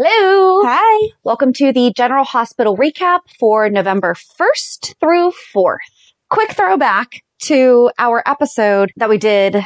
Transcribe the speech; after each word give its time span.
Hello. 0.00 0.62
Hi. 0.64 1.08
Welcome 1.24 1.52
to 1.54 1.72
the 1.72 1.92
General 1.92 2.22
Hospital 2.22 2.76
recap 2.76 3.22
for 3.40 3.68
November 3.68 4.14
1st 4.14 4.94
through 5.00 5.32
4th. 5.52 5.78
Quick 6.28 6.52
throwback 6.52 7.24
to 7.40 7.90
our 7.98 8.22
episode 8.24 8.92
that 8.94 9.08
we 9.08 9.18
did 9.18 9.56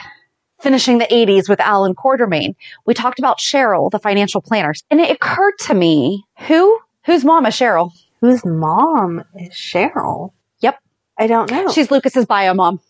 finishing 0.62 0.96
the 0.96 1.04
80s 1.04 1.50
with 1.50 1.60
Alan 1.60 1.94
Quartermaine. 1.94 2.56
We 2.86 2.94
talked 2.94 3.18
about 3.18 3.40
Cheryl, 3.40 3.90
the 3.90 3.98
financial 3.98 4.40
planner, 4.40 4.72
and 4.90 5.02
it 5.02 5.10
occurred 5.10 5.58
to 5.66 5.74
me, 5.74 6.24
who, 6.48 6.78
whose 7.04 7.26
mom 7.26 7.44
is 7.44 7.52
Cheryl? 7.52 7.90
Whose 8.22 8.42
mom 8.42 9.24
is 9.38 9.50
Cheryl? 9.50 10.32
Yep. 10.60 10.78
I 11.18 11.26
don't 11.26 11.50
know. 11.50 11.70
She's 11.70 11.90
Lucas's 11.90 12.24
bio 12.24 12.54
mom. 12.54 12.80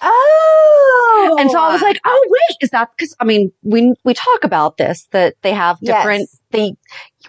Oh. 0.00 0.25
And 1.38 1.50
so 1.50 1.58
I 1.60 1.72
was 1.72 1.82
like, 1.82 2.00
oh 2.04 2.26
wait, 2.28 2.56
is 2.60 2.70
that 2.70 2.90
because 2.96 3.14
I 3.20 3.24
mean 3.24 3.52
we 3.62 3.94
we 4.04 4.14
talk 4.14 4.44
about 4.44 4.76
this 4.76 5.06
that 5.12 5.34
they 5.42 5.52
have 5.52 5.78
different 5.80 6.22
Yes. 6.22 6.40
they 6.50 6.76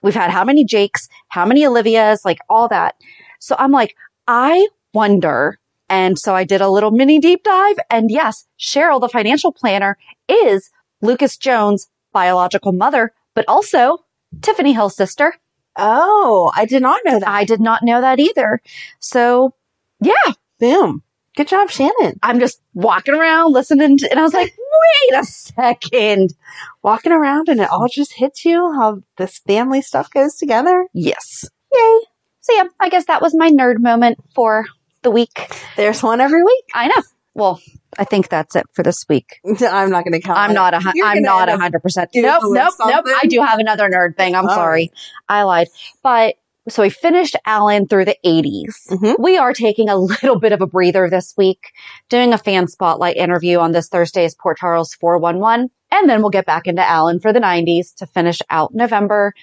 we've 0.02 0.14
had 0.14 0.32
how 0.32 0.44
many 0.44 0.66
Jakes, 0.66 1.08
how 1.30 1.46
many 1.46 1.62
Olivias, 1.64 2.26
like 2.26 2.40
all 2.50 2.68
that. 2.70 2.96
So 3.40 3.56
I'm 3.58 3.72
like, 3.72 3.96
I 4.28 4.68
wonder. 4.94 5.60
And 5.90 6.20
so 6.20 6.36
I 6.36 6.44
did 6.44 6.62
a 6.62 6.70
little 6.70 6.92
mini 6.92 7.20
deep 7.20 7.44
dive 7.44 7.78
and 7.90 8.12
yes, 8.12 8.46
Cheryl, 8.60 9.00
the 9.00 9.10
financial 9.10 9.52
planner, 9.54 9.98
is 10.28 10.70
Lucas 11.02 11.38
Jones' 11.38 11.88
biological 12.12 12.74
mother, 12.74 13.14
but 13.36 13.46
also 13.48 14.04
Tiffany 14.42 14.74
Hill's 14.74 14.96
sister. 14.96 15.34
Oh, 15.78 16.52
I 16.56 16.66
did 16.66 16.82
not 16.82 17.02
know 17.06 17.20
that. 17.20 17.30
I 17.30 17.46
did 17.46 17.62
not 17.62 17.84
know 17.84 18.02
that 18.02 18.20
either. 18.20 18.62
So 19.00 19.54
yeah, 20.02 20.34
Boom. 20.60 21.04
Good 21.38 21.50
job, 21.50 21.70
Shannon. 21.70 22.18
I'm 22.24 22.40
just 22.40 22.60
walking 22.74 23.14
around 23.14 23.54
listening 23.54 24.00
to, 24.00 24.10
and 24.10 24.20
I 24.20 24.24
was 24.24 24.34
like, 24.34 24.52
wait 25.12 25.20
a 25.20 25.24
second. 25.24 26.34
Walking 26.82 27.12
around 27.12 27.48
and 27.48 27.62
it 27.62 27.70
all 27.70 27.88
just 27.88 28.14
hits 28.14 28.44
you 28.44 28.74
how 28.74 29.04
this 29.18 29.38
family 29.38 29.84
stuff 29.84 30.10
goes 30.10 30.36
together. 30.36 30.88
Yes. 30.94 31.46
Yay. 31.72 32.00
So 32.42 32.54
yeah, 32.56 32.64
I 32.80 32.90
guess 32.90 33.06
that 33.06 33.22
was 33.22 33.36
my 33.36 33.52
nerd 33.52 33.78
moment 33.78 34.18
for 34.34 34.66
the 35.04 35.12
week. 35.12 35.48
There's 35.76 36.02
one 36.02 36.22
every 36.22 36.44
week. 36.44 36.66
I 36.74 36.88
know. 36.88 37.04
Well, 37.36 37.62
I 38.00 38.06
think 38.06 38.30
that's 38.30 38.56
it 38.56 38.66
for 38.74 38.82
this 38.82 39.06
week. 39.08 39.40
I'm 39.46 39.92
not 39.92 40.06
going 40.06 40.14
to 40.14 40.22
count. 40.22 40.40
I'm 40.40 40.56
not 40.56 40.74
a, 40.74 40.82
I'm 41.04 41.22
not 41.22 41.50
a 41.50 41.58
hundred 41.58 41.84
percent. 41.84 42.10
Nope, 42.16 42.42
nope, 42.46 42.74
nope. 42.80 43.06
I 43.22 43.28
do 43.28 43.42
have 43.42 43.60
another 43.60 43.88
nerd 43.92 44.18
thing. 44.18 44.34
I'm 44.34 44.48
All 44.48 44.56
sorry. 44.56 44.92
I 45.30 45.44
lied. 45.44 45.68
But 46.02 46.34
so 46.70 46.82
we 46.84 46.90
finished 46.90 47.36
Alan 47.46 47.88
through 47.88 48.06
the 48.06 48.18
80s. 48.26 48.88
Mhm. 48.90 49.16
We 49.20 49.38
are 49.38 49.54
taking 49.54 49.90
a 49.90 49.96
little 49.98 50.40
bit 50.40 50.52
of 50.52 50.62
a 50.62 50.68
breather 50.68 51.10
this 51.10 51.34
week, 51.38 51.72
doing 52.10 52.34
a 52.34 52.38
fan 52.38 52.68
spotlight 52.68 53.16
interview 53.18 53.60
on 53.60 53.72
this 53.72 53.88
Thursday's 53.90 54.36
Port 54.36 54.58
Charles 54.58 54.94
411. 54.96 55.70
And 55.92 56.10
then 56.10 56.22
we'll 56.22 56.30
get 56.32 56.46
back 56.46 56.68
into 56.68 56.88
Alan 56.88 57.20
for 57.20 57.32
the 57.32 57.40
90s 57.40 57.94
to 57.96 58.06
finish 58.06 58.40
out 58.50 58.74
November. 58.74 59.34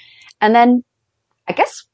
And 0.41 0.55
then 0.55 0.85
I 1.49 1.53
guess 1.53 1.85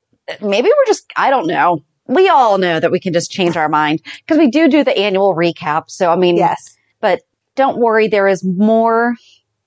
maybe 0.41 0.69
we're 0.69 0.87
just, 0.87 1.05
I 1.17 1.31
don't 1.31 1.47
know. 1.47 1.81
We 2.07 2.29
all 2.29 2.59
know 2.59 2.81
that 2.81 2.91
we 2.91 2.99
can 2.99 3.13
just 3.13 3.31
change 3.31 3.57
our 3.57 3.69
mind 3.69 4.01
because 4.27 4.39
we 4.39 4.51
do 4.51 4.69
do 4.69 4.83
the 4.83 4.97
annual 4.99 5.35
recap. 5.35 5.85
So, 5.89 6.11
I 6.11 6.17
mean, 6.17 6.37
Yes. 6.37 6.77
but 7.01 7.21
don't 7.55 7.79
worry, 7.79 8.09
there 8.09 8.27
is 8.27 8.45
more 8.45 9.15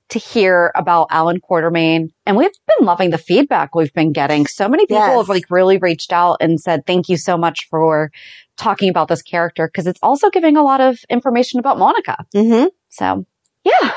to 0.09 0.19
hear 0.19 0.71
about 0.75 1.07
Alan 1.09 1.39
Quartermaine. 1.39 2.09
And 2.25 2.37
we've 2.37 2.51
been 2.77 2.85
loving 2.85 3.09
the 3.09 3.17
feedback 3.17 3.73
we've 3.73 3.93
been 3.93 4.11
getting. 4.11 4.45
So 4.45 4.67
many 4.67 4.85
people 4.85 4.97
Yes. 5.05 5.17
have 5.17 5.29
like 5.29 5.45
really 5.49 5.77
reached 5.77 6.13
out 6.13 6.37
and 6.41 6.59
said, 6.59 6.85
thank 6.85 7.09
you 7.09 7.17
so 7.17 7.37
much 7.37 7.67
for 7.69 8.11
talking 8.57 8.89
about 8.89 9.07
this 9.07 9.21
character 9.21 9.67
because 9.67 9.87
it's 9.87 9.99
also 10.03 10.29
giving 10.29 10.55
a 10.57 10.61
lot 10.63 10.81
of 10.81 10.99
information 11.09 11.59
about 11.59 11.79
Monica. 11.79 12.17
Mm-hmm. 12.35 12.67
So 12.89 13.25
yeah. 13.63 13.93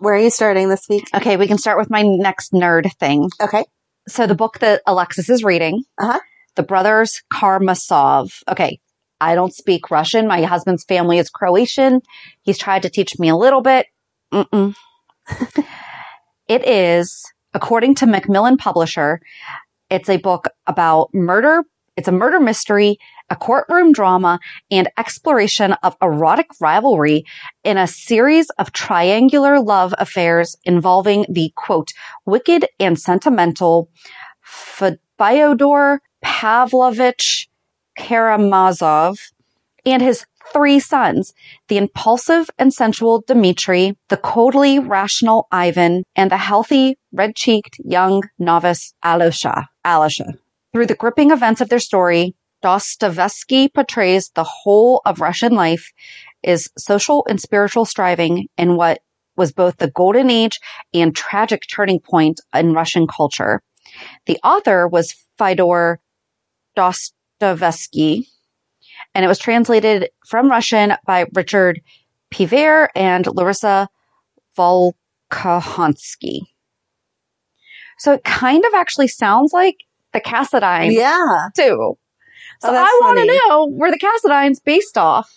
Where 0.00 0.14
are 0.14 0.18
you 0.18 0.30
starting 0.30 0.68
this 0.68 0.86
week? 0.88 1.04
Okay. 1.14 1.36
We 1.36 1.46
can 1.46 1.58
start 1.58 1.78
with 1.78 1.90
my 1.90 2.02
next 2.02 2.52
nerd 2.52 2.90
thing. 2.98 3.28
Okay. 3.40 3.64
So 4.08 4.26
the 4.26 4.34
book 4.34 4.58
that 4.60 4.80
Alexis 4.86 5.28
is 5.28 5.44
reading, 5.44 5.82
Uh-huh. 5.98 6.18
The 6.56 6.62
Brothers 6.62 7.22
Karmasov. 7.32 8.42
Okay. 8.48 8.80
I 9.20 9.34
don't 9.34 9.52
speak 9.52 9.90
Russian. 9.90 10.26
My 10.26 10.42
husband's 10.42 10.84
family 10.84 11.18
is 11.18 11.28
Croatian. 11.30 12.00
He's 12.42 12.58
tried 12.58 12.82
to 12.82 12.90
teach 12.90 13.18
me 13.18 13.28
a 13.28 13.36
little 13.36 13.60
bit. 13.60 13.86
Mm-mm. 14.32 14.74
it 16.48 16.66
is, 16.66 17.24
according 17.54 17.94
to 17.96 18.06
Macmillan 18.06 18.56
Publisher, 18.56 19.20
it's 19.90 20.08
a 20.08 20.18
book 20.18 20.48
about 20.66 21.08
murder. 21.14 21.64
It's 21.96 22.08
a 22.08 22.12
murder 22.12 22.38
mystery, 22.38 22.98
a 23.28 23.36
courtroom 23.36 23.92
drama, 23.92 24.38
and 24.70 24.88
exploration 24.96 25.72
of 25.82 25.96
erotic 26.00 26.46
rivalry 26.60 27.24
in 27.64 27.76
a 27.76 27.88
series 27.88 28.50
of 28.50 28.72
triangular 28.72 29.60
love 29.60 29.94
affairs 29.98 30.56
involving 30.64 31.26
the 31.28 31.52
quote, 31.56 31.92
wicked 32.24 32.66
and 32.78 32.98
sentimental 32.98 33.90
Fyodor 34.42 36.00
Pavlovich 36.22 37.48
Karamazov 37.98 39.18
and 39.92 40.02
his 40.02 40.24
three 40.52 40.80
sons, 40.80 41.32
the 41.68 41.76
impulsive 41.76 42.48
and 42.58 42.72
sensual 42.72 43.22
Dmitri, 43.26 43.96
the 44.08 44.16
coldly 44.16 44.78
rational 44.78 45.46
Ivan, 45.52 46.04
and 46.16 46.30
the 46.30 46.36
healthy, 46.36 46.96
red-cheeked 47.12 47.78
young 47.84 48.22
novice 48.38 48.94
Alusha. 49.04 49.66
Alusha. 49.84 50.32
Through 50.72 50.86
the 50.86 50.94
gripping 50.94 51.30
events 51.30 51.60
of 51.60 51.68
their 51.68 51.78
story, 51.78 52.34
Dostoevsky 52.62 53.68
portrays 53.68 54.30
the 54.34 54.44
whole 54.44 55.00
of 55.04 55.20
Russian 55.20 55.52
life 55.52 55.92
is 56.42 56.70
social 56.76 57.26
and 57.28 57.40
spiritual 57.40 57.84
striving 57.84 58.48
in 58.56 58.76
what 58.76 59.00
was 59.36 59.52
both 59.52 59.76
the 59.76 59.90
golden 59.90 60.30
age 60.30 60.58
and 60.92 61.14
tragic 61.14 61.62
turning 61.72 62.00
point 62.00 62.40
in 62.54 62.72
Russian 62.72 63.06
culture. 63.06 63.62
The 64.26 64.38
author 64.42 64.88
was 64.88 65.14
Fyodor 65.38 66.00
Dostoevsky, 66.74 68.28
and 69.18 69.24
it 69.24 69.28
was 69.28 69.40
translated 69.40 70.10
from 70.28 70.48
Russian 70.48 70.94
by 71.04 71.26
Richard 71.34 71.80
Pevear 72.32 72.86
and 72.94 73.26
Larissa 73.26 73.88
Volokhonsky. 74.56 76.42
So 77.98 78.12
it 78.12 78.22
kind 78.22 78.64
of 78.64 78.74
actually 78.74 79.08
sounds 79.08 79.52
like 79.52 79.74
the 80.12 80.20
Cassadine 80.20 80.92
Yeah. 80.92 81.48
too. 81.56 81.98
So 82.60 82.68
Oh, 82.70 82.76
I 82.76 82.98
want 83.02 83.18
to 83.18 83.26
know 83.48 83.66
where 83.76 83.90
the 83.90 83.98
Cassadine's 83.98 84.60
based 84.60 84.96
off. 84.96 85.28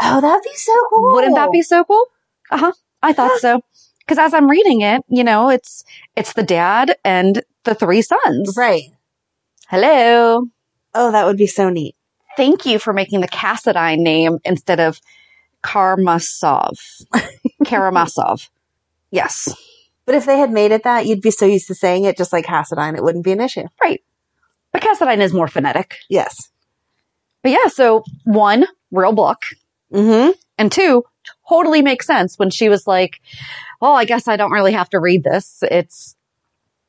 Oh, 0.00 0.20
that'd 0.20 0.42
be 0.42 0.56
so 0.56 0.74
cool. 0.88 1.12
Wouldn't 1.12 1.36
that 1.36 1.52
be 1.52 1.62
so 1.62 1.84
cool? 1.84 2.06
Uh 2.50 2.56
huh. 2.58 2.72
I 3.00 3.12
thought 3.12 3.38
so. 3.38 3.60
Because 4.00 4.18
as 4.18 4.34
I'm 4.34 4.50
reading 4.50 4.80
it, 4.80 5.02
you 5.08 5.22
know, 5.22 5.50
it's 5.50 5.84
it's 6.16 6.32
the 6.32 6.42
dad 6.42 6.96
and 7.04 7.44
the 7.62 7.76
three 7.76 8.02
sons. 8.02 8.54
right? 8.56 8.82
Hello. 9.68 10.48
Oh, 10.94 11.12
that 11.12 11.26
would 11.26 11.36
be 11.36 11.46
so 11.46 11.70
neat. 11.70 11.94
Thank 12.36 12.66
you 12.66 12.78
for 12.78 12.92
making 12.92 13.20
the 13.20 13.28
Cassadine 13.28 13.98
name 13.98 14.38
instead 14.44 14.80
of 14.80 15.00
Karmasov. 15.62 16.78
Karamazov. 17.64 18.48
Yes. 19.10 19.54
But 20.06 20.14
if 20.14 20.26
they 20.26 20.38
had 20.38 20.50
made 20.50 20.72
it 20.72 20.84
that, 20.84 21.06
you'd 21.06 21.20
be 21.20 21.30
so 21.30 21.46
used 21.46 21.68
to 21.68 21.74
saying 21.74 22.04
it 22.04 22.16
just 22.16 22.32
like 22.32 22.46
Hassadine, 22.46 22.96
it 22.96 23.02
wouldn't 23.02 23.24
be 23.24 23.32
an 23.32 23.40
issue. 23.40 23.66
Right. 23.80 24.02
But 24.72 24.82
Cassadine 24.82 25.20
is 25.20 25.32
more 25.32 25.48
phonetic. 25.48 25.96
Yes. 26.08 26.50
But 27.42 27.52
yeah, 27.52 27.66
so 27.68 28.04
one, 28.24 28.66
real 28.90 29.12
book. 29.12 29.42
Mm-hmm. 29.92 30.32
And 30.58 30.70
two, 30.70 31.04
totally 31.48 31.82
makes 31.82 32.06
sense 32.06 32.38
when 32.38 32.50
she 32.50 32.68
was 32.68 32.86
like, 32.86 33.20
well, 33.80 33.94
I 33.94 34.04
guess 34.04 34.28
I 34.28 34.36
don't 34.36 34.52
really 34.52 34.72
have 34.72 34.90
to 34.90 35.00
read 35.00 35.24
this. 35.24 35.62
It's 35.62 36.16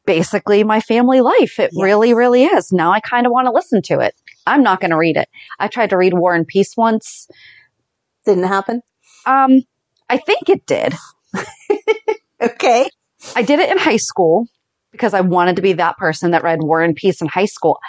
basically 0.06 0.64
my 0.64 0.80
family 0.82 1.22
life. 1.22 1.60
It 1.60 1.72
Yes. 1.74 1.84
really, 1.84 2.14
really 2.14 2.44
is. 2.46 2.72
Now 2.72 2.92
I 2.92 3.00
kind 3.00 3.26
of 3.26 3.32
want 3.32 3.48
to 3.48 3.52
listen 3.52 3.82
to 3.84 4.00
it. 4.00 4.16
I'm 4.48 4.64
not 4.64 4.80
going 4.80 4.92
to 4.92 4.98
read 4.98 5.18
it. 5.18 5.30
I 5.60 5.68
tried 5.68 5.92
to 5.92 5.98
read 5.98 6.14
War 6.14 6.34
and 6.34 6.48
Peace 6.48 6.76
once. 6.76 7.28
Didn't 8.26 8.46
happen. 8.46 8.82
Um, 9.26 9.62
I 10.10 10.18
think 10.18 10.50
it 10.50 10.66
did. 10.66 10.94
Okay. 12.42 12.90
I 13.36 13.44
did 13.44 13.60
it 13.60 13.70
in 13.70 13.78
high 13.78 13.98
school 13.98 14.48
because 14.92 15.14
I 15.14 15.22
wanted 15.22 15.58
to 15.58 15.62
be 15.62 15.74
that 15.74 15.98
person 15.98 16.32
that 16.32 16.42
read 16.42 16.64
War 16.64 16.82
and 16.82 16.96
Peace 16.96 17.22
in 17.22 17.28
high 17.28 17.46
school. 17.46 17.80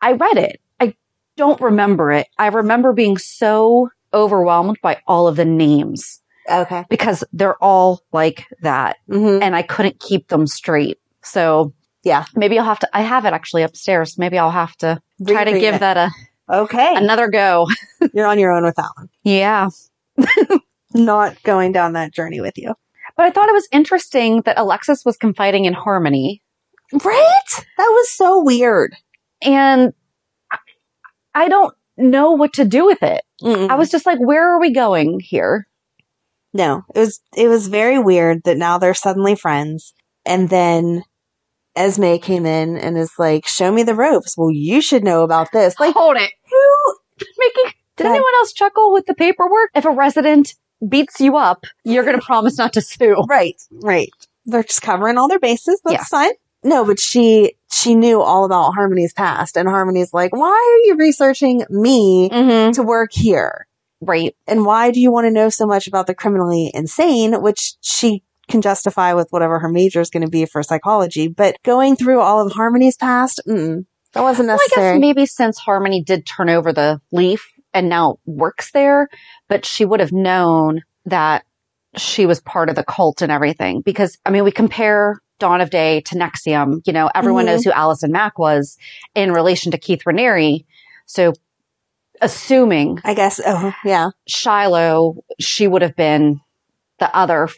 I 0.00 0.12
read 0.12 0.38
it. 0.38 0.58
I 0.80 0.94
don't 1.36 1.60
remember 1.60 2.10
it. 2.12 2.28
I 2.38 2.46
remember 2.46 2.94
being 2.94 3.18
so 3.18 3.90
overwhelmed 4.14 4.78
by 4.82 5.02
all 5.06 5.28
of 5.28 5.36
the 5.36 5.44
names 5.44 6.22
Okay. 6.50 6.84
because 6.88 7.22
they're 7.34 7.62
all 7.62 8.00
like 8.12 8.46
that 8.62 8.96
Mm-hmm. 9.10 9.42
and 9.42 9.54
I 9.54 9.60
couldn't 9.62 10.00
keep 10.00 10.28
them 10.28 10.46
straight. 10.46 10.98
So 11.24 11.72
Yeah. 12.04 12.24
maybe 12.34 12.58
I'll 12.58 12.64
have 12.64 12.78
to, 12.80 12.88
I 12.92 13.02
have 13.02 13.24
it 13.24 13.32
actually 13.32 13.62
upstairs. 13.62 14.18
Maybe 14.18 14.38
I'll 14.38 14.50
have 14.50 14.76
to 14.78 15.00
try 15.26 15.44
to 15.44 15.58
give 15.58 15.76
it. 15.76 15.80
that 15.80 15.96
a, 15.96 16.10
Okay. 16.50 16.94
another 16.96 17.28
go. 17.28 17.66
You're 18.14 18.26
on 18.26 18.38
your 18.38 18.52
own 18.52 18.64
with 18.64 18.76
that 18.76 18.90
one. 18.96 19.08
Yeah. 19.22 19.68
Not 20.94 21.42
going 21.42 21.72
down 21.72 21.94
that 21.94 22.12
journey 22.12 22.40
with 22.40 22.58
you. 22.58 22.74
But 23.16 23.26
I 23.26 23.30
thought 23.30 23.48
it 23.48 23.52
was 23.54 23.68
interesting 23.72 24.42
that 24.42 24.58
Alexis 24.58 25.04
was 25.04 25.16
confiding 25.16 25.64
in 25.64 25.72
Harmony 25.74 26.42
Right? 26.92 27.64
That 27.78 27.88
was 27.88 28.10
so 28.10 28.42
weird. 28.42 28.94
and 29.42 29.94
I, 30.50 30.58
I 31.34 31.48
don't 31.48 31.74
know 31.96 32.32
what 32.32 32.52
to 32.54 32.64
do 32.66 32.84
with 32.84 33.02
it. 33.02 33.22
I 33.42 33.74
was 33.76 33.90
just 33.90 34.04
like, 34.06 34.18
where 34.20 34.54
are 34.54 34.60
we 34.60 34.72
going 34.74 35.18
here? 35.20 35.66
No, 36.52 36.84
it 36.94 36.98
was 36.98 37.20
it 37.34 37.48
was 37.48 37.68
very 37.68 37.98
weird 37.98 38.42
that 38.44 38.58
now 38.58 38.76
they're 38.78 38.92
suddenly 38.94 39.34
friends, 39.36 39.94
and 40.26 40.50
then 40.50 41.02
Esme 41.76 42.16
came 42.16 42.44
in 42.46 42.76
and 42.76 42.98
is 42.98 43.12
like, 43.18 43.46
"Show 43.46 43.72
me 43.72 43.82
the 43.82 43.94
ropes." 43.94 44.36
Well, 44.36 44.50
you 44.50 44.80
should 44.80 45.04
know 45.04 45.22
about 45.22 45.52
this. 45.52 45.78
Like, 45.80 45.94
Hold 45.94 46.16
it. 46.16 46.30
who? 46.50 47.26
Making, 47.38 47.72
did 47.96 48.06
anyone 48.06 48.32
else 48.36 48.52
chuckle 48.52 48.92
with 48.92 49.06
the 49.06 49.14
paperwork? 49.14 49.70
If 49.74 49.84
a 49.84 49.90
resident 49.90 50.54
beats 50.88 51.20
you 51.20 51.36
up, 51.36 51.64
you're 51.84 52.04
going 52.04 52.18
to 52.18 52.24
promise 52.24 52.58
not 52.58 52.72
to 52.74 52.80
sue. 52.80 53.22
Right, 53.28 53.60
right. 53.70 54.10
They're 54.44 54.64
just 54.64 54.82
covering 54.82 55.18
all 55.18 55.28
their 55.28 55.38
bases. 55.38 55.80
That's 55.84 55.94
Yeah. 55.94 56.04
fine. 56.04 56.32
No, 56.64 56.84
but 56.84 56.98
she 57.00 57.54
she 57.72 57.94
knew 57.94 58.20
all 58.20 58.44
about 58.44 58.72
Harmony's 58.74 59.12
past, 59.12 59.56
and 59.56 59.68
Harmony's 59.68 60.12
like, 60.12 60.32
"Why 60.34 60.48
are 60.50 60.86
you 60.88 60.96
researching 60.96 61.64
me 61.70 62.28
Mm-hmm. 62.30 62.72
to 62.72 62.82
work 62.82 63.12
here?" 63.12 63.66
Right. 64.00 64.34
and 64.48 64.66
why 64.66 64.90
do 64.90 65.00
you 65.00 65.12
want 65.12 65.26
to 65.26 65.30
know 65.30 65.48
so 65.48 65.64
much 65.64 65.86
about 65.86 66.08
the 66.08 66.14
criminally 66.14 66.72
insane, 66.74 67.40
which 67.40 67.74
she 67.82 68.24
can 68.48 68.60
justify 68.62 69.14
with 69.14 69.28
whatever 69.30 69.58
her 69.60 69.68
major 69.68 70.00
is 70.00 70.10
going 70.10 70.24
to 70.24 70.30
be 70.30 70.44
for 70.46 70.62
psychology. 70.62 71.28
But 71.28 71.56
going 71.62 71.96
through 71.96 72.20
all 72.20 72.44
of 72.44 72.52
Harmony's 72.52 72.96
past, 72.96 73.40
mm, 73.48 73.84
that 74.12 74.22
wasn't 74.22 74.48
Well, 74.48 74.56
I 74.56 74.64
necessary. 74.64 74.94
guess 74.94 75.00
maybe 75.00 75.26
since 75.26 75.58
Harmony 75.58 76.02
did 76.02 76.26
turn 76.26 76.50
over 76.50 76.72
the 76.72 77.00
leaf 77.12 77.46
and 77.72 77.88
now 77.88 78.16
works 78.26 78.70
there, 78.72 79.08
but 79.48 79.64
she 79.64 79.84
would 79.84 80.00
have 80.00 80.12
known 80.12 80.82
that 81.06 81.44
she 81.96 82.26
was 82.26 82.40
part 82.40 82.68
of 82.68 82.76
the 82.76 82.84
cult 82.84 83.22
and 83.22 83.30
everything. 83.32 83.80
Because, 83.82 84.18
I 84.26 84.30
mean, 84.30 84.44
we 84.44 84.50
compare 84.50 85.18
Dawn 85.38 85.60
of 85.60 85.70
Day 85.70 86.00
to 86.02 86.14
NXIVM. 86.14 86.82
You 86.86 86.92
know, 86.92 87.10
everyone 87.14 87.44
Mhm. 87.44 87.46
knows 87.46 87.64
who 87.64 87.72
Allison 87.72 88.12
Mack 88.12 88.38
was 88.38 88.76
in 89.14 89.32
relation 89.32 89.72
to 89.72 89.78
Keith 89.78 90.02
Raniere. 90.06 90.64
So, 91.06 91.32
assuming 92.20 92.98
I 93.04 93.14
guess. 93.14 93.40
Oh, 93.44 93.72
yeah. 93.84 94.10
Shiloh, 94.28 95.16
she 95.40 95.66
would 95.66 95.82
have 95.82 95.96
been 95.96 96.40
the 96.98 97.14
other 97.14 97.48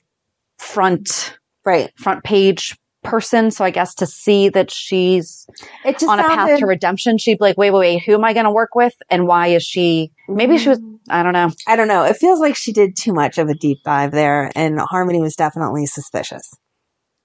front 0.58 1.36
Right. 1.64 1.90
front 1.96 2.24
page 2.24 2.76
person. 3.02 3.50
So 3.50 3.64
I 3.64 3.70
guess 3.70 3.94
to 3.96 4.06
see 4.06 4.48
that 4.50 4.70
she's 4.70 5.46
It 5.84 5.98
just 5.98 6.08
on 6.08 6.18
a 6.18 6.22
path 6.22 6.58
to 6.58 6.66
redemption, 6.66 7.18
she'd 7.18 7.38
be 7.38 7.44
like, 7.44 7.58
wait, 7.58 7.70
wait, 7.70 7.78
wait, 7.78 8.02
who 8.04 8.14
am 8.14 8.24
I 8.24 8.32
going 8.32 8.44
to 8.44 8.50
work 8.50 8.74
with? 8.74 8.94
And 9.10 9.26
why 9.26 9.48
is 9.48 9.62
she, 9.62 10.10
maybe 10.28 10.58
she 10.58 10.70
was, 10.70 10.78
mm-hmm. 10.78 10.94
I 11.10 11.22
don't 11.22 11.34
know. 11.34 11.50
I 11.68 11.76
don't 11.76 11.88
know. 11.88 12.04
It 12.04 12.16
feels 12.16 12.40
like 12.40 12.56
she 12.56 12.72
did 12.72 12.96
too 12.96 13.12
much 13.12 13.38
of 13.38 13.48
a 13.48 13.54
deep 13.54 13.78
dive 13.84 14.10
there, 14.10 14.50
and 14.56 14.78
Harmony 14.80 15.20
was 15.20 15.36
definitely 15.36 15.84
suspicious. 15.84 16.50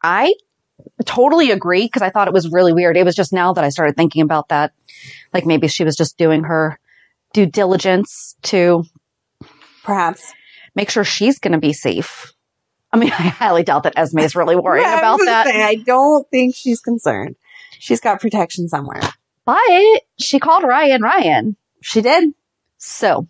I 0.04 0.34
totally 1.06 1.52
agree 1.52 1.86
because 1.86 2.02
I 2.02 2.10
thought 2.10 2.28
it 2.28 2.34
was 2.34 2.52
really 2.52 2.74
weird. 2.74 2.98
It 2.98 3.06
was 3.06 3.16
just 3.16 3.32
now 3.34 3.54
that 3.54 3.64
I 3.64 3.70
started 3.70 3.96
thinking 3.96 4.22
about 4.22 4.50
that. 4.50 4.74
Like 5.34 5.46
maybe 5.46 5.68
she 5.68 5.86
was 5.86 5.96
just 5.96 6.18
doing 6.18 6.44
her 6.44 6.78
due 7.34 7.46
diligence 7.46 8.36
to 8.44 8.84
Perhaps. 9.84 10.34
make 10.76 10.90
sure 10.90 11.04
she's 11.04 11.40
going 11.40 11.54
to 11.54 11.60
be 11.60 11.74
safe. 11.74 12.34
I 12.92 12.98
mean, 12.98 13.12
I 13.20 13.24
highly 13.24 13.64
doubt 13.64 13.84
that 13.84 13.94
Esme 13.98 14.20
is 14.20 14.36
really 14.36 14.56
worrying 14.56 14.86
was 14.86 15.00
about 15.00 15.20
that. 15.26 15.48
say, 15.48 15.64
I 15.64 15.76
don't 15.76 16.28
think 16.30 16.56
she's 16.56 16.82
concerned. 16.82 17.36
She's 17.78 18.00
got 18.00 18.20
protection 18.20 18.68
somewhere. 18.68 19.02
But 19.46 20.04
she 20.20 20.40
called 20.40 20.64
Ryan 20.64 21.02
Ryan. 21.02 21.56
She 21.82 22.02
did. 22.02 22.30
So 22.78 23.28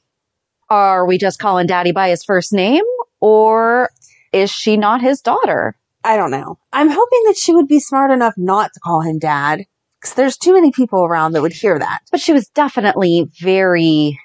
are 0.69 1.05
we 1.05 1.17
just 1.17 1.39
calling 1.39 1.67
daddy 1.67 1.91
by 1.91 2.09
his 2.09 2.23
first 2.23 2.53
name 2.53 2.83
or 3.19 3.89
is 4.31 4.51
she 4.51 4.77
not 4.77 5.01
his 5.01 5.21
daughter? 5.21 5.75
I 6.03 6.15
don't 6.15 6.31
know. 6.31 6.57
I'm 6.71 6.89
hoping 6.89 7.23
that 7.25 7.37
she 7.37 7.53
would 7.53 7.67
be 7.67 7.79
smart 7.79 8.11
enough 8.11 8.33
not 8.37 8.71
to 8.73 8.79
call 8.79 9.01
him 9.01 9.19
dad. 9.19 9.65
Because 9.99 10.15
there's 10.15 10.37
too 10.37 10.53
many 10.53 10.71
people 10.71 11.03
around 11.03 11.33
that 11.33 11.41
would 11.41 11.51
hear 11.51 11.77
that. 11.77 11.99
But 12.09 12.21
she 12.21 12.31
was 12.31 12.47
definitely 12.49 13.27
very 13.41 14.17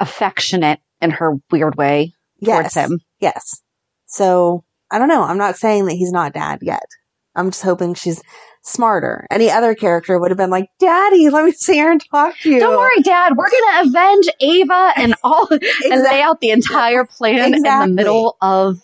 affectionate 0.00 0.80
in 1.00 1.10
her 1.10 1.36
weird 1.50 1.76
way 1.76 2.12
towards 2.44 2.74
him. 2.74 3.00
Yes. 3.20 3.62
So 4.06 4.64
I 4.90 4.98
don't 4.98 5.08
know. 5.08 5.22
I'm 5.22 5.38
not 5.38 5.56
saying 5.56 5.86
that 5.86 5.94
he's 5.94 6.12
not 6.12 6.34
dad 6.34 6.60
yet. 6.62 6.86
I'm 7.34 7.50
just 7.50 7.62
hoping 7.62 7.94
she's 7.94 8.22
smarter. 8.62 9.26
Any 9.30 9.50
other 9.50 9.74
character 9.74 10.18
would 10.18 10.30
have 10.30 10.38
been 10.38 10.50
like, 10.50 10.68
Daddy, 10.80 11.28
let 11.28 11.44
me 11.44 11.52
sit 11.52 11.74
here 11.74 11.90
and 11.90 12.02
talk 12.10 12.36
to 12.38 12.50
you. 12.50 12.58
Don't 12.60 12.76
worry, 12.76 13.00
Dad. 13.02 13.36
We're 13.36 13.50
going 13.50 13.84
to 13.84 13.88
avenge 13.88 14.26
Ava 14.40 14.92
and 14.96 15.14
all 15.22 15.48
and 15.50 16.02
lay 16.02 16.22
out 16.22 16.40
the 16.40 16.50
entire 16.50 17.04
plan 17.04 17.54
in 17.54 17.62
the 17.62 17.86
middle 17.88 18.36
of. 18.40 18.80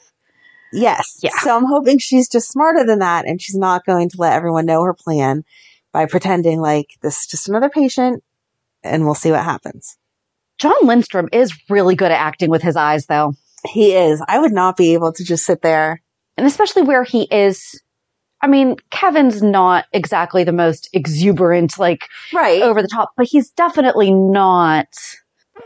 Yes. 0.72 1.18
Yeah. 1.22 1.30
So 1.40 1.56
I'm 1.56 1.66
hoping 1.66 1.98
she's 1.98 2.28
just 2.28 2.50
smarter 2.50 2.84
than 2.86 3.00
that 3.00 3.26
and 3.26 3.40
she's 3.40 3.56
not 3.56 3.84
going 3.84 4.08
to 4.10 4.16
let 4.18 4.32
everyone 4.32 4.66
know 4.66 4.82
her 4.84 4.94
plan 4.94 5.44
by 5.92 6.06
pretending 6.06 6.60
like 6.60 6.86
this 7.02 7.20
is 7.20 7.26
just 7.26 7.48
another 7.48 7.68
patient 7.68 8.22
and 8.82 9.04
we'll 9.04 9.14
see 9.14 9.30
what 9.30 9.44
happens. 9.44 9.98
Jon 10.58 10.74
Lindstrom 10.84 11.28
is 11.32 11.52
really 11.68 11.94
good 11.94 12.10
at 12.10 12.20
acting 12.20 12.48
with 12.48 12.62
his 12.62 12.76
eyes, 12.76 13.06
though. 13.06 13.34
He 13.68 13.94
is. 13.94 14.22
I 14.28 14.38
would 14.38 14.52
not 14.52 14.76
be 14.76 14.94
able 14.94 15.12
to 15.12 15.24
just 15.24 15.44
sit 15.44 15.62
there. 15.62 16.02
And 16.36 16.46
especially 16.46 16.82
where 16.82 17.04
he 17.04 17.22
is. 17.30 17.80
I 18.40 18.48
mean, 18.48 18.76
Kevin's 18.90 19.40
not 19.40 19.84
exactly 19.92 20.42
the 20.42 20.52
most 20.52 20.88
exuberant, 20.92 21.78
like 21.78 22.08
Right. 22.32 22.60
over 22.62 22.82
the 22.82 22.88
top, 22.88 23.10
but 23.16 23.26
he's 23.26 23.50
definitely 23.50 24.10
not 24.10 24.88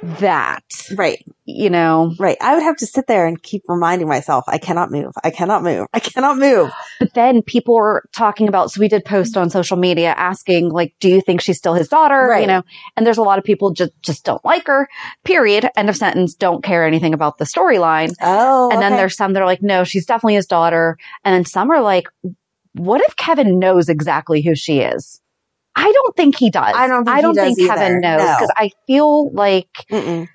that, 0.03 0.63
Right. 0.95 1.25
you 1.45 1.71
know. 1.71 2.13
Right. 2.19 2.37
I 2.41 2.55
would 2.55 2.63
have 2.63 2.77
to 2.79 2.87
sit 2.87 3.07
there 3.07 3.27
and 3.27 3.41
keep 3.43 3.63
reminding 3.69 4.09
myself, 4.09 4.45
I 4.47 4.59
cannot 4.59 4.91
move. 4.91 5.13
I 5.25 5.31
cannot 5.31 5.63
move. 5.63 5.87
I 5.95 6.01
cannot 6.01 6.39
move. 6.39 6.71
But 6.99 7.15
then 7.15 7.43
people 7.43 7.75
were 7.75 8.05
talking 8.13 8.49
about, 8.49 8.71
so 8.71 8.81
we 8.81 8.89
did 8.89 9.05
post 9.05 9.37
on 9.37 9.49
social 9.51 9.77
media 9.77 10.13
asking, 10.17 10.71
like, 10.71 10.95
do 11.01 11.09
you 11.09 11.21
think 11.21 11.41
she's 11.41 11.59
still 11.59 11.75
his 11.75 11.89
daughter? 11.89 12.27
Right. 12.29 12.43
You 12.43 12.47
know, 12.47 12.63
and 12.97 13.07
there's 13.07 13.19
a 13.19 13.23
lot 13.23 13.39
of 13.39 13.45
people 13.45 13.73
just, 13.73 13.93
just 14.03 14.25
don't 14.25 14.45
like 14.45 14.67
her, 14.67 14.89
period. 15.25 15.69
End 15.77 15.89
of 15.89 15.97
sentence. 15.97 16.35
Don't 16.35 16.63
care 16.63 16.87
anything 16.87 17.15
about 17.15 17.39
the 17.39 17.45
storyline. 17.45 18.13
Oh. 18.21 18.71
and 18.71 18.83
then 18.83 18.93
there's 18.93 19.17
some 19.17 19.33
that 19.33 19.43
are 19.43 19.47
like, 19.47 19.63
no, 19.63 19.85
she's 19.85 20.07
definitely 20.07 20.35
his 20.35 20.47
daughter. 20.47 20.99
And 21.25 21.35
then 21.35 21.45
some 21.45 21.71
are 21.71 21.81
like, 21.81 22.07
what 22.75 23.01
if 23.03 23.17
Kevin 23.17 23.59
knows 23.59 23.89
exactly 23.89 24.43
who 24.43 24.55
she 24.55 24.81
is? 24.81 25.21
I 25.77 25.93
don't 25.93 26.17
think 26.17 26.37
he 26.37 26.51
does. 26.51 26.75
I 26.75 26.87
don't 26.89 27.05
think 27.05 27.17
I 27.17 27.21
don't 27.21 27.35
think 27.35 27.59
Kevin 27.59 27.83
either. 27.85 28.01
knows 28.01 28.21
No. 28.23 28.35
because 28.39 28.53
I 28.57 28.71
feel 28.87 29.31
like 29.33 29.69
Mm-mm. 29.91 30.29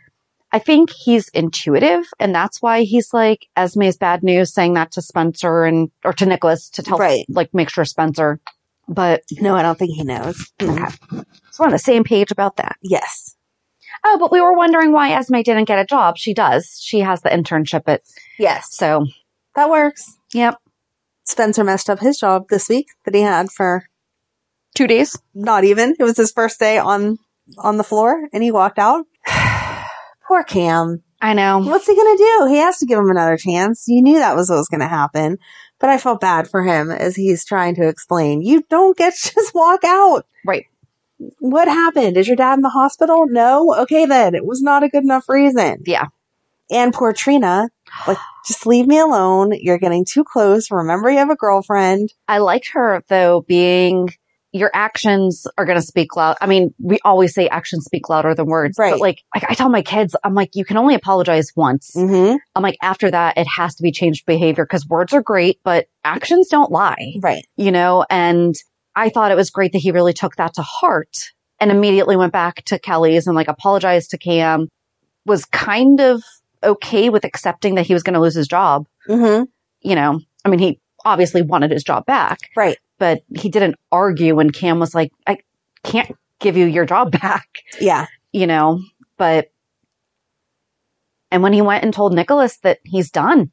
I 0.53 0.59
think 0.59 0.89
he's 0.91 1.29
intuitive, 1.29 2.03
and 2.19 2.35
that's 2.35 2.61
why 2.61 2.81
he's 2.83 3.13
like 3.13 3.47
Esme's 3.57 3.97
bad 3.97 4.21
news, 4.23 4.53
saying 4.53 4.73
that 4.75 4.91
to 4.93 5.01
Spencer 5.01 5.63
and 5.63 5.89
or 6.05 6.13
to 6.13 6.25
Nikolas 6.25 6.69
to 6.71 6.83
tell 6.83 6.97
Right. 6.97 7.25
like 7.29 7.53
make 7.53 7.69
sure 7.69 7.85
Spencer. 7.85 8.39
But 8.87 9.23
No, 9.39 9.55
I 9.55 9.61
don't 9.61 9.79
think 9.79 9.95
he 9.95 10.03
knows. 10.03 10.51
Okay, 10.61 10.83
so 11.09 11.23
we're 11.59 11.65
on 11.67 11.71
the 11.71 11.79
same 11.79 12.03
page 12.03 12.31
about 12.31 12.57
that. 12.57 12.75
Yes. 12.81 13.35
Oh, 14.03 14.17
but 14.19 14.31
we 14.31 14.41
were 14.41 14.53
wondering 14.53 14.91
why 14.91 15.11
Esme 15.11 15.41
didn't 15.41 15.65
get 15.65 15.79
a 15.79 15.85
job. 15.85 16.17
She 16.17 16.33
does. 16.33 16.77
She 16.81 16.99
has 16.99 17.21
the 17.21 17.29
internship 17.29 17.83
at 17.87 18.01
Yes. 18.37 18.67
so. 18.75 19.05
That 19.55 19.69
works. 19.69 20.17
Yep, 20.33 20.57
Spencer 21.25 21.63
messed 21.63 21.89
up 21.89 21.99
his 21.99 22.19
job 22.19 22.47
this 22.49 22.67
week 22.69 22.87
that 23.05 23.13
he 23.15 23.21
had 23.21 23.49
for 23.51 23.85
two 24.75 24.87
days. 24.87 25.17
not 25.33 25.63
even. 25.63 25.95
It 25.99 26.03
was 26.03 26.17
his 26.17 26.31
first 26.31 26.59
day 26.59 26.77
on 26.77 27.17
on 27.57 27.77
the 27.77 27.83
floor 27.83 28.27
and 28.33 28.43
he 28.43 28.51
walked 28.51 28.79
out. 28.79 29.05
Poor 30.27 30.43
Cam. 30.43 31.03
I 31.21 31.33
know. 31.33 31.59
What's 31.59 31.85
he 31.87 31.95
gonna 31.95 32.17
do? 32.17 32.47
He 32.49 32.57
has 32.57 32.77
to 32.79 32.85
give 32.85 32.97
him 32.97 33.09
another 33.09 33.37
chance. 33.37 33.85
You 33.87 34.01
knew 34.01 34.19
that 34.19 34.35
was 34.35 34.49
what 34.49 34.57
was 34.57 34.69
gonna 34.69 34.87
happen. 34.87 35.37
But 35.79 35.89
I 35.89 35.97
felt 35.97 36.21
bad 36.21 36.49
for 36.49 36.63
him 36.63 36.91
as 36.91 37.15
he's 37.15 37.43
trying 37.45 37.75
to 37.75 37.87
explain. 37.87 38.41
You 38.41 38.63
don't 38.69 38.97
get 38.97 39.13
to 39.23 39.33
just 39.33 39.53
walk 39.53 39.83
out. 39.83 40.25
Right. 40.45 40.65
What 41.39 41.67
happened? 41.67 42.17
Is 42.17 42.27
your 42.27 42.37
dad 42.37 42.55
in 42.55 42.61
the 42.61 42.69
hospital? 42.69 43.25
No? 43.27 43.75
Okay 43.81 44.05
then. 44.05 44.33
It 44.33 44.45
was 44.45 44.61
not 44.61 44.83
a 44.83 44.89
good 44.89 45.03
enough 45.03 45.29
reason. 45.29 45.83
Yeah. 45.85 46.07
And 46.71 46.93
poor 46.93 47.13
Trina, 47.13 47.67
like, 48.07 48.17
just 48.47 48.65
leave 48.65 48.87
me 48.87 48.97
alone. 48.97 49.51
You're 49.53 49.77
getting 49.77 50.05
too 50.05 50.23
close. 50.23 50.71
Remember 50.71 51.11
you 51.11 51.17
have 51.17 51.29
a 51.29 51.35
girlfriend. 51.35 52.11
I 52.27 52.37
liked 52.39 52.69
her 52.73 53.03
though 53.09 53.41
being 53.47 54.09
your 54.53 54.69
actions 54.73 55.47
are 55.57 55.65
going 55.65 55.77
to 55.79 55.85
speak 55.85 56.15
loud. 56.15 56.35
I 56.41 56.45
mean, 56.45 56.73
we 56.77 56.99
always 57.05 57.33
say 57.33 57.47
actions 57.47 57.85
speak 57.85 58.09
louder 58.09 58.35
than 58.35 58.47
words, 58.47 58.77
Right. 58.77 58.91
but 58.91 58.99
like, 58.99 59.19
like 59.33 59.45
I 59.49 59.53
tell 59.53 59.69
my 59.69 59.81
kids, 59.81 60.15
I'm 60.23 60.33
like, 60.33 60.55
you 60.55 60.65
can 60.65 60.75
only 60.77 60.93
apologize 60.95 61.51
once. 61.55 61.91
Mm-hmm. 61.95 62.35
I'm 62.55 62.63
like, 62.63 62.77
after 62.81 63.09
that, 63.09 63.37
it 63.37 63.47
has 63.47 63.75
to 63.75 63.83
be 63.83 63.91
changed 63.91 64.25
behavior 64.25 64.65
because 64.65 64.85
words 64.87 65.13
are 65.13 65.21
great, 65.21 65.59
but 65.63 65.87
actions 66.03 66.49
don't 66.49 66.71
lie, 66.71 67.13
Right. 67.21 67.45
you 67.55 67.71
know? 67.71 68.05
And 68.09 68.53
I 68.95 69.07
thought 69.09 69.31
it 69.31 69.35
was 69.35 69.51
great 69.51 69.71
that 69.71 69.77
he 69.79 69.91
really 69.91 70.13
took 70.13 70.35
that 70.35 70.55
to 70.55 70.61
heart 70.63 71.15
and 71.61 71.71
immediately 71.71 72.17
went 72.17 72.33
back 72.33 72.63
to 72.65 72.77
Kelly's 72.79 73.27
and 73.27 73.35
like 73.37 73.47
apologized 73.47 74.09
to 74.11 74.17
Cam, 74.17 74.67
was 75.25 75.45
kind 75.45 76.01
of 76.01 76.23
okay 76.63 77.09
with 77.09 77.23
accepting 77.23 77.75
that 77.75 77.85
he 77.87 77.93
was 77.93 78.03
going 78.03 78.15
to 78.15 78.19
lose 78.19 78.35
his 78.35 78.47
job. 78.47 78.85
Mm-hmm. 79.07 79.43
You 79.81 79.95
know, 79.95 80.19
I 80.43 80.49
mean, 80.49 80.59
he 80.59 80.79
obviously 81.05 81.41
wanted 81.41 81.71
his 81.71 81.83
job 81.83 82.05
back 82.05 82.37
Right. 82.55 82.77
But 83.01 83.23
he 83.35 83.49
didn't 83.49 83.77
argue 83.91 84.35
when 84.35 84.51
Cam 84.51 84.77
was 84.77 84.93
like, 84.93 85.11
I 85.25 85.39
can't 85.83 86.15
give 86.39 86.55
you 86.55 86.67
your 86.67 86.85
job 86.85 87.11
back, 87.19 87.47
Yeah. 87.79 88.05
you 88.31 88.45
know, 88.45 88.79
but, 89.17 89.47
and 91.31 91.41
when 91.41 91.51
he 91.51 91.63
went 91.63 91.83
and 91.83 91.91
told 91.91 92.13
Nikolas 92.13 92.57
that 92.57 92.77
he's 92.83 93.09
done 93.09 93.51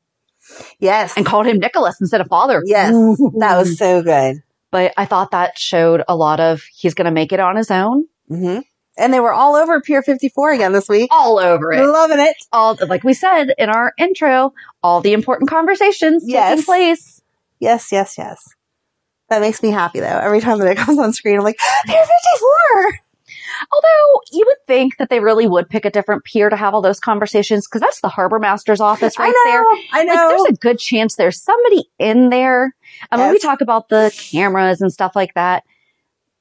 Yes. 0.81 1.15
and 1.17 1.25
called 1.25 1.47
him 1.47 1.61
Nikolas 1.61 1.97
instead 1.99 2.21
of 2.21 2.29
father. 2.29 2.63
Yes. 2.67 2.93
That 3.39 3.57
was 3.57 3.79
so 3.79 4.03
good. 4.03 4.43
But 4.71 4.93
I 4.99 5.07
thought 5.07 5.31
that 5.31 5.59
showed 5.59 6.03
a 6.07 6.15
lot 6.15 6.41
of 6.41 6.61
he's 6.75 6.93
going 6.93 7.07
to 7.07 7.11
make 7.11 7.33
it 7.33 7.41
on 7.41 7.57
his 7.57 7.71
own. 7.71 8.05
Mm-hmm. 8.31 8.61
And 8.99 9.15
they 9.15 9.21
were 9.21 9.33
all 9.33 9.55
over 9.57 9.81
Pier 9.81 10.03
54 10.03 10.53
again 10.53 10.73
this 10.73 10.91
week. 10.91 11.09
All 11.11 11.39
over 11.39 11.73
it. 11.73 11.87
Loving 11.87 12.19
it. 12.21 12.37
All, 12.53 12.77
like 12.87 13.03
we 13.03 13.15
said 13.15 13.55
in 13.57 13.71
our 13.71 13.95
intro, 13.97 14.53
all 14.83 15.01
the 15.01 15.15
important 15.15 15.49
conversations 15.49 16.25
Yes. 16.27 16.51
taking 16.51 16.65
place. 16.67 17.23
Yes, 17.61 17.91
yes, 17.93 18.17
yes. 18.19 18.55
That 19.31 19.41
makes 19.41 19.63
me 19.63 19.71
happy 19.71 20.01
though. 20.01 20.07
Every 20.07 20.41
time 20.41 20.59
that 20.59 20.69
it 20.69 20.77
comes 20.85 20.99
on 20.99 21.13
screen, 21.13 21.37
I'm 21.39 21.45
like, 21.45 21.59
Pier 21.87 22.05
54! 22.05 23.01
Although 23.73 24.21
you 24.33 24.45
would 24.47 24.67
think 24.67 24.97
that 24.99 25.11
they 25.11 25.21
really 25.21 25.47
would 25.47 25.69
pick 25.69 25.85
a 25.85 25.91
different 25.91 26.25
pier 26.25 26.49
to 26.49 26.57
have 26.57 26.75
all 26.75 26.81
those 26.83 27.01
conversations 27.01 27.67
because 27.67 27.81
that's 27.81 28.01
the 28.01 28.09
harbor 28.09 28.39
master's 28.39 28.81
office 28.81 29.19
right 29.19 29.35
I 29.35 29.51
there. 29.51 29.63
know. 29.63 29.83
I 29.93 30.05
know. 30.05 30.15
Like, 30.15 30.29
there's 30.29 30.45
a 30.57 30.61
good 30.61 30.79
chance 30.79 31.17
there's 31.17 31.43
somebody 31.43 31.85
in 31.99 32.31
there. 32.31 32.75
I 33.11 33.17
mean, 33.17 33.31
we 33.31 33.39
talk 33.39 33.61
about 33.61 33.89
the 33.89 34.15
cameras 34.17 34.81
and 34.81 34.93
stuff 34.93 35.13
like 35.17 35.35
that. 35.35 35.65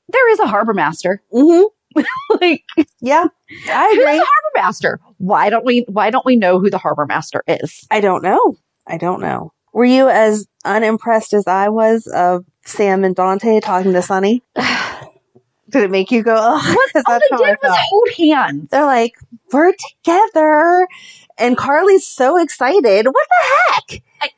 There 0.10 0.32
is 0.32 0.39
a 0.39 0.48
harbor 0.48 0.74
master. 0.74 1.22
hmm 1.32 1.63
like, 2.41 2.63
Yeah. 3.01 3.25
I 3.70 3.88
who's 3.88 3.98
the 3.98 4.01
agree. 4.03 4.17
harbor 4.17 4.51
master? 4.56 5.00
Why 5.17 5.50
don't 5.50 5.65
we? 5.65 5.86
Why 5.89 6.10
don't 6.12 6.25
we 6.25 6.36
know 6.36 6.60
who 6.60 6.70
the 6.70 6.77
harbor 6.77 7.06
master 7.06 7.44
is? 7.48 7.86
I 7.89 8.00
don't 8.00 8.22
know. 8.22 8.56
I 8.86 8.98
don't 8.98 9.20
know. 9.22 9.51
Were 9.74 9.86
you 9.86 10.09
as 10.09 10.47
unimpressed 10.65 11.33
as 11.33 11.47
I 11.47 11.69
was 11.69 12.07
of 12.07 12.45
Sam 12.65 13.03
and 13.03 13.15
Dante 13.15 13.59
talking 13.59 13.93
to 13.93 14.01
Sonny? 14.01 14.43
Did 15.69 15.83
it 15.83 15.91
make 15.91 16.12
you 16.12 16.24
go, 16.24 16.36
oh, 16.38 16.75
What 16.93 17.05
all 17.07 17.19
they 17.19 17.45
did 17.45 17.57
was 17.62 17.77
hold 17.89 18.09
hands. 18.17 18.69
They're 18.71 18.86
like, 18.86 19.15
we're 19.51 19.74
together. 19.74 20.88
And 21.38 21.57
Carly's 21.57 22.07
so 22.07 22.41
excited. 22.41 23.05
What 23.05 23.27
the 23.29 23.74
heck? 23.74 24.01
I 24.21 24.29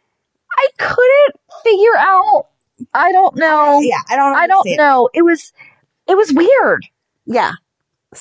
I 0.57 0.67
couldn't 0.77 1.39
figure 1.63 1.97
out. 1.97 2.47
I 2.93 3.11
don't 3.11 3.35
know. 3.35 3.79
Yeah, 3.81 3.99
I 4.09 4.15
don't 4.15 4.35
I 4.35 4.47
don't 4.47 4.67
know. 4.75 5.09
It 5.13 5.21
was, 5.21 5.53
it 6.07 6.17
was 6.17 6.33
weird. 6.33 6.85
Yeah. 7.25 7.51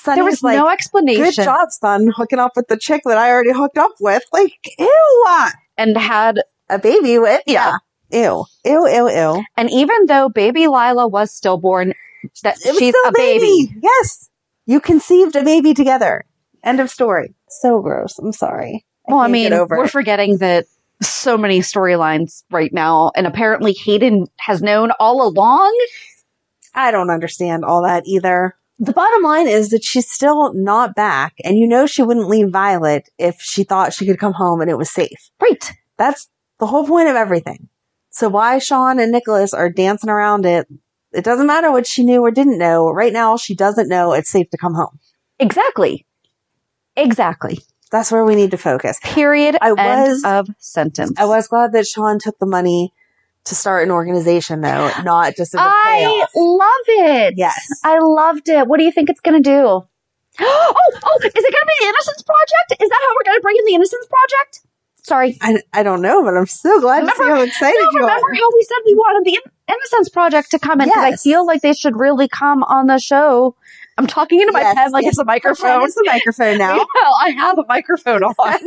There 0.05 0.23
was 0.23 0.43
like, 0.43 0.57
no 0.57 0.69
explanation. 0.69 1.23
good 1.23 1.33
job, 1.33 1.71
son, 1.71 2.11
hooking 2.15 2.37
up 2.37 2.51
with 2.55 2.67
the 2.67 2.77
chick 2.77 3.01
that 3.05 3.17
I 3.17 3.31
already 3.31 3.53
hooked 3.53 3.79
up 3.79 3.93
with. 3.99 4.23
Like, 4.31 4.53
ew. 4.77 5.25
and 5.77 5.97
had 5.97 6.41
A 6.69 6.79
baby 6.79 7.17
with? 7.19 7.41
Yeah. 7.47 7.77
Ew. 8.11 8.45
Ew, 8.65 8.87
ew, 8.87 9.09
ew. 9.09 9.43
And 9.57 9.69
even 9.71 10.05
though 10.07 10.29
baby 10.29 10.67
Lila 10.67 11.07
was 11.07 11.31
stillborn, 11.31 11.93
that 12.43 12.57
It 12.61 12.75
she's 12.77 12.95
still 12.95 13.09
a 13.09 13.13
baby. 13.13 13.73
Yes. 13.81 14.29
You 14.65 14.79
conceived 14.79 15.35
a 15.35 15.43
baby 15.43 15.73
together. 15.73 16.25
End 16.63 16.79
of 16.79 16.89
story. 16.89 17.33
So 17.47 17.81
gross. 17.81 18.19
I'm 18.19 18.33
sorry. 18.33 18.85
Well, 19.07 19.19
I 19.19 19.27
mean, 19.27 19.51
we're 19.51 19.85
it. 19.85 19.91
forgetting 19.91 20.37
that 20.37 20.65
so 21.01 21.37
many 21.37 21.61
storylines 21.61 22.43
right 22.51 22.71
now, 22.73 23.11
and 23.15 23.25
apparently 23.25 23.73
Hayden 23.73 24.27
has 24.37 24.61
known 24.61 24.91
all 24.99 25.27
along. 25.27 25.75
I 26.75 26.91
don't 26.91 27.09
understand 27.09 27.65
all 27.65 27.83
that 27.83 28.03
either. 28.05 28.55
The 28.77 28.93
bottom 28.93 29.23
line 29.23 29.47
is 29.47 29.69
that 29.69 29.83
she's 29.83 30.09
still 30.09 30.53
not 30.53 30.95
back, 30.95 31.33
and 31.43 31.57
you 31.57 31.67
know 31.67 31.85
she 31.85 32.03
wouldn't 32.03 32.27
leave 32.27 32.49
Violet 32.49 33.09
if 33.17 33.41
she 33.41 33.63
thought 33.63 33.93
she 33.93 34.05
could 34.05 34.19
come 34.19 34.33
home 34.33 34.61
and 34.61 34.69
it 34.69 34.77
was 34.77 34.89
safe. 34.89 35.31
Right. 35.41 35.71
That's 35.97 36.27
the 36.59 36.67
whole 36.67 36.85
point 36.85 37.09
of 37.09 37.15
everything. 37.15 37.69
So 38.11 38.27
why 38.29 38.59
Shawn 38.59 38.99
and 38.99 39.11
Nikolas 39.11 39.53
are 39.53 39.69
dancing 39.69 40.09
around 40.09 40.45
it, 40.45 40.67
it 41.11 41.23
doesn't 41.23 41.47
matter 41.47 41.71
what 41.71 41.87
she 41.87 42.03
knew 42.03 42.21
or 42.21 42.31
didn't 42.31 42.57
know. 42.57 42.89
Right 42.89 43.13
now, 43.13 43.37
she 43.37 43.55
doesn't 43.55 43.87
know 43.89 44.13
it's 44.13 44.29
safe 44.29 44.49
to 44.51 44.57
come 44.57 44.73
home. 44.73 44.99
Exactly. 45.39 46.05
Exactly. 46.95 47.59
That's 47.91 48.11
where 48.11 48.25
we 48.25 48.35
need 48.35 48.51
to 48.51 48.57
focus. 48.57 48.99
Period. 49.03 49.57
I 49.61 49.69
End 49.69 49.77
was- 50.11 50.23
of 50.23 50.47
sentence. 50.59 51.13
I 51.19 51.25
was 51.25 51.47
glad 51.47 51.71
that 51.73 51.87
Shawn 51.87 52.19
took 52.19 52.37
the 52.39 52.45
money 52.45 52.93
to 53.45 53.55
start 53.55 53.83
an 53.83 53.91
organization, 53.91 54.61
though, 54.61 54.91
not 55.03 55.35
just 55.35 55.55
as 55.55 55.59
a 55.59 55.63
I 55.63 56.03
payoff. 56.03 56.29
love 56.35 56.85
it. 56.87 57.33
Yes. 57.37 57.67
I 57.83 57.97
loved 57.99 58.49
it. 58.49 58.67
What 58.67 58.77
do 58.79 58.83
you 58.85 58.91
think 58.91 59.09
it's 59.09 59.21
going 59.21 59.41
to 59.41 59.49
do? 59.49 59.83
Oh, 60.41 60.73
oh, 61.03 61.17
is 61.21 61.25
it 61.25 61.33
going 61.33 61.41
to 61.43 61.67
be 61.67 61.73
the 61.81 61.87
Innocence 61.89 62.21
Project? 62.23 62.81
Is 62.83 62.89
that 62.89 62.99
how 63.01 63.15
we're 63.15 63.23
going 63.25 63.37
to 63.39 63.41
bring 63.41 63.57
in 63.57 63.65
the 63.65 63.73
Innocence 63.73 64.07
Project? 64.07 64.61
Sorry. 65.09 65.37
I, 65.41 65.61
I 65.73 65.83
don't 65.83 66.01
know, 66.01 66.23
but 66.23 66.37
I'm 66.37 66.45
so 66.45 66.79
glad 66.79 66.99
Remember- 66.99 67.11
to 67.11 67.17
see 67.23 67.29
how 67.29 67.41
excited 67.41 67.75
No, 67.79 67.91
you 67.91 67.99
remember 67.99 68.27
are. 68.27 68.33
how 68.35 68.49
we 68.55 68.63
said 68.63 68.77
we 68.85 68.93
wanted 68.93 69.25
the 69.25 69.39
Innocence 69.67 70.09
Project 70.09 70.51
to 70.51 70.59
come 70.59 70.79
in? 70.81 70.87
Because 70.87 71.03
I 71.03 71.15
feel 71.17 71.45
like 71.45 71.61
they 71.61 71.73
should 71.73 71.97
really 71.97 72.27
come 72.27 72.63
on 72.63 72.87
the 72.87 72.97
show. 72.99 73.55
I'm 73.97 74.07
talking 74.07 74.39
into 74.39 74.53
my 74.53 74.61
Yes, 74.61 74.75
pen 74.75 74.91
like 74.91 75.03
yes. 75.03 75.13
it's 75.13 75.19
a 75.19 75.25
microphone. 75.25 75.83
It's 75.83 75.97
a 75.97 76.03
microphone 76.05 76.57
now. 76.57 76.77
Well, 77.01 77.13
I 77.21 77.31
have 77.31 77.57
a 77.57 77.65
microphone 77.67 78.23
on. 78.23 78.59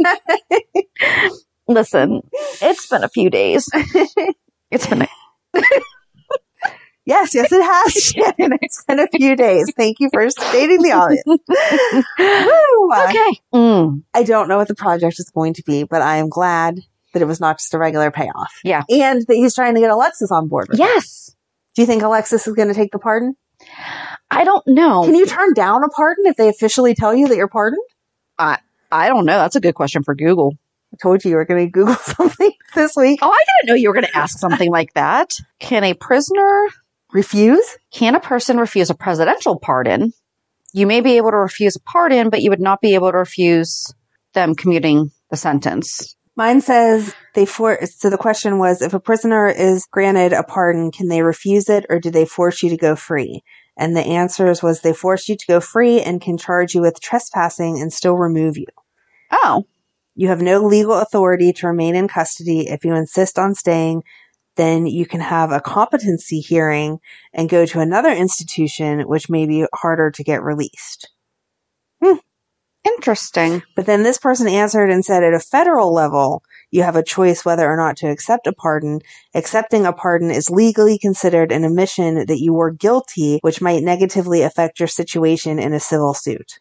Listen, 1.68 2.20
it's 2.60 2.86
been 2.88 3.02
a 3.04 3.08
few 3.08 3.30
days. 3.30 3.68
It's 4.70 4.86
been 4.86 5.02
a- 5.02 5.60
yes, 7.04 7.34
yes, 7.34 7.50
it 7.52 7.62
has, 7.62 7.92
Shannon. 8.38 8.58
It's 8.62 8.84
been 8.84 9.00
a 9.00 9.08
few 9.08 9.36
days. 9.36 9.72
Thank 9.76 9.98
you 10.00 10.08
for 10.12 10.28
stating 10.30 10.82
the 10.82 10.92
audience. 10.92 11.24
Okay. 12.92 13.40
Mm, 13.54 14.02
I 14.14 14.22
don't 14.22 14.48
know 14.48 14.58
what 14.58 14.68
the 14.68 14.74
project 14.74 15.18
is 15.18 15.30
going 15.30 15.54
to 15.54 15.62
be, 15.62 15.84
but 15.84 16.02
I 16.02 16.16
am 16.16 16.28
glad 16.28 16.80
that 17.12 17.22
it 17.22 17.26
was 17.26 17.40
not 17.40 17.58
just 17.58 17.72
a 17.74 17.78
regular 17.78 18.10
payoff. 18.10 18.52
Yeah. 18.64 18.82
And 18.88 19.22
that 19.26 19.34
he's 19.34 19.54
trying 19.54 19.74
to 19.74 19.80
get 19.80 19.90
Alexis 19.90 20.30
on 20.30 20.48
board. 20.48 20.68
yes. 20.74 21.34
Do 21.74 21.80
you 21.82 21.86
think 21.86 22.02
Alexis 22.02 22.46
is 22.46 22.54
going 22.54 22.68
to 22.68 22.74
take 22.74 22.92
the 22.92 22.98
pardon? 22.98 23.34
I 24.30 24.44
don't 24.44 24.66
know. 24.66 25.04
Can 25.04 25.14
you 25.14 25.24
turn 25.26 25.54
down 25.54 25.82
a 25.84 25.88
pardon 25.88 26.26
if 26.26 26.36
they 26.36 26.48
officially 26.48 26.94
tell 26.94 27.14
you 27.14 27.28
that 27.28 27.36
you're 27.36 27.48
pardoned? 27.48 27.82
I 28.38 28.58
I 28.90 29.08
don't 29.08 29.24
know. 29.24 29.38
That's 29.38 29.56
a 29.56 29.60
good 29.60 29.74
question 29.74 30.02
for 30.02 30.14
Google. 30.14 30.58
I 30.92 30.96
told 31.00 31.24
you 31.24 31.30
you 31.30 31.36
were 31.36 31.46
going 31.46 31.64
to 31.66 31.70
Google 31.70 31.94
something 32.02 32.52
this 32.74 32.94
week. 32.94 33.20
Oh, 33.22 33.30
I 33.30 33.44
didn't 33.60 33.68
know 33.70 33.74
you 33.74 33.88
were 33.88 33.94
going 33.94 34.04
to 34.06 34.16
ask 34.16 34.38
something 34.38 34.70
like 34.70 34.92
that. 34.94 35.32
Can 35.60 35.82
a 35.84 35.94
prisoner, 35.94 36.66
Refuse? 37.12 37.76
can 37.92 38.14
a 38.14 38.20
person 38.20 38.56
refuse 38.56 38.90
a 38.90 38.94
presidential 38.94 39.58
pardon? 39.58 40.12
You 40.72 40.86
may 40.86 41.02
be 41.02 41.18
able 41.18 41.30
to 41.30 41.36
refuse 41.36 41.76
a 41.76 41.80
pardon, 41.80 42.30
but 42.30 42.40
you 42.40 42.50
would 42.50 42.60
not 42.60 42.80
be 42.80 42.94
able 42.94 43.12
to 43.12 43.18
refuse 43.18 43.92
them 44.32 44.54
commuting 44.54 45.10
the 45.30 45.36
sentence. 45.36 46.16
Mine 46.34 46.62
says 46.62 47.14
they 47.34 47.44
for. 47.44 47.78
So 47.84 48.08
the 48.08 48.16
question 48.16 48.58
was, 48.58 48.80
if 48.80 48.94
a 48.94 49.00
prisoner 49.00 49.48
is 49.48 49.86
granted 49.90 50.32
a 50.32 50.42
pardon, 50.42 50.90
can 50.90 51.08
they 51.08 51.20
refuse 51.20 51.68
it, 51.68 51.84
or 51.90 52.00
do 52.00 52.10
they 52.10 52.24
force 52.24 52.62
you 52.62 52.70
to 52.70 52.78
go 52.78 52.96
free? 52.96 53.42
And 53.76 53.94
the 53.94 54.00
answers 54.00 54.62
was 54.62 54.80
they 54.80 54.94
force 54.94 55.28
you 55.28 55.36
to 55.36 55.46
go 55.46 55.60
free 55.60 56.00
and 56.00 56.22
can 56.22 56.38
charge 56.38 56.74
you 56.74 56.80
with 56.80 57.00
trespassing 57.00 57.78
and 57.78 57.92
still 57.92 58.16
remove 58.16 58.56
you. 58.56 58.66
Oh, 59.30 59.64
You 60.14 60.28
have 60.28 60.42
no 60.42 60.60
legal 60.60 60.94
authority 60.94 61.52
to 61.54 61.66
remain 61.66 61.94
in 61.94 62.08
custody. 62.08 62.68
If 62.68 62.84
you 62.84 62.94
insist 62.94 63.38
on 63.38 63.54
staying, 63.54 64.02
then 64.56 64.86
you 64.86 65.06
can 65.06 65.20
have 65.20 65.50
a 65.50 65.60
competency 65.60 66.40
hearing 66.40 66.98
and 67.32 67.48
go 67.48 67.64
to 67.66 67.80
another 67.80 68.10
institution, 68.10 69.00
which 69.08 69.30
may 69.30 69.46
be 69.46 69.66
harder 69.74 70.10
to 70.10 70.24
get 70.24 70.42
released. 70.42 71.10
Hmm. 72.02 72.16
interesting. 72.84 73.62
But 73.76 73.86
then 73.86 74.02
this 74.02 74.18
person 74.18 74.48
answered 74.48 74.90
and 74.90 75.04
said 75.04 75.22
at 75.22 75.34
a 75.34 75.40
federal 75.40 75.94
level, 75.94 76.42
you 76.72 76.82
have 76.82 76.96
a 76.96 77.02
choice 77.02 77.44
whether 77.44 77.70
or 77.70 77.76
not 77.76 77.96
to 77.98 78.10
accept 78.10 78.46
a 78.46 78.52
pardon. 78.52 79.00
Accepting 79.34 79.86
a 79.86 79.92
pardon 79.92 80.30
is 80.30 80.50
legally 80.50 80.98
considered 80.98 81.52
an 81.52 81.64
admission 81.64 82.26
that 82.26 82.40
you 82.40 82.52
were 82.52 82.72
guilty, 82.72 83.38
which 83.42 83.60
might 83.60 83.84
negatively 83.84 84.42
affect 84.42 84.80
your 84.80 84.88
situation 84.88 85.58
in 85.58 85.72
a 85.72 85.80
civil 85.80 86.14
suit. 86.14 86.58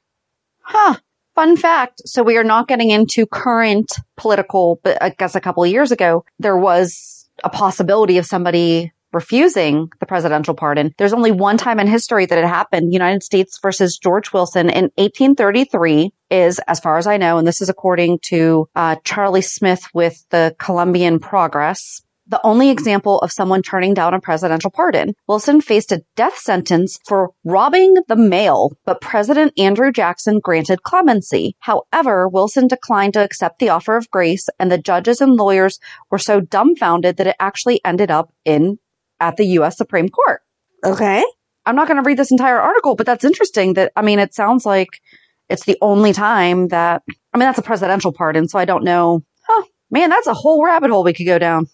Huh. 0.60 0.98
Fun 1.34 1.56
fact. 1.56 2.02
So 2.06 2.24
we 2.24 2.38
are 2.38 2.44
not 2.44 2.68
getting 2.68 2.90
into 2.90 3.26
current 3.26 3.94
political, 4.18 4.80
but 4.84 5.02
I 5.02 5.10
guess 5.10 5.34
a 5.34 5.42
couple 5.42 5.64
of 5.64 5.72
years 5.72 5.92
ago, 5.92 6.26
there 6.40 6.58
was 6.58 7.21
a 7.44 7.50
possibility 7.50 8.18
of 8.18 8.26
somebody 8.26 8.92
refusing 9.14 9.90
the 10.00 10.06
presidential 10.06 10.54
pardon. 10.54 10.94
There's 10.98 11.14
only 11.14 11.32
one 11.32 11.58
time 11.58 11.80
in 11.80 11.88
history 11.88 12.26
that 12.26 12.38
it 12.38 12.46
happened. 12.46 12.94
United 12.94 13.24
States 13.24 13.60
versus 13.62 13.98
George 13.98 14.32
Wilson 14.32 14.70
in 14.70 14.86
1833 14.96 16.12
is, 16.30 16.60
as 16.68 16.80
far 16.80 16.98
as 16.98 17.08
I 17.08 17.18
know, 17.18 17.38
and 17.38 17.46
this 17.46 17.62
is 17.62 17.70
according 17.70 18.20
to 18.24 18.70
uh, 18.76 18.96
Charlie 19.04 19.42
Smith 19.42 19.86
with 19.94 20.24
the 20.30 20.56
Columbian 20.60 21.20
Progress, 21.20 22.02
the 22.32 22.42
only 22.46 22.70
example 22.70 23.20
of 23.20 23.32
someone 23.32 23.62
turning 23.62 23.94
down 23.94 24.14
a 24.14 24.20
presidential 24.22 24.72
pardon. 24.72 25.14
Wilson 25.28 25.60
faced 25.60 25.92
a 25.92 26.02
death 26.16 26.38
sentence 26.38 26.98
for 27.06 27.32
robbing 27.44 27.96
the 28.08 28.16
mail, 28.16 28.72
but 28.86 29.02
President 29.02 29.54
Andrew 29.60 29.92
Jackson 29.92 30.40
granted 30.40 30.84
clemency. 30.84 31.56
However, 31.60 32.30
Wilson 32.30 32.68
declined 32.68 33.14
to 33.14 33.24
accept 33.24 33.60
the 33.60 33.70
offer 33.70 33.98
of 33.98 34.10
grace, 34.10 34.48
and 34.60 34.72
the 34.72 34.78
judges 34.78 35.20
and 35.20 35.36
lawyers 35.36 35.80
were 36.10 36.18
so 36.18 36.40
dumbfounded 36.40 37.18
that 37.18 37.28
it 37.28 37.36
actually 37.40 37.84
ended 37.84 38.10
up 38.10 38.34
in 38.46 38.80
at 39.20 39.36
the 39.36 39.46
U.S. 39.46 39.78
Supreme 39.78 40.08
Court. 40.08 40.42
Okay. 40.86 41.24
I'm 41.66 41.76
not 41.76 41.88
going 41.88 42.02
to 42.02 42.08
read 42.08 42.18
this 42.18 42.32
entire 42.32 42.60
article, 42.60 42.96
but 42.96 43.06
that's 43.06 43.26
interesting 43.26 43.74
that, 43.74 43.92
I 43.96 44.02
mean, 44.02 44.20
it 44.20 44.34
sounds 44.34 44.66
like 44.66 45.02
it's 45.50 45.66
the 45.66 45.78
only 45.82 46.14
time 46.14 46.70
that, 46.70 47.04
I 47.34 47.38
mean, 47.38 47.46
that's 47.46 47.60
a 47.60 47.64
presidential 47.64 48.14
pardon, 48.14 48.48
so 48.48 48.58
I 48.58 48.66
don't 48.66 48.86
know. 48.86 49.22
Huh, 49.46 49.64
man, 49.92 50.10
that's 50.10 50.28
a 50.28 50.34
whole 50.34 50.64
rabbit 50.64 50.90
hole 50.90 51.04
we 51.04 51.14
could 51.14 51.26
go 51.26 51.38
down. 51.38 51.68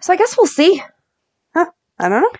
So 0.00 0.12
I 0.12 0.16
guess 0.16 0.36
we'll 0.36 0.46
see. 0.46 0.82
Huh, 1.54 1.66
I 1.98 2.08
don't 2.08 2.22
know. 2.22 2.30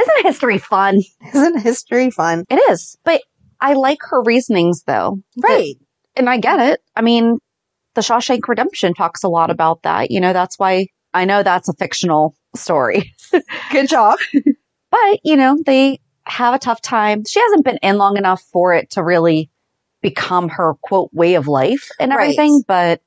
Isn't 0.00 0.22
history 0.22 0.58
fun? 0.58 1.00
Isn't 1.34 1.60
history 1.60 2.10
fun? 2.10 2.44
It 2.48 2.60
is. 2.70 2.96
But 3.04 3.22
I 3.60 3.74
like 3.74 3.98
her 4.02 4.22
reasonings 4.22 4.82
though. 4.84 5.18
Right. 5.42 5.76
And 6.16 6.28
I 6.28 6.38
get 6.38 6.58
it. 6.60 6.80
I 6.96 7.02
mean, 7.02 7.38
the 7.94 8.00
Shawshank 8.00 8.46
Redemption 8.48 8.94
talks 8.94 9.22
a 9.22 9.28
lot 9.28 9.50
about 9.50 9.82
that. 9.82 10.10
You 10.10 10.20
know, 10.20 10.32
that's 10.32 10.58
why 10.58 10.86
I 11.12 11.24
know 11.24 11.42
that's 11.42 11.68
a 11.68 11.74
fictional 11.74 12.34
story. 12.54 13.14
Good 13.72 13.88
job. 13.88 14.18
but, 14.90 15.20
you 15.24 15.36
know, 15.36 15.58
they 15.66 16.00
have 16.24 16.54
a 16.54 16.58
tough 16.58 16.80
time. 16.80 17.24
She 17.26 17.40
hasn't 17.40 17.64
been 17.64 17.78
in 17.82 17.98
long 17.98 18.16
enough 18.16 18.42
for 18.52 18.74
it 18.74 18.90
to 18.90 19.02
really 19.02 19.50
become 20.02 20.48
her 20.48 20.74
quote 20.82 21.10
way 21.12 21.34
of 21.34 21.46
life 21.48 21.88
and 21.98 22.10
Right. 22.12 22.22
everything. 22.22 22.62
But 22.66 23.02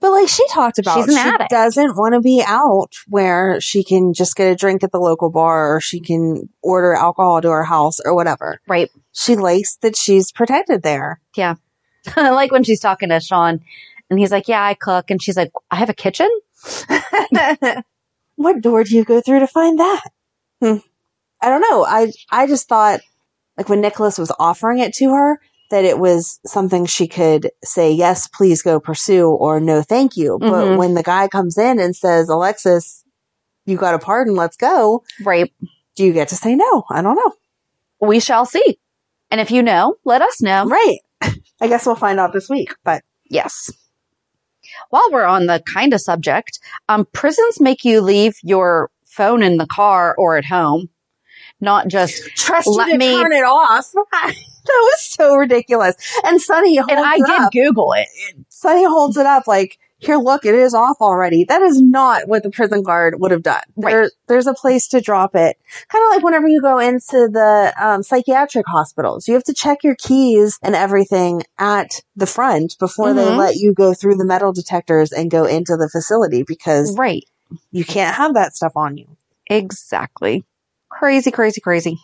But 0.00 0.10
like 0.12 0.28
she 0.28 0.46
talked 0.48 0.78
about, 0.78 0.96
She's 0.96 1.08
an 1.08 1.22
she 1.22 1.28
addict. 1.28 1.50
doesn't 1.50 1.96
want 1.96 2.14
to 2.14 2.20
be 2.20 2.42
out 2.46 2.94
where 3.08 3.60
she 3.60 3.82
can 3.84 4.12
just 4.12 4.36
get 4.36 4.52
a 4.52 4.54
drink 4.54 4.82
at 4.84 4.92
the 4.92 4.98
local 5.00 5.30
bar 5.30 5.74
or 5.76 5.80
she 5.80 6.00
can 6.00 6.48
order 6.62 6.92
alcohol 6.94 7.40
to 7.40 7.48
her 7.50 7.64
house 7.64 7.98
or 8.04 8.14
whatever. 8.14 8.60
right. 8.68 8.90
She 9.12 9.36
likes 9.36 9.76
that 9.76 9.96
she's 9.96 10.30
protected 10.32 10.82
there. 10.82 11.20
I 11.36 11.56
like 12.30 12.52
when 12.52 12.62
she's 12.64 12.80
talking 12.80 13.08
to 13.10 13.20
Shawn 13.20 13.60
and 14.08 14.18
he's 14.18 14.30
like, 14.30 14.48
yeah, 14.48 14.64
I 14.64 14.74
cook. 14.74 15.10
And 15.10 15.22
she's 15.22 15.36
like, 15.36 15.52
I 15.70 15.76
have 15.76 15.90
a 15.90 15.94
kitchen. 15.94 16.28
what 18.36 18.60
door 18.60 18.84
do 18.84 18.94
you 18.94 19.04
go 19.04 19.20
through 19.20 19.40
to 19.40 19.46
find 19.46 19.78
that? 19.78 20.02
Hmm. 20.62 20.76
I 21.42 21.48
don't 21.48 21.62
know. 21.62 21.84
I 21.84 22.12
I 22.30 22.46
just 22.46 22.68
thought 22.68 23.00
like 23.56 23.68
when 23.68 23.80
Nikolas 23.80 24.18
was 24.18 24.32
offering 24.38 24.78
it 24.78 24.92
to 24.94 25.10
her 25.10 25.40
that 25.70 25.84
it 25.84 25.98
was 25.98 26.38
something 26.46 26.86
she 26.86 27.06
could 27.08 27.50
say 27.64 27.90
yes, 27.92 28.26
please 28.28 28.62
go 28.62 28.78
pursue 28.80 29.28
or 29.28 29.60
no, 29.60 29.82
thank 29.82 30.16
you. 30.16 30.38
But 30.40 30.66
Mhm. 30.66 30.76
when 30.76 30.94
the 30.94 31.02
guy 31.02 31.28
comes 31.28 31.56
in 31.58 31.78
and 31.78 31.94
says, 31.96 32.28
Alexis, 32.28 33.04
you 33.66 33.76
got 33.76 33.94
a 33.94 33.98
pardon, 33.98 34.34
let's 34.34 34.56
go. 34.56 35.02
Right. 35.24 35.52
Do 35.96 36.04
you 36.04 36.12
get 36.12 36.28
to 36.28 36.36
say 36.36 36.54
no? 36.56 36.84
I 36.90 37.02
don't 37.02 37.16
know. 37.16 37.32
We 38.00 38.20
shall 38.20 38.46
see. 38.46 38.78
And 39.30 39.40
if 39.40 39.50
you 39.50 39.62
know, 39.62 39.96
let 40.04 40.22
us 40.22 40.40
know. 40.42 40.64
Right. 40.66 40.98
I 41.60 41.68
guess 41.68 41.86
we'll 41.86 41.94
find 41.96 42.18
out 42.18 42.32
this 42.32 42.48
week, 42.48 42.74
but 42.84 43.02
Yes. 43.32 43.70
While 44.90 45.08
we're 45.12 45.24
on 45.24 45.46
the 45.46 45.62
kind 45.66 45.94
of 45.94 46.00
subject, 46.00 46.58
um, 46.88 47.06
prisons 47.12 47.60
make 47.60 47.84
you 47.84 48.00
leave 48.00 48.34
your 48.42 48.90
phone 49.06 49.42
in 49.42 49.56
the 49.56 49.66
car 49.66 50.14
or 50.18 50.36
at 50.36 50.44
home, 50.44 50.88
not 51.60 51.88
just. 51.88 52.22
trust 52.36 52.68
Let 52.68 52.88
you 52.88 52.92
to 52.94 52.98
me- 52.98 53.20
turn 53.22 53.32
it 53.32 53.44
off. 53.44 53.90
that 54.12 54.34
was 54.66 55.00
so 55.00 55.34
ridiculous. 55.36 55.96
And 56.24 56.40
holds 56.76 56.92
And 56.92 57.00
I 57.00 57.14
it 57.16 57.26
did 57.26 57.40
up. 57.40 57.52
Google 57.52 57.92
it. 57.94 58.08
Sonny 58.48 58.84
holds 58.84 59.16
it 59.16 59.26
up 59.26 59.46
like, 59.46 59.78
here, 60.02 60.16
look, 60.16 60.46
it 60.46 60.54
is 60.54 60.72
off 60.72 60.96
already. 61.02 61.44
That 61.44 61.60
is 61.60 61.78
not 61.78 62.26
what 62.26 62.42
the 62.42 62.48
prison 62.50 62.82
guard 62.82 63.16
would 63.20 63.32
have 63.32 63.42
done. 63.42 63.60
Right. 63.76 63.90
There, 63.92 64.10
there's 64.28 64.46
a 64.46 64.54
place 64.54 64.88
to 64.88 65.02
drop 65.02 65.36
it. 65.36 65.58
Kind 65.88 66.04
of 66.06 66.10
like 66.16 66.24
whenever 66.24 66.48
you 66.48 66.62
go 66.62 66.78
into 66.78 67.28
the 67.30 67.74
um, 67.78 68.02
psychiatric 68.02 68.64
hospitals, 68.66 69.28
you 69.28 69.34
have 69.34 69.44
to 69.44 69.52
check 69.52 69.84
your 69.84 69.96
keys 69.96 70.58
and 70.62 70.74
everything 70.74 71.42
at 71.58 72.00
the 72.16 72.24
front 72.26 72.78
before 72.78 73.12
they 73.12 73.26
Mhm. 73.26 73.36
let 73.36 73.56
you 73.56 73.74
go 73.74 73.92
through 73.92 74.14
the 74.16 74.24
metal 74.24 74.54
detectors 74.54 75.12
and 75.12 75.30
go 75.30 75.44
into 75.44 75.76
the 75.76 75.88
facility 75.90 76.44
because 76.48 76.96
Right. 76.96 77.24
you 77.70 77.84
can't 77.84 78.16
have 78.16 78.32
that 78.34 78.56
stuff 78.56 78.72
on 78.76 78.96
you. 78.96 79.06
Exactly. 79.50 80.44
Crazy, 80.90 81.30
crazy, 81.30 81.60
crazy. 81.60 81.98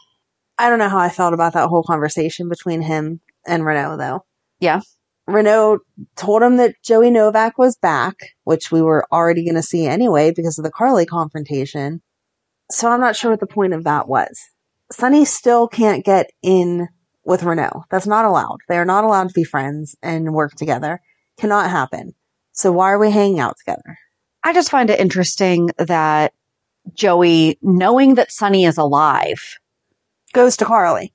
I 0.59 0.71
don't 0.71 0.79
know 0.79 0.89
how 0.89 0.99
I 0.99 1.11
felt 1.11 1.35
about 1.35 1.53
that 1.53 1.69
whole 1.69 1.83
conversation 1.83 2.49
between 2.49 2.83
him 2.83 3.21
and 3.47 3.65
Renault, 3.65 3.99
though. 3.99 4.25
Yeah. 4.59 4.81
Renault 5.27 5.81
told 6.15 6.43
him 6.43 6.57
that 6.57 6.77
Joey 6.83 7.11
Novak 7.11 7.59
was 7.59 7.77
back, 7.77 8.15
which 8.45 8.71
we 8.71 8.81
were 8.81 9.07
already 9.13 9.45
going 9.45 9.57
to 9.57 9.63
see 9.63 9.87
anyway 9.87 10.33
because 10.35 10.57
of 10.59 10.65
the 10.65 10.71
Carly 10.71 11.05
confrontation. 11.05 12.01
So 12.71 12.89
I'm 12.89 13.01
not 13.01 13.17
sure 13.17 13.33
what 13.33 13.41
the 13.41 13.47
point 13.47 13.75
of 13.75 13.85
that 13.85 14.09
was. 14.09 14.41
Sonny 14.93 15.25
still 15.25 15.67
can't 15.67 16.05
get 16.05 16.31
in 16.43 16.89
with 17.25 17.43
Renault. 17.43 17.85
That's 17.91 18.07
not 18.07 18.25
allowed. 18.25 18.59
They 18.69 18.79
are 18.79 18.85
not 18.85 19.05
allowed 19.05 19.29
to 19.29 19.35
be 19.35 19.45
friends 19.45 19.97
and 20.01 20.33
work 20.33 20.55
together. 20.55 21.01
Cannot 21.37 21.71
happen. 21.71 22.15
So 22.53 22.73
why 22.73 22.93
are 22.93 22.99
we 22.99 23.11
hanging 23.11 23.41
out 23.41 23.57
together? 23.59 23.99
I 24.45 24.53
just 24.53 24.71
find 24.71 24.89
it 24.91 25.01
interesting 25.01 25.71
that 25.77 26.33
Joey, 26.95 27.59
knowing 27.63 28.15
that 28.15 28.33
Sonny 28.33 28.65
is 28.65 28.79
alive, 28.79 29.59
Goes 30.33 30.57
to 30.59 30.65
Carly. 30.65 31.13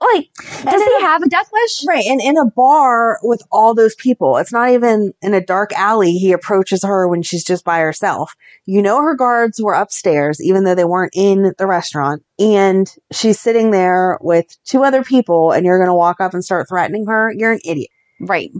like, 0.00 0.28
does 0.64 0.82
he 0.82 1.00
have 1.00 1.22
a 1.22 1.28
death 1.28 1.50
wish? 1.52 1.84
Right. 1.86 2.04
And 2.06 2.20
in 2.20 2.36
a 2.38 2.46
bar 2.46 3.18
with 3.22 3.42
all 3.50 3.74
those 3.74 3.94
people, 3.94 4.36
it's 4.36 4.52
not 4.52 4.70
even 4.70 5.12
in 5.22 5.34
a 5.34 5.40
dark 5.44 5.72
alley. 5.74 6.12
He 6.12 6.32
approaches 6.32 6.82
her 6.84 7.08
when 7.08 7.22
she's 7.22 7.44
just 7.44 7.64
by 7.64 7.80
herself. 7.80 8.34
You 8.64 8.80
know, 8.82 9.00
her 9.02 9.14
guards 9.14 9.60
were 9.60 9.74
upstairs, 9.74 10.40
even 10.42 10.64
though 10.64 10.74
they 10.74 10.84
weren't 10.84 11.12
in 11.14 11.52
the 11.58 11.66
restaurant. 11.66 12.22
And 12.38 12.90
she's 13.12 13.40
sitting 13.40 13.70
there 13.70 14.18
with 14.20 14.56
two 14.64 14.82
other 14.84 15.02
people 15.02 15.52
and 15.52 15.66
you're 15.66 15.78
going 15.78 15.90
to 15.90 15.94
walk 15.94 16.20
up 16.20 16.32
and 16.34 16.44
start 16.44 16.68
threatening 16.68 17.06
her. 17.06 17.32
You're 17.36 17.52
an 17.52 17.60
idiot. 17.64 17.90
Right. 18.20 18.50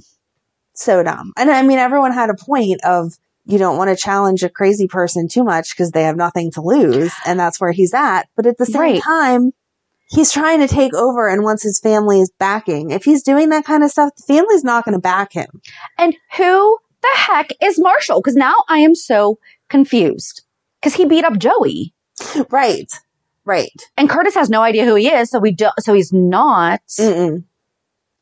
So 0.74 1.02
dumb. 1.02 1.32
And 1.36 1.50
I 1.50 1.62
mean, 1.62 1.78
everyone 1.78 2.12
had 2.12 2.28
a 2.30 2.34
point 2.34 2.80
of 2.84 3.14
you 3.46 3.58
don't 3.58 3.76
want 3.78 3.90
to 3.90 3.96
challenge 3.96 4.42
a 4.42 4.48
crazy 4.48 4.86
person 4.88 5.28
too 5.28 5.44
much 5.44 5.70
because 5.70 5.92
they 5.92 6.02
have 6.02 6.16
nothing 6.16 6.50
to 6.52 6.60
lose. 6.60 7.12
And 7.24 7.38
that's 7.38 7.60
where 7.60 7.72
he's 7.72 7.94
at. 7.94 8.28
But 8.36 8.46
at 8.46 8.58
the 8.58 8.66
same 8.66 8.80
Right. 8.82 9.02
time, 9.02 9.52
he's 10.10 10.32
trying 10.32 10.60
to 10.60 10.68
take 10.68 10.94
over 10.94 11.28
and 11.28 11.42
once 11.44 11.62
his 11.62 11.78
family 11.80 12.20
is 12.20 12.30
backing, 12.38 12.90
if 12.90 13.04
he's 13.04 13.22
doing 13.22 13.48
that 13.50 13.64
kind 13.64 13.82
of 13.84 13.90
stuff, 13.90 14.10
the 14.16 14.22
family's 14.22 14.64
not 14.64 14.84
going 14.84 14.94
to 14.94 15.00
back 15.00 15.32
him. 15.32 15.60
And 15.98 16.14
who 16.36 16.78
the 17.02 17.08
heck 17.14 17.50
is 17.62 17.78
Marshall? 17.78 18.20
Because 18.20 18.34
now 18.36 18.54
I 18.68 18.78
am 18.78 18.94
so 18.94 19.38
confused. 19.68 20.42
Because 20.80 20.94
he 20.94 21.04
beat 21.04 21.24
up 21.24 21.38
Joey, 21.38 21.92
Right. 22.50 22.90
Right. 23.44 23.70
and 23.96 24.10
Curtis 24.10 24.34
has 24.34 24.50
no 24.50 24.62
idea 24.62 24.84
who 24.84 24.94
he 24.96 25.08
is. 25.08 25.30
So 25.30 25.38
we 25.38 25.52
do. 25.52 25.68
So 25.80 25.94
he's 25.94 26.12
not. 26.12 26.80
Mm-mm. 26.98 27.44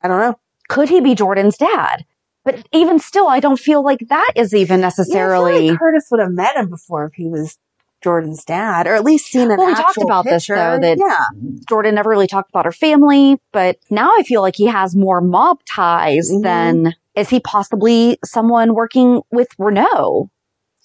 I 0.03 0.09
don't 0.09 0.19
know. 0.21 0.39
could 0.69 0.89
he 0.91 1.01
be 1.01 1.15
Jordan's 1.15 1.57
dad? 1.57 2.05
But 2.45 2.67
even 2.73 2.99
still, 2.99 3.27
I 3.29 3.41
don't 3.41 3.59
feel 3.59 3.83
like 3.83 4.01
that 4.09 4.33
is 4.37 4.55
even 4.55 4.81
Yeah, 4.81 4.87
I 4.89 4.91
feel 4.91 5.05
necessarily. 5.05 5.71
like 5.71 5.79
Curtis 5.79 6.09
would 6.11 6.21
have 6.21 6.33
met 6.33 6.57
him 6.57 6.69
before 6.69 7.07
if 7.07 7.15
he 7.15 7.29
was 7.29 7.59
Jordan's 8.03 8.45
dad, 8.45 8.87
or 8.87 8.95
at 8.95 9.03
least 9.05 9.27
seen 9.29 9.51
an 9.51 9.57
Well, 9.57 9.69
we 9.69 9.75
talked 9.75 9.97
about 10.03 10.25
this, 10.25 10.43
picture. 10.45 10.55
though, 10.57 10.79
that- 10.79 10.99
yeah, 10.99 11.25
Jordan 11.67 11.95
never 11.95 12.11
really 12.11 12.27
talked 12.27 12.51
about 12.51 12.67
her 12.67 12.73
family, 12.73 13.41
but 13.51 13.79
now 13.91 14.11
I 14.19 14.23
feel 14.25 14.43
like 14.43 14.57
he 14.57 14.67
has 14.67 14.95
more 14.95 15.23
mob 15.23 15.61
ties 15.65 16.31
Mhm. 16.31 16.43
than 16.43 16.95
is 17.15 17.31
he 17.31 17.41
possibly 17.41 18.19
someone 18.25 18.75
working 18.75 19.23
with 19.31 19.49
Renault? 19.59 20.29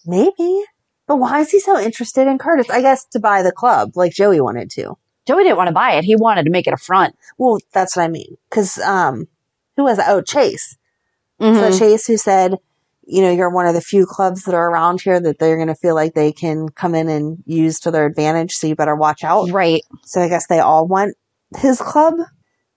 maybe. 0.06 0.64
But 1.08 1.18
why 1.18 1.40
is 1.42 1.50
he 1.52 1.60
so 1.60 1.78
interested 1.80 2.28
in 2.28 2.38
Curtis? 2.38 2.70
I 2.70 2.82
guess 2.82 3.06
to 3.08 3.20
buy 3.20 3.42
the 3.44 3.52
club, 3.52 3.92
like 3.96 4.14
Joey 4.14 4.40
wanted 4.40 4.70
to. 4.72 4.96
Joey 5.28 5.44
didn't 5.44 5.58
want 5.58 5.68
to 5.68 5.74
buy 5.74 5.94
it. 5.94 6.04
He 6.06 6.16
wanted 6.16 6.46
to 6.46 6.52
make 6.52 6.68
it 6.68 6.74
a 6.74 6.78
front. 6.78 7.16
Well, 7.38 7.60
that's 7.74 7.96
what 7.96 8.04
I 8.04 8.08
mean. 8.08 8.38
Because 8.50 8.80
um, 8.80 9.28
who 9.76 9.84
was 9.84 9.98
that? 9.98 10.08
Oh, 10.10 10.22
Chase. 10.22 10.78
Mhm. 11.40 11.72
So 11.72 11.80
Chase, 11.80 12.08
who 12.08 12.18
said, 12.18 12.56
you 13.06 13.22
know, 13.22 13.32
you're 13.32 13.50
one 13.50 13.66
of 13.66 13.74
the 13.74 13.82
few 13.82 14.06
clubs 14.06 14.44
that 14.44 14.54
are 14.54 14.70
around 14.70 15.02
here 15.02 15.20
that 15.20 15.40
they're 15.40 15.56
going 15.56 15.68
to 15.68 15.76
feel 15.76 15.96
like 15.96 16.14
they 16.14 16.32
can 16.32 16.70
come 16.70 16.94
in 16.94 17.10
and 17.10 17.38
use 17.46 17.80
to 17.82 17.92
their 17.92 18.06
advantage. 18.06 18.54
So 18.54 18.68
you 18.68 18.76
better 18.76 18.96
watch 18.96 19.24
out. 19.24 19.50
Right. 19.50 19.82
So 20.06 20.22
I 20.22 20.30
guess 20.30 20.48
they 20.48 20.60
all 20.60 20.88
want 20.88 21.16
his 21.58 21.82
club. 21.82 22.16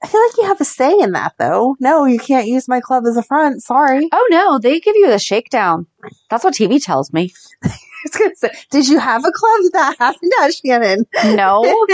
I 0.02 0.06
feel 0.08 0.20
like 0.20 0.36
you 0.38 0.44
have 0.46 0.60
a 0.60 0.64
say 0.64 0.98
in 0.98 1.12
that, 1.12 1.34
though. 1.38 1.76
No, 1.78 2.06
you 2.06 2.18
can't 2.18 2.48
use 2.48 2.66
my 2.66 2.80
club 2.80 3.04
as 3.06 3.16
a 3.16 3.22
front. 3.22 3.62
Sorry. 3.62 4.08
Oh 4.10 4.28
no, 4.30 4.58
they 4.58 4.80
give 4.80 4.96
you 4.96 5.08
the 5.08 5.18
shakedown. 5.18 5.86
That's 6.28 6.42
what 6.42 6.54
TV 6.54 6.82
tells 6.82 7.12
me. 7.12 7.32
Was 8.04 8.12
gonna 8.12 8.34
say, 8.36 8.50
did 8.70 8.88
you 8.88 8.98
have 8.98 9.24
a 9.24 9.32
club 9.32 9.60
that 9.72 9.96
happened 9.98 10.32
at 10.42 10.54
Shannon? 10.54 11.06
No, 11.36 11.62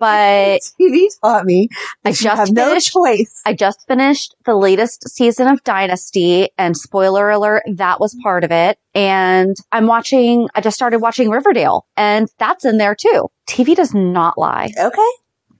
but 0.00 0.60
TV 0.80 1.08
taught 1.20 1.44
me. 1.44 1.68
I 2.04 2.12
just 2.12 2.36
have 2.36 2.52
no 2.52 2.78
choice. 2.78 3.40
I 3.44 3.54
just 3.54 3.86
finished 3.86 4.34
the 4.44 4.54
latest 4.54 5.08
season 5.08 5.48
of 5.48 5.62
Dynasty 5.64 6.50
and 6.58 6.76
spoiler 6.76 7.30
alert, 7.30 7.62
that 7.66 8.00
was 8.00 8.16
part 8.22 8.44
of 8.44 8.52
it. 8.52 8.78
And 8.94 9.56
I'm 9.72 9.86
watching, 9.86 10.48
I 10.54 10.60
just 10.60 10.76
started 10.76 10.98
watching 11.00 11.30
Riverdale 11.30 11.86
and 11.96 12.28
that's 12.38 12.64
in 12.64 12.78
there 12.78 12.94
too. 12.94 13.30
TV 13.48 13.74
does 13.74 13.94
not 13.94 14.38
lie. 14.38 14.70
Okay. 14.78 15.10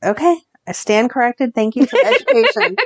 Okay. 0.04 0.36
I 0.66 0.72
stand 0.72 1.10
corrected. 1.10 1.54
Thank 1.54 1.76
you 1.76 1.86
for 1.86 1.98
education. 2.04 2.76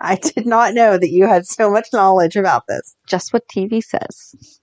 I 0.00 0.16
did 0.16 0.46
not 0.46 0.74
know 0.74 0.96
that 0.96 1.10
you 1.10 1.26
had 1.26 1.46
so 1.46 1.70
much 1.70 1.88
knowledge 1.92 2.36
about 2.36 2.66
this. 2.68 2.94
Just 3.06 3.32
what 3.32 3.48
TV 3.48 3.82
says. 3.82 4.60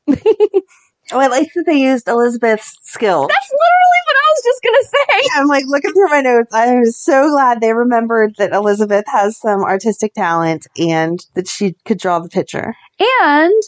Oh, 1.12 1.20
I 1.20 1.28
like 1.28 1.54
that 1.54 1.66
they 1.68 1.78
used 1.78 2.08
Elizabeth's 2.08 2.80
skill. 2.82 3.28
That's 3.28 3.52
literally 3.52 4.02
what 4.08 4.16
I 4.16 4.28
was 4.32 4.44
just 4.44 4.64
going 4.64 4.76
to 4.76 4.88
say. 4.88 5.30
I'm 5.36 5.48
like 5.48 5.66
looking 5.68 5.92
through 5.92 6.10
my 6.10 6.22
notes. 6.22 6.52
I 6.52 6.80
was 6.80 6.98
so 6.98 7.30
glad 7.30 7.62
they 7.62 7.74
remembered 7.74 8.34
that 8.38 8.54
Elizabeth 8.54 9.06
has 9.08 9.38
some 9.38 9.62
artistic 9.62 10.16
talent 10.16 10.66
and 10.80 11.24
that 11.36 11.48
she 11.48 11.76
could 11.86 12.00
draw 12.00 12.18
the 12.20 12.30
picture. 12.30 12.76
And 13.00 13.62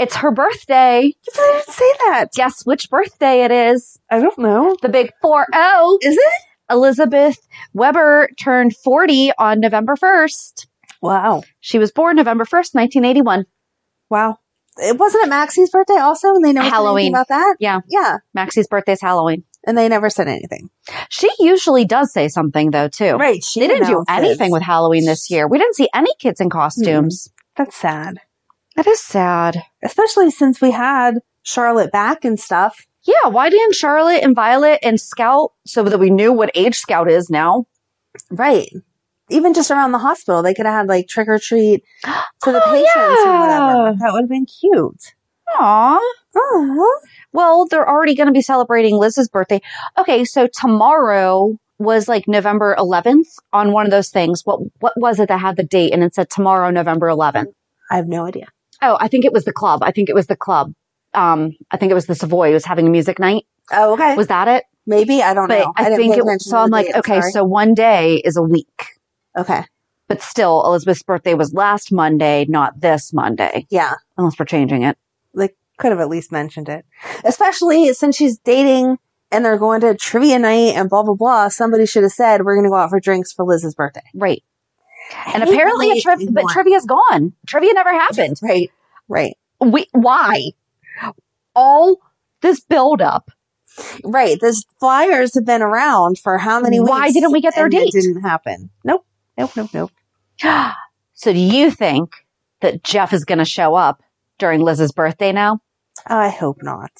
it's 0.00 0.16
her 0.16 0.32
birthday. 0.32 1.02
You 1.02 1.32
didn't 1.32 1.66
say 1.66 1.92
that. 2.06 2.32
Guess 2.34 2.66
which 2.66 2.90
birthday 2.90 3.44
it 3.44 3.52
is? 3.52 4.00
I 4.10 4.18
don't 4.18 4.38
know. 4.38 4.74
The 4.82 4.88
big 4.88 5.12
4-0. 5.22 5.98
Is 6.02 6.16
it? 6.16 6.32
Elizabeth 6.70 7.38
Webber 7.72 8.30
turned 8.36 8.76
40 8.76 9.32
on 9.38 9.60
November 9.60 9.94
1st. 9.94 10.66
Wow. 11.02 11.42
She 11.60 11.78
was 11.78 11.92
born 11.92 12.16
November 12.16 12.44
1st, 12.44 12.74
1981. 12.74 13.46
Wow. 14.10 14.38
It 14.76 14.98
wasn't 14.98 15.24
it 15.24 15.30
Maxie's 15.30 15.70
birthday 15.70 15.96
also, 15.98 16.28
and 16.28 16.44
they 16.44 16.52
never 16.52 16.66
said 16.66 16.72
Halloween. 16.72 16.98
anything 17.06 17.14
about 17.14 17.28
that. 17.28 17.56
Yeah. 17.58 17.80
Yeah, 17.88 18.18
Maxie's 18.34 18.68
birthday 18.68 18.92
is 18.92 19.00
Halloween. 19.00 19.44
and 19.66 19.76
they 19.76 19.88
never 19.88 20.08
said 20.08 20.26
anything. 20.26 20.70
She 21.10 21.28
usually 21.38 21.84
does 21.84 22.12
say 22.12 22.28
something 22.28 22.70
though 22.70 22.88
too. 22.88 23.16
Right. 23.16 23.44
She 23.44 23.60
They 23.60 23.68
didn't 23.68 23.88
do 23.88 24.04
anything 24.08 24.52
with 24.52 24.62
Halloween 24.62 25.04
this 25.04 25.30
year. 25.30 25.46
We 25.48 25.58
didn't 25.58 25.74
see 25.76 25.88
any 25.94 26.10
kids 26.18 26.40
in 26.40 26.48
costumes. 26.48 27.28
That's 27.56 27.76
sad, 27.76 28.20
That 28.76 28.86
is 28.86 29.00
sad. 29.02 29.62
especially 29.84 30.30
since 30.30 30.60
we 30.62 30.70
had 30.70 31.18
Charlotte 31.42 31.92
back 31.92 32.24
and 32.24 32.40
stuff. 32.40 32.86
Yeah, 33.02 33.28
why 33.28 33.50
didn't 33.50 33.74
Charlotte 33.74 34.22
and 34.22 34.34
Violet 34.34 34.78
and 34.82 34.98
Scout 35.00 35.52
so 35.66 35.82
that 35.82 35.98
we 35.98 36.08
knew 36.10 36.32
what 36.32 36.50
age 36.54 36.76
Scout 36.76 37.10
is 37.10 37.28
now? 37.28 37.66
Right. 38.30 38.70
Even 39.30 39.54
just 39.54 39.70
around 39.70 39.92
the 39.92 39.98
hospital, 39.98 40.42
they 40.42 40.54
could 40.54 40.66
have 40.66 40.74
had 40.74 40.88
like 40.88 41.08
trick 41.08 41.28
or 41.28 41.38
treat 41.38 41.84
for 42.42 42.52
the 42.52 42.60
Oh, 42.64 42.70
patients 42.70 43.20
or 43.26 43.38
whatever. 43.38 43.96
That 43.98 44.12
would 44.12 44.22
have 44.22 44.28
been 44.28 44.46
cute. 44.46 45.14
Aw. 45.58 46.00
Oh, 46.36 47.00
Well, 47.32 47.66
they're 47.66 47.88
already 47.88 48.14
going 48.14 48.28
to 48.28 48.32
be 48.32 48.42
celebrating 48.42 48.94
Liz's 48.96 49.28
birthday. 49.28 49.60
Okay, 49.98 50.24
so 50.24 50.46
tomorrow 50.52 51.58
was 51.78 52.06
like 52.08 52.28
November 52.28 52.76
11th 52.78 53.26
on 53.52 53.72
one 53.72 53.86
of 53.86 53.90
those 53.90 54.10
things. 54.10 54.42
What 54.44 54.60
what 54.80 54.92
was 54.96 55.18
it 55.18 55.28
that 55.28 55.40
had 55.40 55.56
the 55.56 55.64
date 55.64 55.92
and 55.92 56.04
it 56.04 56.14
said 56.14 56.30
tomorrow 56.30 56.70
November 56.70 57.08
11th? 57.08 57.52
I 57.90 57.96
have 57.96 58.06
no 58.06 58.26
idea. 58.26 58.46
Oh, 58.82 58.96
I 59.00 59.08
think 59.08 59.24
it 59.24 59.32
was 59.32 59.44
the 59.44 59.52
club. 59.52 59.82
I 59.82 59.90
think 59.90 60.08
it 60.08 60.14
was 60.14 60.26
the 60.26 60.36
club. 60.36 60.72
Um, 61.14 61.56
I 61.72 61.76
think 61.76 61.90
it 61.90 61.94
was 61.94 62.06
the 62.06 62.14
Savoy 62.14 62.50
It 62.50 62.54
was 62.54 62.64
having 62.64 62.86
a 62.86 62.90
music 62.90 63.18
night. 63.18 63.44
Oh, 63.72 63.94
okay. 63.94 64.14
Was 64.14 64.28
that 64.28 64.46
it? 64.46 64.64
Maybe 64.86 65.22
I 65.22 65.34
don't 65.34 65.48
But 65.48 65.58
know. 65.58 65.72
I, 65.76 65.84
didn't 65.84 65.98
think 65.98 66.16
it 66.16 66.24
was. 66.24 66.48
So 66.48 66.56
I'm 66.56 66.70
like, 66.70 66.94
okay, 66.94 67.20
sorry. 67.20 67.32
so 67.32 67.44
one 67.44 67.74
day 67.74 68.16
is 68.24 68.36
a 68.36 68.42
week, 68.42 68.84
okay, 69.36 69.64
but 70.08 70.22
still 70.22 70.64
Elizabeth's 70.66 71.02
birthday 71.02 71.34
was 71.34 71.52
last 71.54 71.92
Monday, 71.92 72.46
not 72.48 72.80
this 72.80 73.12
Monday, 73.12 73.66
yeah, 73.70 73.94
unless 74.16 74.38
we're 74.38 74.46
changing 74.46 74.82
it. 74.82 74.96
they 75.34 75.50
could 75.78 75.92
have 75.92 76.00
at 76.00 76.08
least 76.08 76.30
mentioned 76.32 76.68
it, 76.68 76.84
especially 77.24 77.92
since 77.94 78.16
she's 78.16 78.38
dating 78.38 78.98
and 79.32 79.44
they're 79.44 79.56
going 79.56 79.80
to 79.80 79.94
trivia 79.94 80.38
night 80.38 80.74
and 80.76 80.90
blah 80.90 81.02
blah 81.02 81.14
blah. 81.14 81.48
Somebody 81.48 81.86
should 81.86 82.02
have 82.02 82.12
said 82.12 82.44
we're 82.44 82.54
going 82.56 82.64
to 82.64 82.70
go 82.70 82.76
out 82.76 82.90
for 82.90 83.00
drinks 83.00 83.32
for 83.32 83.44
Liz's 83.44 83.74
birthday. 83.74 84.02
Right. 84.14 84.42
And 85.32 85.42
apparently, 85.42 85.90
a 85.90 86.00
triv- 86.00 86.32
but 86.32 86.44
trivia's 86.50 86.84
gone. 86.86 87.32
Trivia 87.46 87.72
never 87.74 87.90
happened. 87.92 88.38
Right, 88.42 88.70
right, 89.08 89.36
We, 89.60 89.86
why? 89.92 90.52
All 91.54 91.96
this 92.42 92.60
buildup. 92.60 93.30
right. 94.04 94.38
Those 94.40 94.64
flyers 94.78 95.34
have 95.34 95.44
been 95.44 95.62
around 95.62 96.18
for 96.18 96.38
how 96.38 96.60
many 96.60 96.78
weeks? 96.80 96.90
Why 96.90 97.10
didn't 97.10 97.32
we 97.32 97.40
get 97.40 97.54
their 97.54 97.68
date? 97.68 97.92
It 97.94 98.02
didn't 98.02 98.22
happen. 98.22 98.70
Nope, 98.84 99.04
nope, 99.40 99.70
nope, 99.74 99.90
nope. 100.42 100.72
So 101.14 101.32
do 101.34 101.38
you 101.38 101.70
think 101.70 102.12
that 102.62 102.82
Jeff 102.82 103.12
is 103.12 103.26
going 103.26 103.40
to 103.40 103.44
show 103.44 103.74
up 103.74 104.02
during 104.38 104.62
Liz's 104.62 104.90
birthday 104.90 105.32
now? 105.32 105.60
I 106.06 106.30
hope 106.30 106.62
not. 106.62 106.90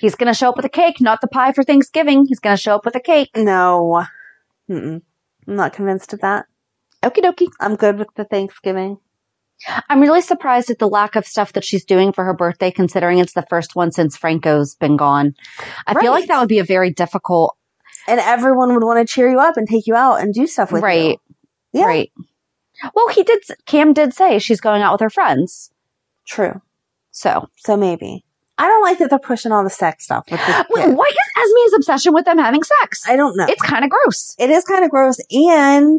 He's 0.00 0.16
going 0.16 0.26
to 0.32 0.36
show 0.36 0.48
up 0.48 0.56
with 0.56 0.64
a 0.64 0.70
cake, 0.70 1.00
not 1.00 1.20
the 1.20 1.28
pie 1.28 1.52
for 1.52 1.62
Thanksgiving. 1.62 2.26
He's 2.26 2.40
going 2.40 2.56
to 2.56 2.60
show 2.60 2.74
up 2.74 2.84
with 2.84 2.96
a 2.96 3.00
cake. 3.00 3.30
No, 3.36 4.04
Mm-mm. 4.68 5.02
I'm 5.46 5.56
not 5.56 5.72
convinced 5.72 6.12
of 6.12 6.20
that. 6.22 6.46
Okie 7.02 7.22
dokie. 7.22 7.48
I'm 7.60 7.76
good 7.76 7.96
with 7.96 8.08
the 8.16 8.24
Thanksgiving. 8.24 8.98
I'm 9.88 10.00
really 10.00 10.22
surprised 10.22 10.70
at 10.70 10.78
the 10.80 10.88
lack 10.88 11.14
of 11.14 11.24
stuff 11.24 11.52
that 11.52 11.64
she's 11.64 11.84
doing 11.84 12.12
for 12.12 12.24
her 12.24 12.34
birthday, 12.34 12.72
considering 12.72 13.18
it's 13.18 13.34
the 13.34 13.46
first 13.48 13.76
one 13.76 13.92
since 13.92 14.16
Franco's 14.16 14.74
been 14.74 14.96
gone. 14.96 15.34
I 15.86 16.00
feel 16.00 16.10
like 16.12 16.26
that 16.26 16.40
would 16.40 16.48
be 16.48 16.58
a 16.58 16.64
very 16.64 16.90
difficult, 16.90 17.56
And 18.08 18.18
everyone 18.18 18.74
would 18.74 18.82
want 18.82 19.06
to 19.06 19.12
cheer 19.12 19.30
you 19.30 19.38
up 19.38 19.56
and 19.56 19.68
take 19.68 19.86
you 19.86 19.94
out 19.94 20.16
and 20.16 20.34
do 20.34 20.46
stuff 20.48 20.72
with 20.72 20.80
you. 20.80 20.86
right? 20.86 21.10
you. 21.10 21.29
Yeah. 21.72 21.84
Right. 21.84 22.12
Well, 22.94 23.08
he 23.08 23.22
did, 23.22 23.40
Cam 23.66 23.92
did 23.92 24.14
say 24.14 24.38
she's 24.38 24.60
going 24.60 24.82
out 24.82 24.92
with 24.92 25.00
her 25.02 25.10
friends. 25.10 25.70
True. 26.26 26.60
So, 27.10 27.48
So 27.56 27.76
maybe. 27.76 28.24
I 28.58 28.66
don't 28.66 28.82
like 28.82 28.98
that 28.98 29.08
they're 29.10 29.18
pushing 29.18 29.52
all 29.52 29.64
the 29.64 29.70
sex 29.70 30.04
stuff 30.04 30.24
with 30.30 30.38
the 30.40 30.66
Wait, 30.70 30.94
what 30.94 31.10
is 31.10 31.16
Esme's 31.38 31.74
obsession 31.76 32.12
with 32.12 32.26
them 32.26 32.36
having 32.38 32.62
sex? 32.62 33.08
I 33.08 33.16
don't 33.16 33.34
know. 33.36 33.46
It's 33.48 33.62
kind 33.62 33.84
of 33.84 33.90
gross. 33.90 34.36
it 34.38 34.50
is 34.50 34.64
kind 34.64 34.84
of 34.84 34.90
gross. 34.90 35.18
And 35.30 35.98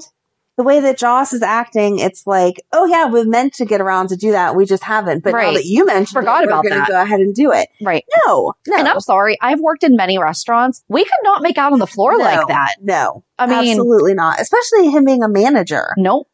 the 0.61 0.65
way 0.67 0.79
that 0.79 0.95
Joss 0.95 1.33
is 1.33 1.41
acting, 1.41 1.97
it's 1.97 2.27
like, 2.27 2.61
oh 2.71 2.85
yeah, 2.85 3.07
we 3.07 3.23
meant 3.23 3.55
to 3.55 3.65
get 3.65 3.81
around 3.81 4.09
to 4.09 4.15
do 4.15 4.33
that. 4.33 4.55
We 4.55 4.65
just 4.67 4.83
haven't. 4.83 5.23
But 5.23 5.31
now 5.31 5.53
that 5.53 5.65
you 5.65 5.87
mentioned 5.87 6.19
Forgot 6.21 6.43
it, 6.43 6.49
about 6.49 6.63
we're 6.63 6.69
that. 6.69 6.87
go 6.87 7.01
ahead 7.01 7.19
and 7.19 7.33
do 7.33 7.51
it. 7.51 7.67
Right. 7.81 8.05
No, 8.27 8.53
no. 8.67 8.77
And 8.77 8.87
I'm 8.87 8.99
sorry, 8.99 9.39
I've 9.41 9.59
worked 9.59 9.81
in 9.83 9.95
many 9.95 10.19
restaurants. 10.19 10.83
We 10.87 11.03
could 11.03 11.11
not 11.23 11.41
make 11.41 11.57
out 11.57 11.73
on 11.73 11.79
the 11.79 11.87
floor 11.87 12.11
No, 12.15 12.23
like 12.23 12.47
that. 12.49 12.75
No. 12.79 13.23
I 13.39 13.47
mean, 13.47 13.71
absolutely 13.71 14.13
not. 14.13 14.39
Especially 14.39 14.91
him 14.91 15.03
being 15.03 15.23
a 15.23 15.27
manager. 15.27 15.93
nope, 15.97 16.29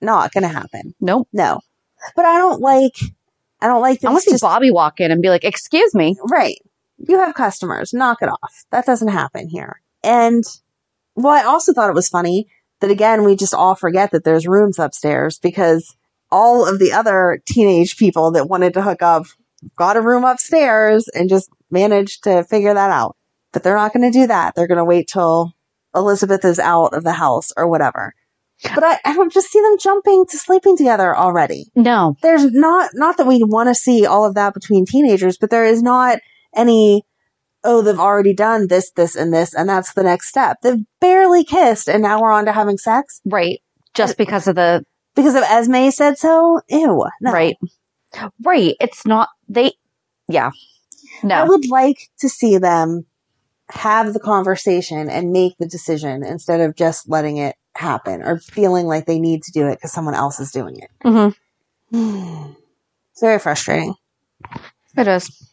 Not 0.00 0.32
going 0.32 0.42
to 0.42 0.48
happen. 0.48 0.94
nope. 0.98 1.28
No. 1.34 1.60
But 2.14 2.24
I 2.24 2.38
don't 2.38 2.62
like, 2.62 2.94
I 3.60 3.66
don't 3.66 3.82
like 3.82 4.02
I 4.02 4.08
want 4.08 4.22
to 4.22 4.30
see 4.30 4.30
just 4.30 4.42
Bobby 4.42 4.70
walk 4.70 5.00
in 5.00 5.10
and 5.10 5.20
be 5.20 5.28
like, 5.28 5.44
excuse 5.44 5.94
me. 5.94 6.16
Right. 6.30 6.56
You 6.96 7.18
have 7.18 7.34
customers. 7.34 7.92
Knock 7.92 8.22
it 8.22 8.30
off. 8.30 8.64
That 8.70 8.86
doesn't 8.86 9.08
happen 9.08 9.50
here. 9.50 9.82
And 10.02 10.44
well, 11.14 11.34
I 11.34 11.42
also 11.44 11.74
thought 11.74 11.90
it 11.90 11.94
was 11.94 12.08
funny 12.08 12.48
that 12.80 12.90
again, 12.90 13.24
we 13.24 13.36
just 13.36 13.54
all 13.54 13.74
forget 13.74 14.10
that 14.10 14.24
there's 14.24 14.46
rooms 14.46 14.78
upstairs 14.78 15.38
because 15.38 15.94
all 16.30 16.68
of 16.68 16.78
the 16.78 16.92
other 16.92 17.40
teenage 17.46 17.96
people 17.96 18.32
that 18.32 18.48
wanted 18.48 18.74
to 18.74 18.82
hook 18.82 19.02
up 19.02 19.26
got 19.76 19.96
a 19.96 20.02
room 20.02 20.24
upstairs 20.24 21.08
and 21.08 21.28
just 21.28 21.48
managed 21.70 22.24
to 22.24 22.44
figure 22.44 22.74
that 22.74 22.90
out. 22.90 23.16
But 23.52 23.62
they're 23.62 23.76
not 23.76 23.92
going 23.92 24.10
to 24.10 24.18
do 24.18 24.26
that. 24.26 24.54
They're 24.54 24.66
going 24.66 24.78
to 24.78 24.84
wait 24.84 25.08
till 25.08 25.54
Elizabeth 25.94 26.44
is 26.44 26.58
out 26.58 26.94
of 26.94 27.04
the 27.04 27.12
house 27.12 27.52
or 27.56 27.68
whatever. 27.68 28.14
But 28.74 28.84
I, 28.84 28.98
I 29.04 29.14
don't 29.14 29.32
just 29.32 29.50
see 29.50 29.60
them 29.60 29.76
jumping 29.78 30.24
to 30.30 30.38
sleeping 30.38 30.78
together 30.78 31.14
already 31.14 31.66
No, 31.74 32.16
there's 32.22 32.50
not 32.52 32.90
not 32.94 33.18
that 33.18 33.26
we 33.26 33.42
want 33.44 33.68
to 33.68 33.74
see 33.74 34.06
all 34.06 34.24
of 34.24 34.34
that 34.34 34.54
between 34.54 34.86
teenagers, 34.86 35.36
but 35.36 35.50
there 35.50 35.64
is 35.66 35.82
not 35.82 36.20
any 36.54 37.04
oh 37.66 37.82
they've 37.82 37.98
already 37.98 38.32
done 38.34 38.68
this, 38.68 38.90
this, 38.92 39.16
and 39.16 39.32
this, 39.32 39.52
and 39.52 39.68
that's 39.68 39.92
the 39.92 40.02
next 40.02 40.28
step. 40.28 40.58
They've 40.62 40.84
barely 41.00 41.44
kissed, 41.44 41.88
and 41.88 42.02
now 42.02 42.20
we're 42.20 42.32
on 42.32 42.46
to 42.46 42.52
having 42.52 42.78
sex. 42.78 43.20
right. 43.26 43.60
just 43.94 44.16
because 44.16 44.46
of 44.46 44.54
the 44.54 44.84
Because 45.14 45.34
of 45.34 45.42
Esme 45.42 45.90
said 45.90 46.16
so? 46.18 46.60
Ew. 46.68 47.04
No. 47.20 47.32
right, 47.32 47.56
right. 48.44 48.74
It's 48.80 49.04
not 49.06 49.28
they. 49.48 49.72
Yeah, 50.28 50.50
No. 51.22 51.34
I 51.34 51.44
would 51.44 51.68
like 51.68 52.08
to 52.20 52.28
see 52.28 52.58
them 52.58 53.06
have 53.70 54.12
the 54.12 54.20
conversation 54.20 55.08
and 55.08 55.32
make 55.32 55.56
the 55.58 55.66
decision 55.66 56.22
instead 56.22 56.60
of 56.60 56.76
just 56.76 57.08
letting 57.08 57.36
it 57.36 57.56
happen 57.74 58.22
or 58.22 58.38
feeling 58.38 58.86
like 58.86 59.06
they 59.06 59.18
need 59.18 59.42
to 59.42 59.52
do 59.52 59.66
it 59.66 59.76
because 59.76 59.92
someone 59.92 60.14
else 60.14 60.40
is 60.40 60.50
doing 60.52 60.78
it. 60.78 60.90
Mm-hmm. 61.04 62.52
It's 63.12 63.22
very 63.22 63.38
frustrating. 63.38 63.94
it 64.94 65.08
is. 65.08 65.50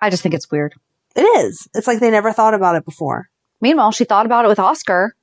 I 0.00 0.10
just 0.10 0.20
think 0.20 0.34
it's 0.34 0.50
weird. 0.50 0.74
It 1.18 1.22
is. 1.44 1.68
It's 1.74 1.88
like 1.88 1.98
they 1.98 2.10
never 2.10 2.32
thought 2.32 2.54
about 2.54 2.76
it 2.76 2.84
before. 2.84 3.28
Meanwhile, 3.60 3.90
she 3.90 4.04
thought 4.04 4.24
about 4.24 4.44
it 4.44 4.48
with 4.48 4.60
Oscar. 4.60 5.14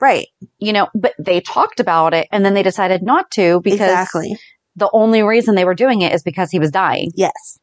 Right. 0.00 0.28
You 0.58 0.74
know, 0.74 0.88
but 0.94 1.14
they 1.18 1.40
talked 1.40 1.80
about 1.80 2.12
it 2.12 2.28
and 2.30 2.44
then 2.44 2.54
they 2.54 2.62
decided 2.62 3.02
not 3.02 3.30
to 3.32 3.60
because 3.62 3.80
exactly. 3.80 4.38
the 4.76 4.90
only 4.92 5.22
reason 5.22 5.54
they 5.54 5.64
were 5.64 5.74
doing 5.74 6.02
it 6.02 6.12
is 6.12 6.22
because 6.22 6.50
he 6.50 6.58
was 6.58 6.70
dying. 6.70 7.12
Yes. 7.14 7.58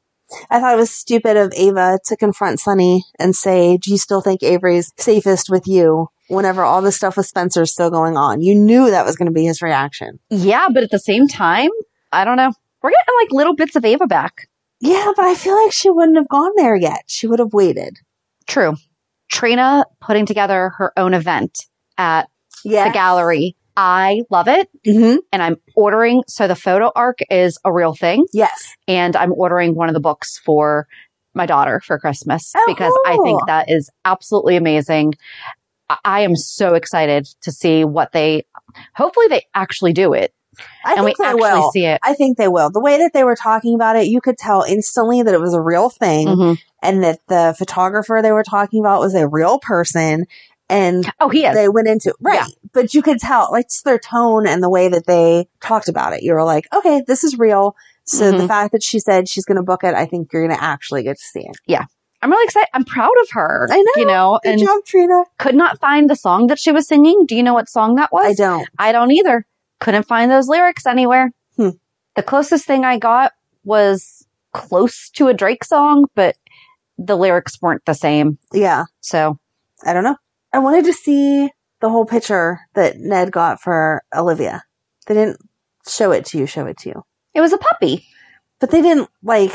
I 0.50 0.60
thought 0.60 0.74
it 0.74 0.78
was 0.78 0.90
stupid 0.90 1.38
of 1.38 1.54
Ava 1.56 2.00
to 2.06 2.18
confront 2.18 2.60
Sonny 2.60 3.04
and 3.20 3.36
say, 3.36 3.78
Do 3.78 3.92
you 3.92 3.98
still 3.98 4.22
think 4.22 4.42
Avery's 4.42 4.92
safest 4.98 5.50
with 5.52 5.68
you 5.68 6.10
whenever 6.28 6.64
all 6.64 6.82
this 6.82 6.96
stuff 6.96 7.18
with 7.18 7.28
Spencer's 7.28 7.72
still 7.72 7.92
going 7.92 8.18
on? 8.18 8.42
You 8.42 8.56
knew 8.56 8.90
that 8.90 9.06
was 9.06 9.16
going 9.16 9.28
to 9.28 9.32
be 9.32 9.46
his 9.46 9.62
reaction. 9.62 10.20
Yeah, 10.32 10.68
but 10.74 10.84
at 10.84 10.90
the 10.90 11.00
same 11.00 11.28
time, 11.28 11.70
I 12.12 12.26
don't 12.26 12.38
know. 12.38 12.52
We're 12.82 12.90
getting 12.92 13.16
like 13.22 13.32
little 13.32 13.56
bits 13.56 13.76
of 13.76 13.86
Ava 13.86 14.08
back. 14.08 14.50
Yeah, 14.82 15.12
but 15.16 15.26
I 15.26 15.36
feel 15.36 15.56
like 15.62 15.72
she 15.72 15.90
wouldn't 15.90 16.18
have 16.18 16.28
gone 16.30 16.52
there 16.58 16.76
yet. 16.76 17.04
She 17.08 17.28
would 17.28 17.40
have 17.40 17.54
waited. 17.54 17.98
True. 18.48 18.76
Trina 19.32 19.86
putting 20.02 20.26
together 20.26 20.72
her 20.78 20.92
own 20.98 21.14
event 21.14 21.66
at 21.98 22.28
Yeah. 22.64 22.88
the 22.88 22.94
gallery. 22.94 23.56
I 23.78 24.22
love 24.30 24.48
it. 24.48 24.70
hmm 24.86 25.16
And 25.32 25.42
I'm 25.42 25.58
ordering. 25.76 26.24
So 26.28 26.48
the 26.48 26.56
Photo 26.56 26.92
Ark 26.96 27.20
is 27.30 27.58
a 27.66 27.72
real 27.74 27.94
thing. 27.94 28.26
Yes. 28.34 28.74
And 28.88 29.16
I'm 29.16 29.34
ordering 29.34 29.76
one 29.76 29.90
of 29.90 29.94
the 29.94 30.00
books 30.00 30.38
for 30.46 30.88
my 31.34 31.46
daughter 31.46 31.82
for 31.82 32.00
Christmas 32.00 32.54
Oh, 32.56 32.64
because 32.68 32.94
I 33.06 33.18
think 33.24 33.42
that 33.48 33.70
is 33.70 33.90
absolutely 34.06 34.56
amazing. 34.56 35.16
I 36.04 36.22
am 36.22 36.36
so 36.36 36.74
excited 36.74 37.28
to 37.42 37.52
see 37.52 37.84
what 37.84 38.12
they, 38.12 38.46
hopefully 38.96 39.28
they 39.28 39.44
actually 39.54 39.94
do 39.94 40.14
it 40.14 40.34
I 40.86 40.94
and 40.96 41.06
we 41.06 41.10
think 41.12 41.18
they 41.20 41.26
actually 41.26 41.42
will. 41.42 41.72
see 41.72 41.86
it. 41.86 42.00
I 42.04 42.14
think 42.14 42.38
they 42.38 42.48
will. 42.48 42.70
The 42.70 42.80
way 42.80 42.98
that 43.00 43.12
they 43.14 43.24
were 43.24 43.36
talking 43.36 43.76
about 43.76 43.96
it, 43.96 44.08
you 44.08 44.22
could 44.22 44.38
tell 44.38 44.64
instantly 44.64 45.22
that 45.24 45.34
it 45.34 45.42
was 45.42 45.54
a 45.54 45.62
real 45.62 45.90
thing 45.90 46.28
Mhm. 46.28 46.58
and 46.82 47.04
that 47.04 47.20
the 47.28 47.56
photographer 47.58 48.20
they 48.22 48.32
were 48.32 48.44
talking 48.44 48.80
about 48.80 49.00
was 49.00 49.16
a 49.16 49.28
real 49.28 49.60
person. 49.60 50.26
And 50.68 51.08
Oh, 51.20 51.30
he 51.30 51.46
is. 51.46 51.54
they 51.54 51.70
went 51.70 51.88
into 51.88 52.14
right, 52.20 52.36
Yeah. 52.40 52.46
but 52.74 52.94
you 52.96 53.02
could 53.04 53.20
tell 53.20 53.50
like 53.52 53.68
just 53.70 53.86
their 53.86 54.00
tone 54.00 54.48
and 54.48 54.64
the 54.64 54.70
way 54.70 54.88
that 54.88 55.06
they 55.06 55.48
talked 55.62 55.90
about 55.90 56.14
it. 56.14 56.24
You 56.24 56.34
were 56.34 56.44
like, 56.44 56.68
okay, 56.76 57.04
this 57.06 57.24
is 57.24 57.38
real. 57.38 57.76
So 58.06 58.32
the 58.32 58.44
Mhm. 58.44 58.48
fact 58.48 58.72
that 58.72 58.82
she 58.84 59.00
said 59.00 59.28
she's 59.30 59.46
going 59.46 59.58
to 59.58 59.64
book 59.64 59.84
it, 59.84 59.94
I 59.94 60.06
think 60.06 60.34
you're 60.34 60.46
going 60.48 60.58
to 60.58 60.64
actually 60.64 61.04
get 61.04 61.18
to 61.18 61.24
see 61.24 61.42
it. 61.42 61.56
Yeah. 61.68 61.86
I'm 62.22 62.32
really 62.32 62.46
excited. 62.46 62.70
I'm 62.74 62.84
proud 62.86 63.12
of 63.22 63.28
her. 63.34 63.68
I 63.72 63.78
know. 63.78 63.92
You 63.98 64.06
know, 64.08 64.40
Good 64.42 64.54
and 64.54 64.60
job, 64.62 64.84
Trina. 64.86 65.24
could 65.38 65.54
not 65.54 65.80
find 65.80 66.10
the 66.10 66.16
song 66.16 66.48
that 66.48 66.58
she 66.58 66.72
was 66.72 66.88
singing. 66.88 67.26
Do 67.28 67.36
you 67.36 67.44
know 67.44 67.54
what 67.54 67.70
song 67.70 67.96
that 67.96 68.12
was? 68.12 68.26
I 68.26 68.34
don't. 68.34 68.68
I 68.80 68.92
don't 68.92 69.12
either. 69.12 69.46
Couldn't 69.86 70.08
find 70.08 70.32
those 70.32 70.48
lyrics 70.48 70.88
anywhere. 70.88 71.32
Hmm. 71.58 71.70
The 72.16 72.24
closest 72.24 72.66
thing 72.66 72.84
I 72.84 72.98
got 72.98 73.34
was 73.66 74.26
close 74.52 75.12
to 75.12 75.28
a 75.28 75.34
Drake 75.34 75.64
song, 75.64 76.06
but 76.16 76.36
the 76.98 77.16
lyrics 77.16 77.62
weren't 77.62 77.86
the 77.86 77.94
same. 77.94 78.40
Yeah, 78.52 78.86
So 79.02 79.38
I 79.86 79.94
don't 79.94 80.04
know. 80.04 80.18
I 80.52 80.58
wanted 80.58 80.86
to 80.86 80.94
see 80.94 81.52
the 81.82 81.90
whole 81.90 82.08
picture 82.08 82.62
that 82.74 82.98
Ned 82.98 83.32
got 83.32 83.62
for 83.62 84.02
Olivia. 84.16 84.64
They 85.06 85.14
didn't 85.14 85.38
show 85.88 86.12
it 86.12 86.26
to 86.26 86.40
you, 86.40 86.48
show 86.48 86.66
it 86.66 86.78
to 86.80 86.90
you. 86.90 87.04
it 87.36 87.42
was 87.42 87.54
a 87.54 87.60
puppy. 87.60 88.08
But 88.60 88.72
they 88.72 88.82
didn't 88.82 89.10
like 89.22 89.54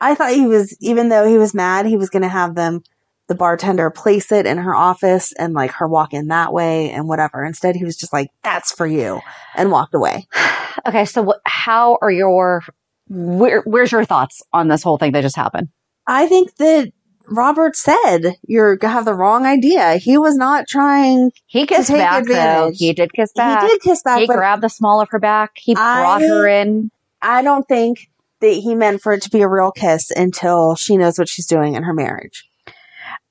I 0.00 0.14
thought 0.14 0.34
he 0.34 0.46
was 0.46 0.76
even 0.80 1.08
though 1.08 1.26
he 1.26 1.36
was 1.36 1.52
mad, 1.52 1.86
he 1.86 1.96
was 1.96 2.10
gonna 2.10 2.28
have 2.28 2.54
them 2.54 2.84
the 3.26 3.34
bartender 3.34 3.90
place 3.90 4.30
it 4.32 4.46
in 4.46 4.58
her 4.58 4.74
office 4.74 5.32
and 5.38 5.54
like 5.54 5.70
her 5.72 5.88
walk 5.88 6.12
in 6.12 6.28
that 6.28 6.52
way 6.52 6.90
and 6.90 7.08
whatever. 7.08 7.44
Instead 7.44 7.76
he 7.76 7.84
was 7.84 7.96
just 7.96 8.12
like, 8.12 8.28
That's 8.42 8.72
for 8.72 8.86
you 8.86 9.20
and 9.54 9.70
walked 9.70 9.94
away. 9.94 10.26
Okay, 10.86 11.04
so 11.04 11.22
what, 11.22 11.40
how 11.46 11.98
are 12.02 12.10
your 12.10 12.62
where, 13.08 13.62
where's 13.62 13.92
your 13.92 14.04
thoughts 14.04 14.42
on 14.52 14.66
this 14.68 14.82
whole 14.82 14.98
thing 14.98 15.12
that 15.12 15.22
just 15.22 15.36
happened? 15.36 15.68
I 16.06 16.26
think 16.26 16.56
that 16.56 16.92
Robert 17.28 17.76
said 17.76 18.34
you're 18.46 18.76
have 18.82 19.04
the 19.04 19.14
wrong 19.14 19.46
idea. 19.46 19.94
He 19.96 20.18
was 20.18 20.36
not 20.36 20.66
trying 20.68 21.30
He 21.46 21.64
kissed 21.64 21.90
back 21.90 22.26
though. 22.26 22.72
He 22.74 22.92
did 22.92 23.12
kiss 23.14 23.32
back. 23.32 23.62
he 23.62 23.68
did 23.68 23.80
kiss 23.82 24.02
back, 24.02 24.18
He 24.18 24.26
grabbed 24.26 24.62
the 24.62 24.68
small 24.68 25.00
of 25.00 25.08
her 25.10 25.20
back. 25.20 25.52
He 25.56 25.74
brought 25.74 26.22
I- 26.22 26.26
her 26.26 26.46
in. 26.48 26.90
I 27.22 27.42
don't 27.42 27.66
think 27.66 28.10
that 28.40 28.52
he 28.52 28.74
meant 28.74 29.00
for 29.00 29.14
it 29.14 29.22
to 29.22 29.30
be 29.30 29.40
a 29.40 29.48
real 29.48 29.70
kiss 29.70 30.10
until 30.10 30.74
she 30.74 30.96
knows 30.98 31.18
what 31.18 31.28
she's 31.28 31.46
doing 31.46 31.74
in 31.76 31.84
her 31.84 31.94
marriage. 31.94 32.44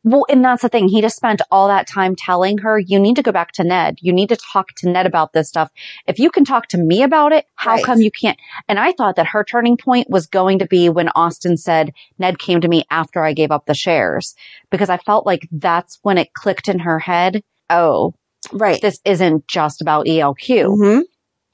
Well, 0.03 0.25
and 0.29 0.43
that's 0.43 0.61
the 0.61 0.69
thing. 0.69 0.89
He 0.89 1.01
just 1.01 1.15
spent 1.15 1.41
all 1.49 1.67
that 1.69 1.87
time 1.87 2.15
telling 2.15 2.57
her, 2.59 2.77
you 2.77 2.99
need 2.99 3.15
to 3.15 3.23
go 3.23 3.31
back 3.31 3.53
to 3.53 3.63
Ned. 3.63 3.97
You 4.01 4.11
need 4.11 4.29
to 4.29 4.35
talk 4.35 4.73
to 4.77 4.89
Ned 4.89 5.05
about 5.05 5.31
this 5.33 5.47
stuff. 5.47 5.69
If 6.07 6.19
you 6.19 6.29
can 6.29 6.43
talk 6.43 6.67
to 6.69 6.77
me 6.77 7.03
about 7.03 7.31
it, 7.31 7.45
how 7.55 7.75
Right. 7.75 7.85
come 7.85 8.01
you 8.01 8.11
can't? 8.11 8.37
And 8.67 8.79
I 8.79 8.91
thought 8.91 9.15
that 9.15 9.27
her 9.27 9.43
turning 9.45 9.77
point 9.77 10.09
was 10.09 10.27
going 10.27 10.59
to 10.59 10.67
be 10.67 10.89
when 10.89 11.09
Austin 11.15 11.55
said, 11.55 11.93
Ned 12.19 12.37
came 12.37 12.59
to 12.61 12.67
me 12.67 12.83
after 12.91 13.23
I 13.23 13.33
gave 13.33 13.51
up 13.51 13.65
the 13.65 13.73
shares 13.73 14.35
because 14.69 14.89
I 14.89 14.97
felt 14.97 15.25
like 15.25 15.47
that's 15.51 15.99
when 16.01 16.17
it 16.17 16.33
clicked 16.33 16.67
in 16.67 16.79
her 16.79 16.99
head. 16.99 17.41
Oh, 17.69 18.13
Right. 18.51 18.81
this 18.81 18.99
isn't 19.05 19.47
just 19.47 19.81
about 19.81 20.05
ELQ, 20.05 20.75
hmm 20.75 20.99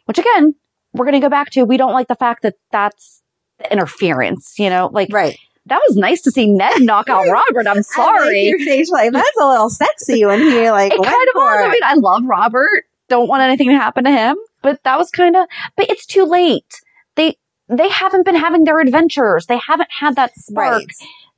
which 0.05 0.17
again, 0.17 0.55
we're 0.93 1.05
going 1.05 1.13
to 1.13 1.25
go 1.25 1.29
back 1.29 1.51
to. 1.51 1.63
We 1.65 1.77
don't 1.77 1.93
like 1.93 2.07
the 2.07 2.15
fact 2.15 2.41
that 2.41 2.55
that's 2.71 3.21
the 3.59 3.71
interference, 3.71 4.57
you 4.57 4.71
know, 4.71 4.89
like 4.91 5.09
Right. 5.13 5.37
That 5.69 5.81
was 5.87 5.95
nice 5.97 6.21
to 6.21 6.31
see 6.31 6.47
Ned 6.47 6.81
knock 6.81 7.09
out 7.09 7.27
Robert. 7.31 7.67
I'm 7.67 7.83
sorry. 7.83 8.43
your 8.47 8.59
face 8.59 8.89
like 8.89 9.11
that's 9.11 9.37
a 9.41 9.45
little 9.47 9.69
sexy 9.69 10.25
when 10.25 10.39
he 10.39 10.69
like 10.71 10.91
it 10.93 10.97
kind 11.03 11.07
of 11.29 11.35
was. 11.35 11.65
I 11.65 11.69
mean, 11.69 11.83
I 11.83 11.93
love 11.95 12.23
Robert. 12.25 12.85
Don't 13.07 13.27
want 13.27 13.41
anything 13.41 13.69
to 13.69 13.75
happen 13.75 14.03
to 14.03 14.11
him. 14.11 14.37
But 14.61 14.83
that 14.83 14.97
was 14.97 15.09
kind 15.09 15.35
of. 15.35 15.47
But 15.75 15.89
it's 15.89 16.05
too 16.05 16.25
late. 16.25 16.81
They 17.15 17.37
they 17.69 17.89
haven't 17.89 18.25
been 18.25 18.35
having 18.35 18.63
their 18.63 18.79
adventures. 18.79 19.45
They 19.45 19.59
haven't 19.65 19.89
had 19.91 20.15
that 20.15 20.35
spark. 20.35 20.73
Right. 20.73 20.87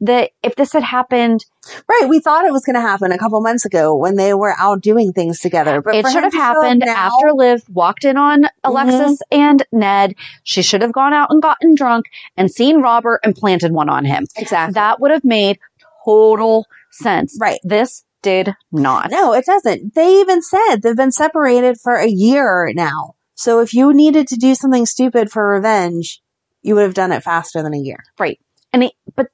That 0.03 0.31
if 0.41 0.55
this 0.55 0.73
had 0.73 0.81
happened, 0.83 1.45
Right. 1.87 2.09
We 2.09 2.19
thought 2.19 2.45
it 2.45 2.51
was 2.51 2.65
going 2.65 2.73
to 2.73 2.81
happen 2.81 3.11
a 3.11 3.19
couple 3.19 3.39
months 3.39 3.65
ago 3.65 3.95
when 3.95 4.15
they 4.15 4.33
were 4.33 4.55
out 4.57 4.81
doing 4.81 5.13
things 5.13 5.39
together. 5.39 5.79
But 5.79 5.93
it 5.93 6.07
should 6.07 6.23
have 6.23 6.31
to 6.31 6.37
show 6.37 6.41
up 6.43 6.55
happened 6.63 6.79
now- 6.83 6.87
Mm-hmm. 6.87 6.97
after 7.27 7.33
Liv 7.33 7.63
walked 7.69 8.03
in 8.03 8.17
on 8.17 8.45
Alexis 8.63 9.19
and 9.31 9.63
Ned. 9.71 10.15
She 10.43 10.63
should 10.63 10.81
have 10.81 10.91
gone 10.91 11.13
out 11.13 11.29
and 11.29 11.39
gotten 11.39 11.75
drunk 11.75 12.07
and 12.35 12.49
seen 12.51 12.81
Robert 12.81 13.19
and 13.23 13.35
planted 13.35 13.71
one 13.73 13.89
on 13.89 14.05
him. 14.05 14.25
Exactly. 14.35 14.73
That 14.73 14.99
would 14.99 15.11
have 15.11 15.23
made 15.23 15.59
total 16.03 16.65
sense. 16.89 17.37
Right. 17.39 17.59
This 17.63 18.03
did 18.23 18.55
not. 18.71 19.11
No, 19.11 19.33
it 19.33 19.45
doesn't. 19.45 19.93
They 19.93 20.19
even 20.21 20.41
said 20.41 20.77
they've 20.77 20.95
been 20.95 21.11
separated 21.11 21.79
for 21.79 21.93
a 21.95 22.07
year 22.07 22.71
now. 22.73 23.13
So 23.35 23.59
if 23.59 23.73
you 23.73 23.93
needed 23.93 24.27
to 24.29 24.35
do 24.35 24.55
something 24.55 24.85
stupid 24.87 25.31
for 25.31 25.47
revenge, 25.47 26.21
you 26.63 26.73
would 26.75 26.83
have 26.83 26.93
done 26.95 27.11
it 27.11 27.23
faster 27.23 27.61
than 27.63 27.73
a 27.73 27.79
year. 27.79 28.03
Right. 28.19 28.39
And 28.73 28.83
it, 28.85 28.93
but 29.15 29.27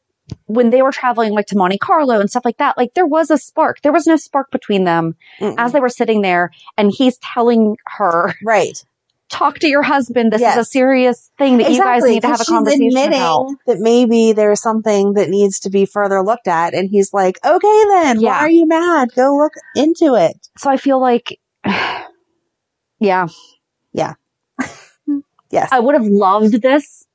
when 0.45 0.69
they 0.71 0.81
were 0.81 0.91
traveling 0.91 1.31
like 1.33 1.47
to 1.47 1.57
Monte 1.57 1.77
Carlo 1.77 2.19
and 2.19 2.29
stuff 2.29 2.43
like 2.45 2.57
that, 2.57 2.77
like 2.77 2.93
there 2.93 3.05
was 3.05 3.31
a 3.31 3.37
spark. 3.37 3.81
There 3.81 3.93
was 3.93 4.05
no 4.07 4.15
spark 4.17 4.51
between 4.51 4.83
them 4.83 5.15
Mm-mm. 5.39 5.55
as 5.57 5.71
they 5.73 5.79
were 5.79 5.89
sitting 5.89 6.21
there 6.21 6.51
and 6.77 6.91
he's 6.91 7.17
telling 7.19 7.77
her, 7.97 8.33
right. 8.43 8.83
talk 9.29 9.59
to 9.59 9.67
your 9.67 9.83
husband. 9.83 10.31
This 10.33 10.41
Yes. 10.41 10.57
is 10.57 10.67
a 10.67 10.69
serious 10.69 11.31
thing 11.37 11.57
that 11.59 11.71
you 11.71 11.79
guys 11.81 12.03
need 12.03 12.21
to 12.21 12.27
have 12.27 12.41
a 12.41 12.45
conversation 12.45 13.07
about. 13.07 13.51
that 13.67 13.79
maybe 13.79 14.33
there's 14.33 14.61
something 14.61 15.13
that 15.13 15.29
needs 15.29 15.59
to 15.61 15.69
be 15.69 15.85
further 15.85 16.21
looked 16.23 16.47
at. 16.47 16.73
And 16.73 16.89
he's 16.89 17.13
like, 17.13 17.37
okay, 17.45 17.83
then 17.89 18.19
Yeah. 18.19 18.31
why 18.31 18.37
are 18.39 18.49
you 18.49 18.67
mad? 18.67 19.09
Go 19.15 19.35
look 19.37 19.53
into 19.75 20.15
it. 20.15 20.35
So 20.57 20.69
I 20.69 20.77
feel 20.77 20.99
like, 20.99 21.39
yeah, 22.99 23.27
Yeah. 23.93 24.13
Yes. 25.49 25.69
I 25.71 25.79
would 25.79 25.95
have 25.95 26.05
loved 26.05 26.61
this. 26.61 27.05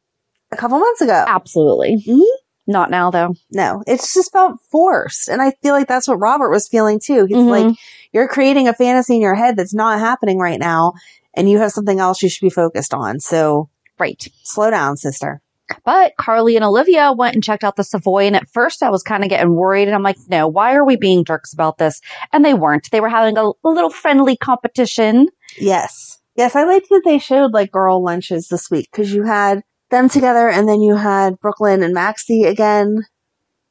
a 0.50 0.56
couple 0.56 0.78
months 0.78 1.02
ago. 1.02 1.24
Absolutely. 1.28 2.02
Mhm. 2.06 2.22
Not 2.66 2.90
now 2.90 3.10
though. 3.10 3.34
No, 3.50 3.82
it's 3.86 4.14
just 4.14 4.32
felt 4.32 4.60
forced. 4.70 5.28
And 5.28 5.42
I 5.42 5.52
feel 5.62 5.74
like 5.74 5.88
that's 5.88 6.06
what 6.06 6.20
Robert 6.20 6.50
was 6.50 6.68
feeling 6.68 7.00
too. 7.00 7.26
He's 7.26 7.36
Mhm. 7.38 7.48
like, 7.50 7.76
you're 8.12 8.28
creating 8.28 8.68
a 8.68 8.74
fantasy 8.74 9.16
in 9.16 9.20
your 9.20 9.34
head 9.34 9.56
that's 9.56 9.74
not 9.74 9.98
happening 9.98 10.38
right 10.38 10.60
now. 10.60 10.92
And 11.34 11.50
you 11.50 11.58
have 11.58 11.72
something 11.72 11.98
else 11.98 12.22
you 12.22 12.28
should 12.28 12.44
be 12.44 12.50
focused 12.50 12.94
on. 12.94 13.18
So 13.20 13.68
Right. 13.98 14.22
slow 14.44 14.70
down, 14.70 14.96
sister. 14.96 15.40
But 15.84 16.12
Carly 16.20 16.54
and 16.56 16.64
Olivia 16.64 17.12
went 17.12 17.34
and 17.34 17.42
checked 17.42 17.64
out 17.64 17.76
the 17.76 17.84
Savoy. 17.84 18.26
And 18.26 18.36
at 18.36 18.48
first 18.52 18.82
I 18.82 18.90
was 18.90 19.02
kind 19.02 19.22
of 19.24 19.30
getting 19.30 19.54
worried. 19.54 19.88
And 19.88 19.94
I'm 19.94 20.02
like, 20.02 20.18
no, 20.28 20.46
why 20.46 20.74
are 20.74 20.84
we 20.84 20.96
being 20.96 21.24
jerks 21.24 21.52
about 21.52 21.78
this? 21.78 22.00
And 22.32 22.44
they 22.44 22.52
weren't. 22.54 22.90
They 22.90 23.00
were 23.00 23.08
having 23.08 23.38
a, 23.38 23.44
a 23.64 23.68
little 23.68 23.90
friendly 23.90 24.36
competition. 24.36 25.28
Yes. 25.58 26.18
Yes, 26.36 26.54
I 26.56 26.64
liked 26.64 26.88
that 26.90 27.02
they 27.04 27.18
showed 27.18 27.52
like 27.52 27.72
girl 27.72 28.02
lunches 28.02 28.48
this 28.48 28.70
week 28.70 28.88
because 28.92 29.12
you 29.12 29.22
had 29.24 29.62
them 29.92 30.08
together 30.08 30.48
and 30.48 30.68
then 30.68 30.80
you 30.82 30.96
had 30.96 31.38
Brook 31.38 31.60
Lynn 31.60 31.84
and 31.84 31.94
Maxie 31.94 32.42
again. 32.44 33.04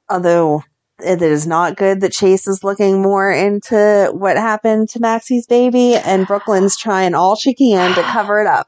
Although 0.09 0.63
It 1.03 1.21
is 1.21 1.45
not 1.47 1.75
good 1.77 1.99
that 2.01 2.11
Chase 2.13 2.47
is 2.47 2.63
looking 2.63 3.01
more 3.01 3.31
into 3.31 4.11
what 4.13 4.37
happened 4.37 4.87
to 4.89 4.99
Maxie's 4.99 5.47
baby, 5.47 5.95
and 5.95 6.27
Brook 6.27 6.47
Lynn's 6.47 6.77
trying 6.77 7.15
all 7.15 7.35
she 7.35 7.53
can 7.55 7.95
to 7.95 8.03
cover 8.03 8.39
it 8.39 8.45
up. 8.47 8.67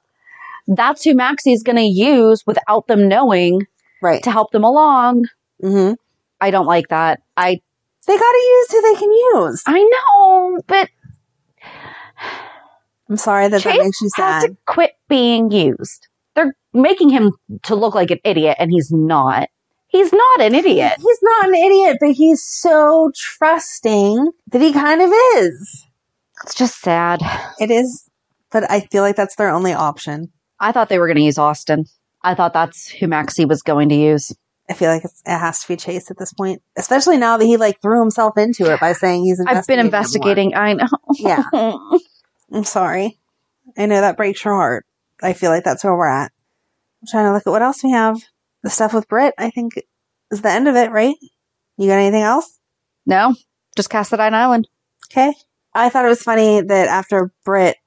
That's 0.68 1.04
who 1.04 1.14
Maxie's 1.14 1.62
going 1.62 1.76
to 1.76 1.84
use 1.84 2.44
without 2.48 2.88
them 2.88 3.08
knowing 3.08 3.68
Right. 4.02 4.24
to 4.24 4.32
help 4.32 4.50
them 4.52 4.64
along. 4.64 5.26
hmm 5.62 5.92
I 6.42 6.50
don't 6.52 6.66
like 6.66 6.88
that. 6.90 7.22
I 7.38 7.62
They 8.08 8.18
got 8.18 8.32
to 8.32 8.38
use 8.58 8.72
who 8.72 8.82
they 8.82 9.00
can 9.00 9.12
use. 9.12 9.64
I 9.68 9.84
know, 9.84 10.60
but 10.68 10.90
I'm 13.10 13.18
sorry 13.18 13.48
that 13.48 13.62
that 13.64 13.74
Chase 13.74 13.84
makes 13.84 14.02
you 14.02 14.10
has 14.16 14.42
sad. 14.42 14.50
to 14.50 14.58
quit 14.66 14.94
being 15.08 15.52
used. 15.52 16.08
They're 16.36 16.56
making 16.74 17.10
him 17.10 17.34
to 17.64 17.76
look 17.76 17.96
like 17.96 18.12
an 18.12 18.20
idiot, 18.24 18.58
and 18.60 18.72
he's 18.72 18.92
not. 18.92 19.50
He's 19.88 20.12
not 20.12 20.42
an 20.42 20.56
idiot. 20.56 20.94
He's 20.98 21.20
not 21.22 21.50
an 21.50 21.56
idiot, 21.56 21.98
but 22.00 22.12
he's 22.12 22.44
so 22.44 23.12
trusting 23.16 24.32
that 24.52 24.62
he 24.62 24.74
kind 24.74 25.02
of 25.02 25.12
is. 25.36 25.86
It's 26.44 26.56
just 26.56 26.82
sad. 26.82 27.22
It 27.60 27.70
is, 27.70 28.10
but 28.52 28.70
I 28.72 28.82
feel 28.82 29.04
like 29.04 29.16
that's 29.16 29.36
their 29.36 29.50
only 29.50 29.74
option. 29.74 30.32
I 30.60 30.72
thought 30.72 30.90
they 30.90 30.98
were 30.98 31.08
going 31.08 31.18
to 31.18 31.24
use 31.24 31.38
Austin. 31.38 31.86
I 32.24 32.34
thought 32.34 32.54
that's 32.54 32.90
who 32.90 33.08
Maxie 33.08 33.46
was 33.46 33.62
going 33.62 33.90
to 33.90 33.96
use. 33.96 34.32
I 34.70 34.74
feel 34.74 34.90
like 34.90 35.04
it 35.04 35.12
has 35.26 35.62
to 35.62 35.68
be 35.68 35.76
Chase 35.76 36.10
at 36.10 36.18
this 36.18 36.34
point, 36.34 36.62
especially 36.78 37.18
now 37.18 37.38
that 37.38 37.46
he 37.46 37.58
like 37.58 37.82
threw 37.82 38.00
himself 38.00 38.38
into 38.38 38.74
it 38.74 38.80
by 38.80 38.94
saying 38.94 39.26
he's. 39.26 39.44
I've 39.46 39.68
been 39.68 39.80
investigating. 39.80 40.56
I 40.56 40.74
know. 40.74 40.88
Yeah. 41.20 41.44
I'm 42.52 42.64
sorry. 42.64 43.20
I 43.78 43.86
know 43.86 44.02
that 44.02 44.18
breaks 44.18 44.44
your 44.44 44.56
heart. 44.56 44.86
I 45.24 45.34
feel 45.34 45.50
like 45.52 45.64
that's 45.64 45.84
where 45.84 45.96
we're 45.96 46.08
at. 46.08 46.32
I'm 47.02 47.08
trying 47.10 47.26
to 47.26 47.34
look 47.34 47.48
at 47.48 47.50
what 47.50 47.62
else 47.62 47.84
we 47.84 47.92
have. 47.92 48.22
The 48.64 48.70
stuff 48.70 48.94
with 48.94 49.08
Britt, 49.08 49.34
I 49.38 49.50
think, 49.50 49.74
is 50.32 50.42
the 50.42 50.50
end 50.50 50.68
of 50.68 50.76
it, 50.76 50.92
right? 50.92 51.16
You 51.78 51.88
got 51.88 52.00
anything 52.00 52.22
else? 52.22 52.60
no, 53.06 53.36
just 53.76 53.90
Cassadine 53.90 54.34
Island. 54.34 54.68
Okay. 55.12 55.34
I 55.74 55.90
thought 55.90 56.06
it 56.06 56.10
was 56.10 56.22
funny 56.24 56.62
that 56.62 56.88
after 56.88 57.32
Britt 57.44 57.78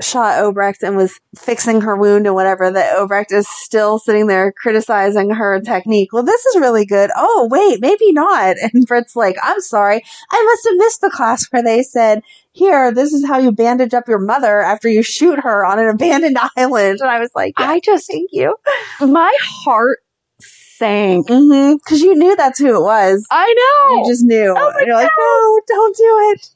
shot 0.00 0.38
Obrecht 0.42 0.82
and 0.82 0.96
was 0.96 1.18
fixing 1.36 1.80
her 1.80 1.96
wound 1.96 2.26
and 2.26 2.34
whatever, 2.34 2.70
that 2.70 2.96
Obrecht 2.96 3.32
is 3.32 3.48
still 3.48 3.98
sitting 3.98 4.26
there 4.26 4.52
criticizing 4.52 5.30
her 5.30 5.60
technique. 5.60 6.12
Well, 6.12 6.22
this 6.22 6.44
is 6.46 6.60
really 6.60 6.84
good. 6.86 7.10
Oh, 7.16 7.48
wait, 7.50 7.80
maybe 7.80 8.12
not. 8.12 8.56
And 8.72 8.86
Britt's 8.86 9.16
like, 9.16 9.36
I'm 9.42 9.60
sorry. 9.60 10.02
I 10.30 10.42
must 10.44 10.68
have 10.68 10.78
missed 10.78 11.00
the 11.00 11.10
class 11.10 11.46
where 11.50 11.62
they 11.62 11.82
said, 11.82 12.22
here, 12.58 12.92
this 12.92 13.12
is 13.12 13.26
how 13.26 13.38
you 13.38 13.52
bandage 13.52 13.94
up 13.94 14.08
your 14.08 14.18
mother 14.18 14.60
after 14.60 14.88
you 14.88 15.02
shoot 15.02 15.38
her 15.40 15.64
on 15.64 15.78
an 15.78 15.88
abandoned 15.88 16.36
island. 16.56 16.98
And 17.00 17.10
I 17.10 17.20
was 17.20 17.30
like, 17.34 17.54
I 17.56 17.80
just, 17.80 18.10
thank 18.10 18.30
you. 18.32 18.54
my 19.00 19.34
heart 19.40 20.00
sank. 20.40 21.28
Mm-hmm. 21.28 21.76
Cause 21.88 22.00
you 22.00 22.14
knew 22.14 22.36
that's 22.36 22.58
who 22.58 22.76
it 22.76 22.82
was. 22.82 23.26
I 23.30 23.54
know. 23.54 24.02
You 24.02 24.10
just 24.10 24.24
knew. 24.24 24.50
Oh 24.50 24.54
my 24.54 24.78
and 24.78 24.86
you're 24.86 24.96
like, 24.96 25.10
no, 25.18 25.60
don't 25.66 25.96
do 25.96 26.32
it. 26.32 26.50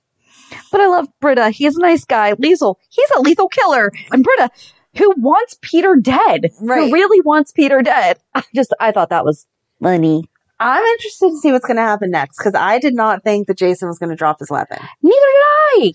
But 0.70 0.80
I 0.80 0.86
love 0.86 1.08
Britta. 1.20 1.50
He's 1.50 1.76
a 1.76 1.80
nice 1.80 2.04
guy. 2.04 2.34
Liesl, 2.34 2.76
he's 2.90 3.10
a 3.16 3.20
lethal 3.20 3.48
killer. 3.48 3.90
And 4.10 4.22
Britta, 4.22 4.50
who 4.96 5.12
wants 5.16 5.56
Peter 5.62 5.96
dead. 5.96 6.50
Right. 6.60 6.88
Who 6.88 6.92
really 6.92 7.20
wants 7.22 7.52
Peter 7.52 7.82
dead. 7.82 8.18
I 8.34 8.42
just, 8.54 8.72
I 8.80 8.92
thought 8.92 9.10
that 9.10 9.24
was 9.24 9.46
funny. 9.82 10.28
I'm 10.64 10.84
interested 10.84 11.30
to 11.30 11.36
see 11.38 11.52
what's 11.52 11.66
going 11.66 11.76
to 11.76 11.82
happen 11.82 12.10
next 12.10 12.38
because 12.38 12.54
I 12.54 12.78
did 12.78 12.94
not 12.94 13.22
think 13.24 13.46
that 13.48 13.58
Jason 13.58 13.88
was 13.88 13.98
going 13.98 14.10
to 14.10 14.16
drop 14.16 14.38
his 14.38 14.50
weapon. 14.50 14.78
Neither 15.02 15.14
did 15.14 15.42
I 15.86 15.92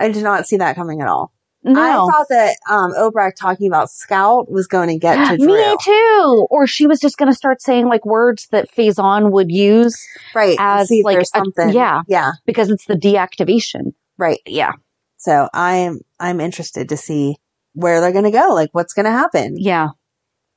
I 0.00 0.08
did 0.10 0.24
not 0.24 0.46
see 0.46 0.56
that 0.58 0.74
coming 0.76 1.00
at 1.00 1.08
all. 1.08 1.32
I. 1.66 1.70
No. 1.72 1.80
I 1.80 2.10
thought 2.12 2.26
that 2.28 2.56
um, 2.68 2.92
Obrecht 2.92 3.36
talking 3.40 3.68
about 3.68 3.88
Scout 3.90 4.50
was 4.50 4.66
going 4.66 4.88
to 4.90 4.98
get 4.98 5.30
to 5.30 5.36
Drew. 5.38 5.46
Me 5.70 5.76
too. 5.82 6.46
Or 6.50 6.66
she 6.66 6.86
was 6.86 7.00
just 7.00 7.16
going 7.16 7.30
to 7.30 7.36
start 7.36 7.62
saying 7.62 7.86
like 7.86 8.04
words 8.04 8.48
that 8.50 8.70
Faison 8.70 9.30
would 9.30 9.50
use 9.50 9.96
Right. 10.34 10.56
As, 10.58 10.90
like, 11.02 11.20
a- 11.20 11.24
something. 11.24 11.70
yeah. 11.70 12.02
Yeah. 12.06 12.32
because 12.44 12.68
it's 12.70 12.84
the 12.84 12.96
deactivation. 12.96 13.94
Right. 14.18 14.40
Yeah. 14.46 14.72
So 15.16 15.48
I'm, 15.54 16.00
I'm 16.20 16.40
interested 16.40 16.90
to 16.90 16.96
see 16.98 17.36
where 17.72 18.00
they're 18.02 18.12
going 18.12 18.24
to 18.24 18.30
go. 18.30 18.48
Like 18.52 18.68
what's 18.72 18.92
going 18.92 19.06
to 19.06 19.10
happen. 19.12 19.54
Yeah. 19.56 19.88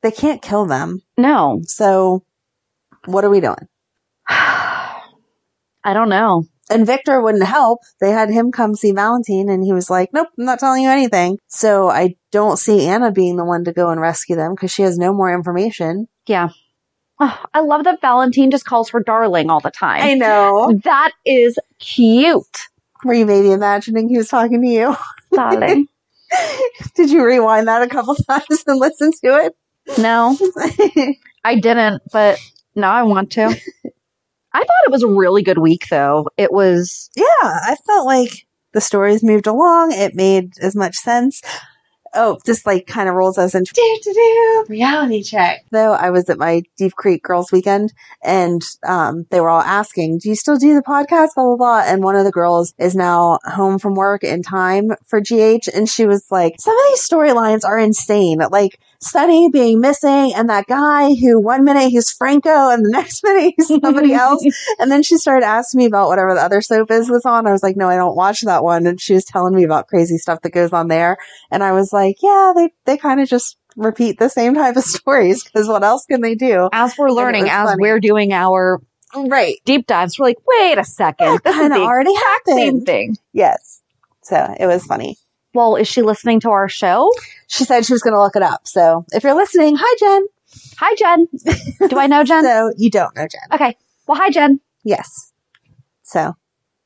They 0.03 0.11
can't 0.11 0.41
kill 0.41 0.65
them. 0.65 1.01
No. 1.17 1.61
So 1.63 2.23
what 3.07 3.23
are 3.23 3.29
we 3.29 3.39
doing? 3.39 3.67
I 4.29 5.93
don't 5.93 6.09
know. 6.09 6.43
And 6.69 6.85
Victor 6.85 7.21
wouldn't 7.21 7.45
help. 7.45 7.79
They 8.01 8.11
had 8.11 8.29
him 8.29 8.51
come 8.51 8.75
see 8.75 8.91
Valentine 8.91 9.49
and 9.49 9.63
he 9.63 9.71
was 9.71 9.89
like, 9.89 10.09
nope, 10.11 10.27
I'm 10.37 10.45
not 10.45 10.59
telling 10.59 10.83
you 10.83 10.89
anything. 10.89 11.37
So 11.47 11.89
I 11.89 12.15
don't 12.31 12.57
see 12.57 12.85
Anna 12.87 13.11
being 13.11 13.37
the 13.37 13.45
one 13.45 13.63
to 13.63 13.71
go 13.71 13.89
and 13.89 14.01
rescue 14.01 14.35
them 14.35 14.53
because 14.53 14.71
she 14.71 14.81
has 14.81 14.97
no 14.97 15.13
more 15.13 15.33
information. 15.33 16.07
Yeah. 16.25 16.49
Oh, 17.19 17.43
I 17.53 17.61
love 17.61 17.85
that 17.85 18.01
Valentine 18.01 18.51
just 18.51 18.65
calls 18.65 18.89
her 18.89 18.99
darling 18.99 19.49
all 19.49 19.61
the 19.61 19.71
time. 19.71 20.03
I 20.03 20.13
know. 20.13 20.77
That 20.83 21.13
is 21.25 21.57
cute. 21.79 22.67
Were 23.03 23.13
you 23.13 23.25
maybe 23.25 23.51
imagining 23.51 24.09
he 24.09 24.17
was 24.17 24.27
talking 24.27 24.61
to 24.61 24.67
you? 24.67 24.95
Darling. 25.33 25.87
Did 26.95 27.09
you 27.09 27.23
rewind 27.23 27.67
that 27.67 27.81
a 27.81 27.87
couple 27.87 28.15
times 28.29 28.63
and 28.67 28.79
listen 28.79 29.11
to 29.23 29.45
it? 29.45 29.55
no. 29.97 30.37
I 31.43 31.55
didn't, 31.55 32.01
but 32.11 32.39
now 32.77 32.91
I 32.91 33.03
want 33.03 33.31
to. 33.33 33.43
I 34.53 34.59
thought 34.59 34.85
it 34.85 34.91
was 34.91 35.03
a 35.03 35.07
really 35.07 35.43
good 35.43 35.57
week 35.57 35.87
though. 35.89 36.29
It 36.37 36.51
was 36.51 37.09
yeah, 37.15 37.23
I 37.41 37.75
felt 37.85 38.05
like 38.05 38.47
the 38.73 38.81
stories 38.81 39.23
moved 39.23 39.47
along. 39.47 39.91
It 39.91 40.15
made 40.15 40.53
as 40.61 40.75
much 40.75 40.95
sense. 40.95 41.41
Oh, 42.13 42.39
this 42.45 42.65
like 42.65 42.87
kind 42.87 43.09
of 43.09 43.15
rolls 43.15 43.37
us 43.37 43.53
into 43.53 43.73
do, 43.73 43.99
do, 44.03 44.13
do, 44.13 44.65
reality 44.69 45.21
check. 45.21 45.65
Though 45.71 45.91
I 45.91 46.09
was 46.09 46.29
at 46.29 46.39
my 46.39 46.63
Deep 46.77 46.93
Creek 46.93 47.21
Girls 47.21 47.51
Weekend 47.51 47.93
and 48.23 48.61
um, 48.87 49.25
they 49.29 49.41
were 49.41 49.49
all 49.49 49.61
asking, 49.61 50.19
"Do 50.19 50.29
you 50.29 50.35
still 50.35 50.57
do 50.57 50.73
the 50.73 50.81
podcast?" 50.81 51.35
Blah 51.35 51.43
blah 51.43 51.55
blah. 51.57 51.83
And 51.85 52.03
one 52.03 52.15
of 52.15 52.25
the 52.25 52.31
girls 52.31 52.73
is 52.79 52.95
now 52.95 53.39
home 53.43 53.77
from 53.77 53.93
work 53.93 54.23
in 54.23 54.41
time 54.41 54.91
for 55.05 55.19
GH, 55.19 55.67
and 55.73 55.87
she 55.87 56.07
was 56.07 56.25
like, 56.31 56.55
"Some 56.59 56.77
of 56.77 56.85
these 56.89 57.07
storylines 57.07 57.65
are 57.65 57.77
insane. 57.77 58.39
Like 58.49 58.79
Sonny 58.99 59.49
being 59.51 59.79
missing, 59.79 60.33
and 60.35 60.49
that 60.49 60.65
guy 60.67 61.13
who 61.15 61.39
one 61.41 61.63
minute 61.63 61.89
he's 61.89 62.11
Franco 62.11 62.69
and 62.69 62.83
the 62.85 62.89
next 62.93 63.23
minute 63.23 63.53
he's 63.55 63.67
somebody 63.67 64.13
else." 64.13 64.43
And 64.79 64.91
then 64.91 65.01
she 65.03 65.17
started 65.17 65.45
asking 65.45 65.79
me 65.79 65.85
about 65.85 66.07
whatever 66.07 66.33
the 66.33 66.41
other 66.41 66.61
soap 66.61 66.91
is 66.91 67.09
was 67.09 67.25
on. 67.25 67.47
I 67.47 67.51
was 67.51 67.63
like, 67.63 67.75
no, 67.75 67.87
I 67.89 67.95
don't 67.95 68.15
watch 68.15 68.41
that 68.41 68.63
one. 68.63 68.85
And 68.85 68.99
she 69.01 69.13
was 69.13 69.25
telling 69.25 69.55
me 69.55 69.63
about 69.63 69.87
crazy 69.87 70.17
stuff 70.17 70.41
that 70.41 70.51
goes 70.51 70.71
on 70.73 70.87
there. 70.87 71.17
And 71.51 71.63
I 71.63 71.71
was 71.71 71.91
like, 71.91 72.17
yeah, 72.21 72.53
they, 72.55 72.69
they 72.85 72.97
kind 72.97 73.19
of 73.19 73.27
just 73.27 73.57
repeat 73.75 74.19
the 74.19 74.29
same 74.29 74.53
type 74.55 74.75
of 74.75 74.83
stories 74.97 75.43
because 75.43 75.67
what 75.67 75.83
else 75.83 76.05
can 76.05 76.21
they 76.21 76.35
do? 76.35 76.69
as 76.73 76.95
we're 76.97 77.09
learning, 77.11 77.49
as 77.49 77.69
funny. 77.69 77.81
we're 77.81 77.99
doing 77.99 78.33
our 78.33 78.79
Right. 79.15 79.57
deep 79.65 79.87
dives, 79.87 80.19
we're 80.19 80.25
like, 80.27 80.37
wait 80.45 80.77
a 80.77 80.83
second, 80.83 81.27
That 81.27 81.43
this 81.43 81.53
is 81.55 81.59
kind 81.61 81.73
of 81.73 81.79
the 81.79 81.85
already 81.85 82.11
exact 82.11 82.47
same 82.49 82.81
thing. 82.81 83.15
Yes. 83.33 83.81
So 84.21 84.53
it 84.59 84.67
was 84.67 84.83
funny. 84.85 85.17
Well, 85.57 85.75
is 85.75 85.87
she 85.87 86.03
listening 86.03 86.39
to 86.41 86.51
our 86.51 86.69
show? 86.69 87.11
She 87.47 87.63
said 87.63 87.83
she 87.83 87.91
was 87.91 88.03
going 88.03 88.13
to 88.13 88.21
look 88.21 88.35
it 88.35 88.43
up. 88.43 88.67
So 88.67 89.05
if 89.11 89.23
you're 89.23 89.33
listening, 89.33 89.75
hi, 89.75 89.95
Jen. 89.99 90.27
Hi, 90.77 90.93
Jen. 90.93 91.27
Do 91.89 91.97
I 91.97 92.05
know 92.05 92.23
Jen? 92.23 92.43
So 92.47 92.71
you 92.77 92.91
don't 92.91 93.15
know 93.15 93.27
Jen. 93.27 93.41
okay. 93.53 93.75
Well, 94.07 94.19
hi, 94.19 94.29
Jen. 94.29 94.59
Yes. 94.83 95.33
So 96.03 96.35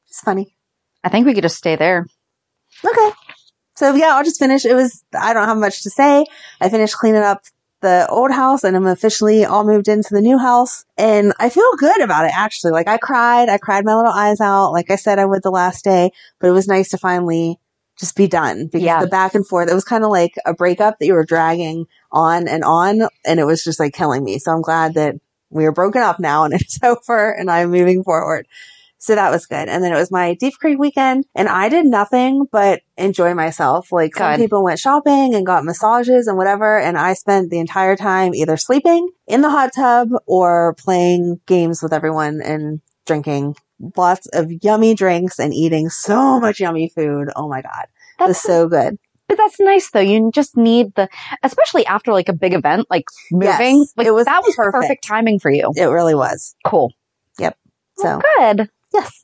it's 0.08 0.22
funny. 0.22 0.56
I 1.04 1.10
think 1.10 1.26
we 1.26 1.34
could 1.34 1.44
just 1.44 1.58
stay 1.58 1.76
there. 1.76 2.06
Okay. 2.86 3.10
So 3.76 3.94
yeah, 3.94 4.16
I'll 4.16 4.24
just 4.24 4.40
finish. 4.40 4.64
It 4.64 4.74
was, 4.74 5.04
I 5.14 5.34
don't 5.34 5.50
have 5.50 5.58
much 5.58 5.84
to 5.84 5.90
say. 5.90 6.26
I 6.62 6.70
finished 6.70 6.96
cleaning 6.96 7.24
up 7.24 7.44
the 7.82 8.08
old 8.10 8.32
house 8.32 8.64
and 8.64 8.78
I'm 8.78 8.88
officially 8.88 9.44
all 9.44 9.66
moved 9.66 9.90
into 9.90 10.14
the 10.14 10.22
new 10.22 10.38
house 10.38 10.86
and 10.98 11.34
I 11.40 11.50
feel 11.50 11.76
good 11.78 12.02
about 12.02 12.24
it 12.24 12.32
actually. 12.34 12.72
Like 12.72 12.88
I 12.88 12.98
cried, 12.98 13.50
I 13.50 13.58
cried 13.58 13.84
my 13.84 13.96
little 13.96 14.14
eyes 14.14 14.40
out. 14.40 14.72
Like 14.72 14.90
I 14.90 14.96
said, 14.96 15.20
I 15.20 15.26
would 15.26 15.44
the 15.44 15.52
last 15.52 15.84
day, 15.84 16.12
but 16.40 16.48
it 16.48 16.54
was 16.54 16.70
nice 16.70 16.92
to 16.92 16.98
finally 16.98 17.60
just 18.02 18.18
be 18.18 18.28
done 18.28 18.66
because 18.66 18.86
Yeah. 18.86 19.00
the 19.00 19.08
back 19.08 19.34
and 19.36 19.48
forth, 19.48 19.70
it 19.70 19.74
was 19.74 19.86
kind 19.86 20.04
of 20.04 20.10
like 20.10 20.34
a 20.46 20.54
breakup 20.54 21.00
that 21.00 21.06
you 21.06 21.14
were 21.14 21.24
dragging 21.24 21.86
on 22.12 22.50
and 22.50 22.64
on 22.66 23.08
and 23.26 23.40
it 23.40 23.46
was 23.46 23.64
just 23.64 23.80
like 23.80 23.94
killing 23.94 24.24
me. 24.26 24.40
So 24.40 24.52
I'm 24.52 24.62
glad 24.62 24.96
that 24.96 25.16
we 25.50 25.66
are 25.66 25.72
broken 25.72 26.02
up 26.02 26.20
now 26.20 26.44
and 26.44 26.54
it's 26.60 26.80
over 26.84 27.32
and 27.32 27.50
I'm 27.50 27.72
moving 27.72 28.04
forward. 28.04 28.48
So 28.98 29.16
that 29.16 29.32
was 29.32 29.48
good. 29.48 29.68
And 29.68 29.84
then 29.84 29.92
it 29.92 29.96
was 29.96 30.12
my 30.12 30.36
Deep 30.36 30.54
Creek 30.60 30.78
weekend 30.78 31.26
and 31.34 31.48
I 31.48 31.70
did 31.70 31.86
nothing 31.86 32.46
but 32.52 32.82
enjoy 32.98 33.34
myself. 33.34 33.92
Like 33.92 34.16
some 34.16 34.36
people 34.38 34.64
went 34.64 34.80
shopping 34.80 35.34
and 35.34 35.46
got 35.46 35.64
massages 35.64 36.28
and 36.28 36.38
whatever. 36.38 36.78
And 36.80 36.98
I 36.98 37.14
spent 37.14 37.50
the 37.50 37.60
entire 37.60 37.96
time 37.96 38.36
either 38.36 38.58
sleeping 38.58 39.10
in 39.26 39.42
the 39.42 39.50
hot 39.50 39.72
tub 39.76 40.10
or 40.28 40.76
playing 40.76 41.40
games 41.48 41.82
with 41.82 41.94
everyone 41.94 42.42
and 42.44 42.82
drinking 43.08 43.56
lots 43.96 44.28
of 44.34 44.52
yummy 44.62 44.96
drinks 44.96 45.40
and 45.40 45.54
eating 45.54 45.90
so 45.90 46.40
much 46.40 46.60
yummy 46.60 46.90
food. 46.90 47.30
Oh 47.36 47.48
my 47.48 47.62
God. 47.62 47.86
That's 48.20 48.42
so 48.42 48.68
good. 48.68 48.98
But 49.28 49.38
that's 49.38 49.60
nice 49.60 49.90
though. 49.92 50.02
You 50.02 50.30
just 50.34 50.58
need 50.58 50.94
the, 50.96 51.08
especially 51.42 51.86
after 51.86 52.12
like 52.12 52.28
a 52.28 52.34
big 52.34 52.54
event, 52.54 52.88
like 52.90 53.06
moving. 53.32 53.78
Yes, 53.78 53.94
like 53.96 54.08
it 54.08 54.12
was 54.12 54.26
that 54.26 54.44
was 54.44 54.56
perfect. 54.56 54.82
perfect. 54.82 55.08
timing 55.08 55.40
for 55.40 55.50
you. 55.50 55.72
It 55.76 55.86
really 55.86 56.16
was. 56.16 56.54
Cool. 56.66 56.92
Yep. 57.40 57.58
So 57.98 58.22
Good. 58.38 58.70
yes, 58.94 59.24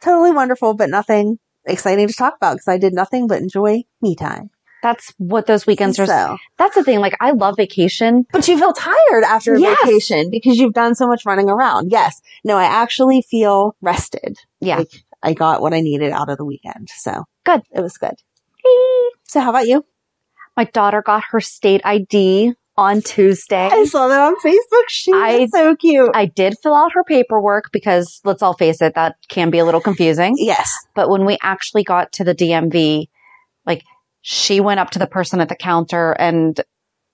totally 0.00 0.30
wonderful, 0.30 0.74
but 0.74 0.88
nothing 0.88 1.38
exciting 1.66 2.08
to 2.08 2.14
talk 2.14 2.34
about 2.36 2.54
because 2.54 2.68
I 2.68 2.78
did 2.78 2.94
nothing 2.94 3.26
but 3.26 3.42
enjoy 3.42 3.82
me 4.00 4.16
time. 4.16 4.50
That's 4.82 5.14
what 5.18 5.46
those 5.46 5.66
weekends 5.66 5.98
are. 6.00 6.06
So, 6.06 6.36
That's 6.58 6.74
the 6.74 6.82
thing. 6.82 6.98
Like, 6.98 7.16
I 7.20 7.30
love 7.30 7.54
vacation. 7.56 8.26
but 8.32 8.46
you 8.48 8.58
feel 8.58 8.72
tired 8.72 9.24
after 9.24 9.56
Yes. 9.56 9.78
vacation 9.84 10.28
because 10.30 10.56
you've 10.58 10.72
done 10.74 10.94
so 10.96 11.06
much 11.06 11.24
running 11.24 11.48
around. 11.48 11.92
Yes. 11.92 12.20
No, 12.44 12.56
I 12.58 12.64
actually 12.64 13.22
feel 13.22 13.76
rested. 13.80 14.38
Yeah. 14.60 14.78
Like, 14.78 14.90
I 15.22 15.34
got 15.34 15.60
what 15.62 15.72
I 15.72 15.80
needed 15.80 16.10
out 16.12 16.28
of 16.28 16.36
the 16.36 16.44
weekend. 16.44 16.88
So 16.96 17.24
Good. 17.44 17.62
It 17.72 17.80
was 17.80 17.96
good. 17.96 18.14
Hey. 18.64 19.08
So 19.24 19.40
how 19.40 19.50
about 19.50 19.66
you? 19.68 19.84
My 20.56 20.64
daughter 20.64 21.00
got 21.00 21.22
her 21.30 21.40
state 21.40 21.80
ID 21.84 22.54
on 22.76 23.02
Tuesday. 23.02 23.68
I 23.70 23.84
saw 23.84 24.08
that 24.08 24.20
on 24.20 24.34
Facebook. 24.44 24.84
She 24.88 25.12
I- 25.12 25.46
so 25.46 25.76
cute. 25.76 26.10
I 26.14 26.26
did 26.26 26.56
fill 26.62 26.74
out 26.74 26.92
her 26.94 27.04
paperwork 27.04 27.70
because 27.72 28.20
let's 28.24 28.42
all 28.42 28.54
face 28.54 28.82
it, 28.82 28.94
that 28.94 29.16
can 29.28 29.50
be 29.50 29.58
a 29.58 29.64
little 29.64 29.80
confusing. 29.80 30.34
yes. 30.38 30.72
But 30.94 31.08
when 31.08 31.24
we 31.24 31.38
actually 31.42 31.84
got 31.84 32.12
to 32.12 32.24
the 32.24 32.34
DMV, 32.34 33.08
like 33.66 33.84
she 34.22 34.60
went 34.60 34.80
up 34.80 34.90
to 34.90 34.98
the 34.98 35.06
person 35.06 35.40
at 35.40 35.48
the 35.48 35.56
counter 35.56 36.12
and 36.12 36.58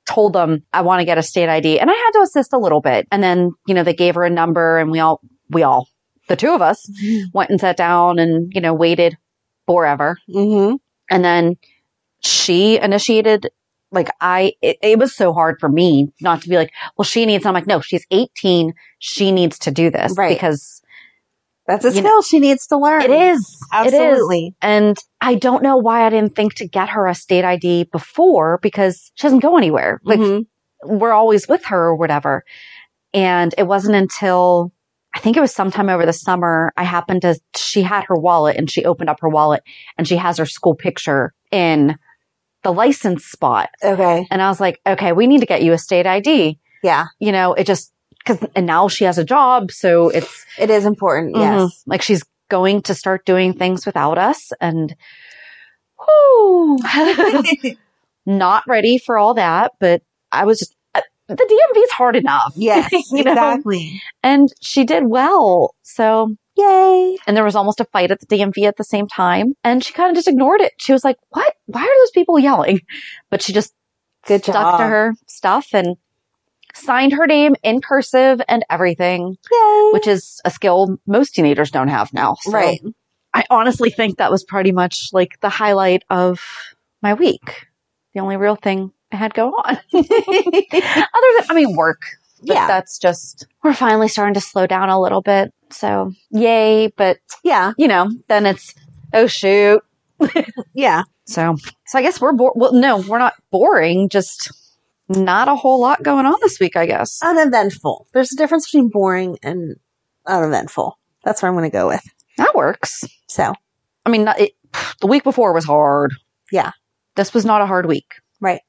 told 0.07 0.33
them, 0.33 0.63
I 0.73 0.83
want 0.83 1.01
to 1.01 1.05
get 1.05 1.19
a 1.19 1.23
state 1.23 1.49
ID. 1.49 1.81
And 1.81 1.91
I 1.91 1.95
had 1.95 2.11
to 2.13 2.21
assist 2.23 2.53
a 2.53 2.59
little 2.59 2.81
bit. 2.81 3.07
And 3.11 3.23
then, 3.23 3.53
you 3.67 3.75
know, 3.75 3.83
they 3.83 3.95
gave 3.95 4.15
her 4.15 4.25
a 4.25 4.31
number 4.31 4.79
and 4.79 4.91
we 4.91 5.01
all, 5.01 5.21
we 5.51 5.63
all, 5.63 5.89
the 6.29 6.37
two 6.37 6.53
of 6.55 6.63
us 6.63 6.91
went 7.33 7.51
and 7.51 7.61
sat 7.61 7.77
down 7.77 8.19
and, 8.19 8.53
you 8.55 8.61
know, 8.61 8.75
waited 8.75 9.17
forever. 9.67 10.17
Mm-hmm. 10.29 10.77
And 11.11 11.25
then 11.25 11.57
she 12.21 12.79
initiated, 12.79 13.49
like 13.91 14.09
I, 14.21 14.53
it, 14.61 14.79
it 14.83 14.99
was 14.99 15.15
so 15.15 15.33
hard 15.33 15.61
for 15.61 15.69
me 15.69 16.13
not 16.21 16.43
to 16.43 16.49
be 16.49 16.57
like, 16.57 16.73
well, 16.97 17.05
she 17.05 17.25
needs, 17.27 17.47
I'm 17.47 17.55
like, 17.55 17.67
no, 17.67 17.81
she's 17.81 18.07
18. 18.11 18.75
She 18.99 19.33
needs 19.33 19.59
to 19.61 19.71
do 19.71 19.91
this 19.91 20.15
Right. 20.17 20.35
because 20.37 20.83
That's 21.69 21.85
a 21.85 21.93
skill 21.93 22.23
she 22.23 22.41
needs 22.41 22.67
to 22.69 22.79
learn. 22.79 23.03
it 23.03 23.11
is. 23.11 23.39
It 23.73 23.87
is. 23.89 23.95
Absolutely. 23.95 24.57
And 24.63 24.97
I 25.21 25.35
don't 25.37 25.63
know 25.63 25.77
why 25.77 26.05
I 26.07 26.11
didn't 26.11 26.35
think 26.35 26.55
to 26.55 26.67
get 26.67 26.89
her 26.89 27.07
a 27.07 27.15
state 27.15 27.45
ID 27.45 27.85
before 27.93 28.59
because 28.63 29.13
she 29.15 29.27
doesn't 29.27 29.41
go 29.41 29.57
anywhere. 29.57 30.01
Like 30.03 30.19
Mhm. 30.19 30.47
we're 30.85 31.13
always 31.13 31.47
with 31.47 31.65
her 31.67 31.79
or 31.89 31.95
whatever. 31.97 32.43
And 33.15 33.55
it 33.59 33.67
wasn't 33.67 33.95
until 33.97 34.73
I 35.15 35.21
think 35.21 35.37
it 35.37 35.41
was 35.41 35.55
sometime 35.55 35.89
over 35.89 36.05
the 36.07 36.13
summer, 36.13 36.73
I 36.77 36.85
happened 36.85 37.23
to, 37.23 37.39
she 37.57 37.83
had 37.83 38.05
her 38.09 38.17
wallet 38.17 38.57
and 38.57 38.71
she 38.71 38.85
opened 38.85 39.11
up 39.11 39.21
her 39.21 39.29
wallet 39.29 39.63
and 39.97 40.07
she 40.07 40.17
has 40.17 40.37
her 40.39 40.47
school 40.47 40.75
picture 40.75 41.33
in 41.51 41.97
the 42.63 42.73
license 42.73 43.25
spot. 43.25 43.71
Okay. 43.83 44.27
And 44.31 44.43
I 44.43 44.49
was 44.49 44.61
like, 44.61 44.81
okay, 44.87 45.13
we 45.13 45.27
need 45.27 45.41
to 45.41 45.47
get 45.47 45.63
you 45.63 45.73
a 45.73 45.79
state 45.79 46.07
ID. 46.07 46.59
Yeah. 46.83 47.07
You 47.19 47.33
know, 47.33 47.55
it 47.55 47.67
just, 47.67 47.93
cause, 48.25 48.39
and 48.55 48.67
now 48.67 48.89
she 48.89 49.05
has 49.05 49.19
a 49.19 49.25
job. 49.25 49.71
So 49.73 50.09
it's, 50.11 50.45
It 50.59 50.71
is 50.71 50.85
important. 50.87 51.35
Mhm. 51.37 51.41
Yes. 51.41 51.83
like 51.87 52.03
she's 52.03 52.23
going 52.51 52.83
to 52.83 52.95
start 52.95 53.25
doing 53.27 53.53
things 53.53 53.85
without 53.87 54.19
us 54.19 54.51
and, 54.61 54.95
whew, 56.05 56.79
not 58.27 58.65
ready 58.67 58.99
for 58.99 59.19
all 59.19 59.35
that. 59.35 59.73
But 59.81 60.03
I 60.33 60.45
was 60.45 60.59
just, 60.59 60.75
uh, 60.95 61.01
the 61.29 61.35
DMV 61.35 61.83
is 61.85 61.91
hard 61.91 62.17
enough. 62.17 62.53
Yes. 62.57 62.91
You 63.13 63.25
know? 63.25 63.33
exactly. 63.33 64.01
And 64.23 64.49
she 64.61 64.85
did 64.85 65.05
well. 65.07 65.75
So 65.83 66.35
yay. 66.57 67.17
And 67.27 67.37
there 67.37 67.45
was 67.45 67.55
almost 67.57 67.81
a 67.81 67.85
fight 67.85 68.11
at 68.11 68.21
the 68.21 68.27
DMV 68.27 68.67
at 68.67 68.77
the 68.77 68.85
same 68.85 69.07
time. 69.09 69.55
And 69.65 69.83
she 69.85 69.93
kind 69.93 70.11
of 70.11 70.17
just 70.17 70.29
ignored 70.29 70.61
it. 70.61 70.73
She 70.79 70.93
was 70.93 71.05
like, 71.05 71.17
what? 71.31 71.55
Why 71.67 71.83
are 71.83 72.01
those 72.03 72.11
people 72.11 72.39
yelling? 72.39 72.81
But 73.31 73.43
she 73.43 73.53
just 73.53 73.73
Good 74.27 74.43
stuck 74.43 74.55
job. 74.55 74.81
to 74.81 74.85
her 74.87 75.15
stuff 75.27 75.69
and 75.73 75.97
signed 76.79 77.13
her 77.13 77.27
name 77.27 77.55
in 77.63 77.81
cursive 77.81 78.41
and 78.49 78.65
everything, 78.71 79.37
Yay. 79.51 79.91
which 79.93 80.07
is 80.07 80.41
a 80.45 80.51
skill 80.51 80.99
most 81.07 81.35
teenagers 81.35 81.71
don't 81.71 81.89
have 81.89 82.13
now. 82.13 82.37
So 82.41 82.53
right. 82.53 82.81
I 83.35 83.45
honestly 83.51 83.91
think 83.91 84.19
that 84.19 84.31
was 84.31 84.45
pretty 84.45 84.73
much 84.73 85.09
like 85.13 85.39
the 85.41 85.49
highlight 85.49 86.03
of 86.11 86.41
my 87.03 87.15
week. 87.15 87.67
The 88.15 88.21
only 88.21 88.37
real 88.37 88.57
thing 88.57 88.93
I 89.13 89.17
had 89.17 89.35
go 89.35 89.51
on. 89.51 89.79
Other 89.95 90.03
than, 90.73 91.45
I 91.51 91.55
mean, 91.55 91.77
work. 91.77 92.03
But 92.41 92.55
Yeah. 92.55 92.67
that's 92.67 92.99
just, 92.99 93.47
we're 93.63 93.75
finally 93.75 94.09
starting 94.09 94.35
to 94.35 94.41
slow 94.41 94.67
down 94.67 94.89
a 94.89 95.01
little 95.01 95.21
bit. 95.23 95.53
So 95.71 96.13
yay. 96.31 96.89
But, 96.97 97.19
Yeah. 97.45 97.73
you 97.77 97.89
know, 97.89 98.11
then 98.29 98.47
it's, 98.47 98.75
oh 99.13 99.27
shoot. 99.27 99.83
Yeah. 100.75 101.03
So, 101.27 101.57
so 101.87 101.99
I 101.99 102.03
guess 102.03 102.21
we're 102.21 102.33
bored. 102.33 102.55
Well, 102.57 102.73
no, 102.73 102.99
we're 103.01 103.19
not 103.19 103.35
boring. 103.51 104.09
Just 104.09 104.51
not 105.09 105.49
a 105.49 105.55
whole 105.55 105.81
lot 105.81 106.03
going 106.03 106.27
on 106.27 106.37
this 106.41 106.61
week, 106.61 106.77
I 106.77 106.87
guess. 106.87 107.21
Uneventful. 107.23 108.07
There's 108.13 108.33
a 108.33 108.37
difference 108.37 108.71
between 108.71 108.89
boring 108.89 109.39
and 109.43 109.77
uneventful. 110.27 110.99
That's 111.25 111.43
what 111.43 111.49
I'm 111.49 111.55
going 111.55 111.71
to 111.71 111.77
go 111.77 111.89
with. 111.89 112.03
That 112.37 112.55
works. 112.55 113.05
So, 113.29 113.53
I 114.07 114.11
mean, 114.11 114.29
it, 114.39 114.53
the 115.01 115.07
week 115.07 115.25
before 115.25 115.53
was 115.53 115.65
hard. 115.65 116.15
Yeah. 116.53 116.73
This 117.17 117.35
was 117.35 117.45
not 117.45 117.63
a 117.63 117.67
hard 117.67 117.87
week. 117.87 118.15
right. 118.41 118.61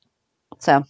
So, 0.60 0.84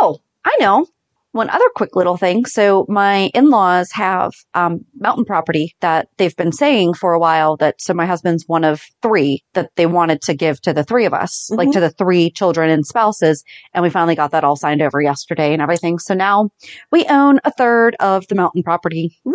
oh, 0.00 0.20
I 0.44 0.56
know. 0.60 0.86
One 1.32 1.50
other 1.50 1.66
quick 1.76 1.94
little 1.94 2.16
thing. 2.16 2.46
So 2.46 2.86
my 2.88 3.30
in-laws 3.34 3.92
have 3.92 4.32
um, 4.54 4.84
mountain 4.98 5.24
property 5.26 5.76
that 5.80 6.08
they've 6.16 6.34
been 6.34 6.52
saying 6.52 6.94
for 6.94 7.12
a 7.12 7.18
while 7.18 7.56
that, 7.58 7.80
so 7.80 7.92
my 7.92 8.06
husband's 8.06 8.44
one 8.46 8.64
of 8.64 8.82
three 9.02 9.44
that 9.52 9.70
they 9.76 9.86
wanted 9.86 10.22
to 10.22 10.34
give 10.34 10.60
to 10.62 10.72
the 10.72 10.84
three 10.84 11.04
of 11.04 11.12
us, 11.12 11.50
like 11.52 11.68
Mhm. 11.68 11.72
to 11.74 11.80
the 11.80 11.90
three 11.90 12.30
children 12.30 12.70
and 12.70 12.86
spouses. 12.86 13.44
And 13.74 13.82
we 13.82 13.90
finally 13.90 14.14
got 14.14 14.30
that 14.30 14.42
all 14.42 14.56
signed 14.56 14.80
over 14.82 15.00
yesterday 15.02 15.52
and 15.52 15.60
everything. 15.60 15.98
So 15.98 16.14
now 16.14 16.48
we 16.90 17.04
own 17.06 17.40
a 17.44 17.50
third 17.52 17.94
of 18.00 18.26
the 18.28 18.34
mountain 18.34 18.62
property. 18.62 19.18
Woo! 19.24 19.34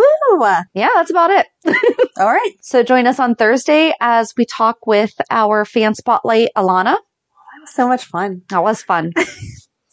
Yeah, 0.73 0.89
that's 0.95 1.11
about 1.11 1.29
it. 1.29 1.47
All 2.19 2.25
right. 2.27 2.51
So 2.61 2.83
join 2.83 3.05
us 3.07 3.19
on 3.19 3.35
Thursday 3.35 3.93
as 4.01 4.33
we 4.35 4.45
talk 4.45 4.85
with 4.87 5.13
our 5.29 5.63
fan 5.63 5.93
spotlight, 5.95 6.49
Alana. 6.57 6.95
That 6.95 7.61
was 7.61 7.73
so 7.73 7.87
much 7.87 8.05
fun. 8.05 8.41
That 8.49 8.63
was 8.63 8.81
fun. 8.83 9.13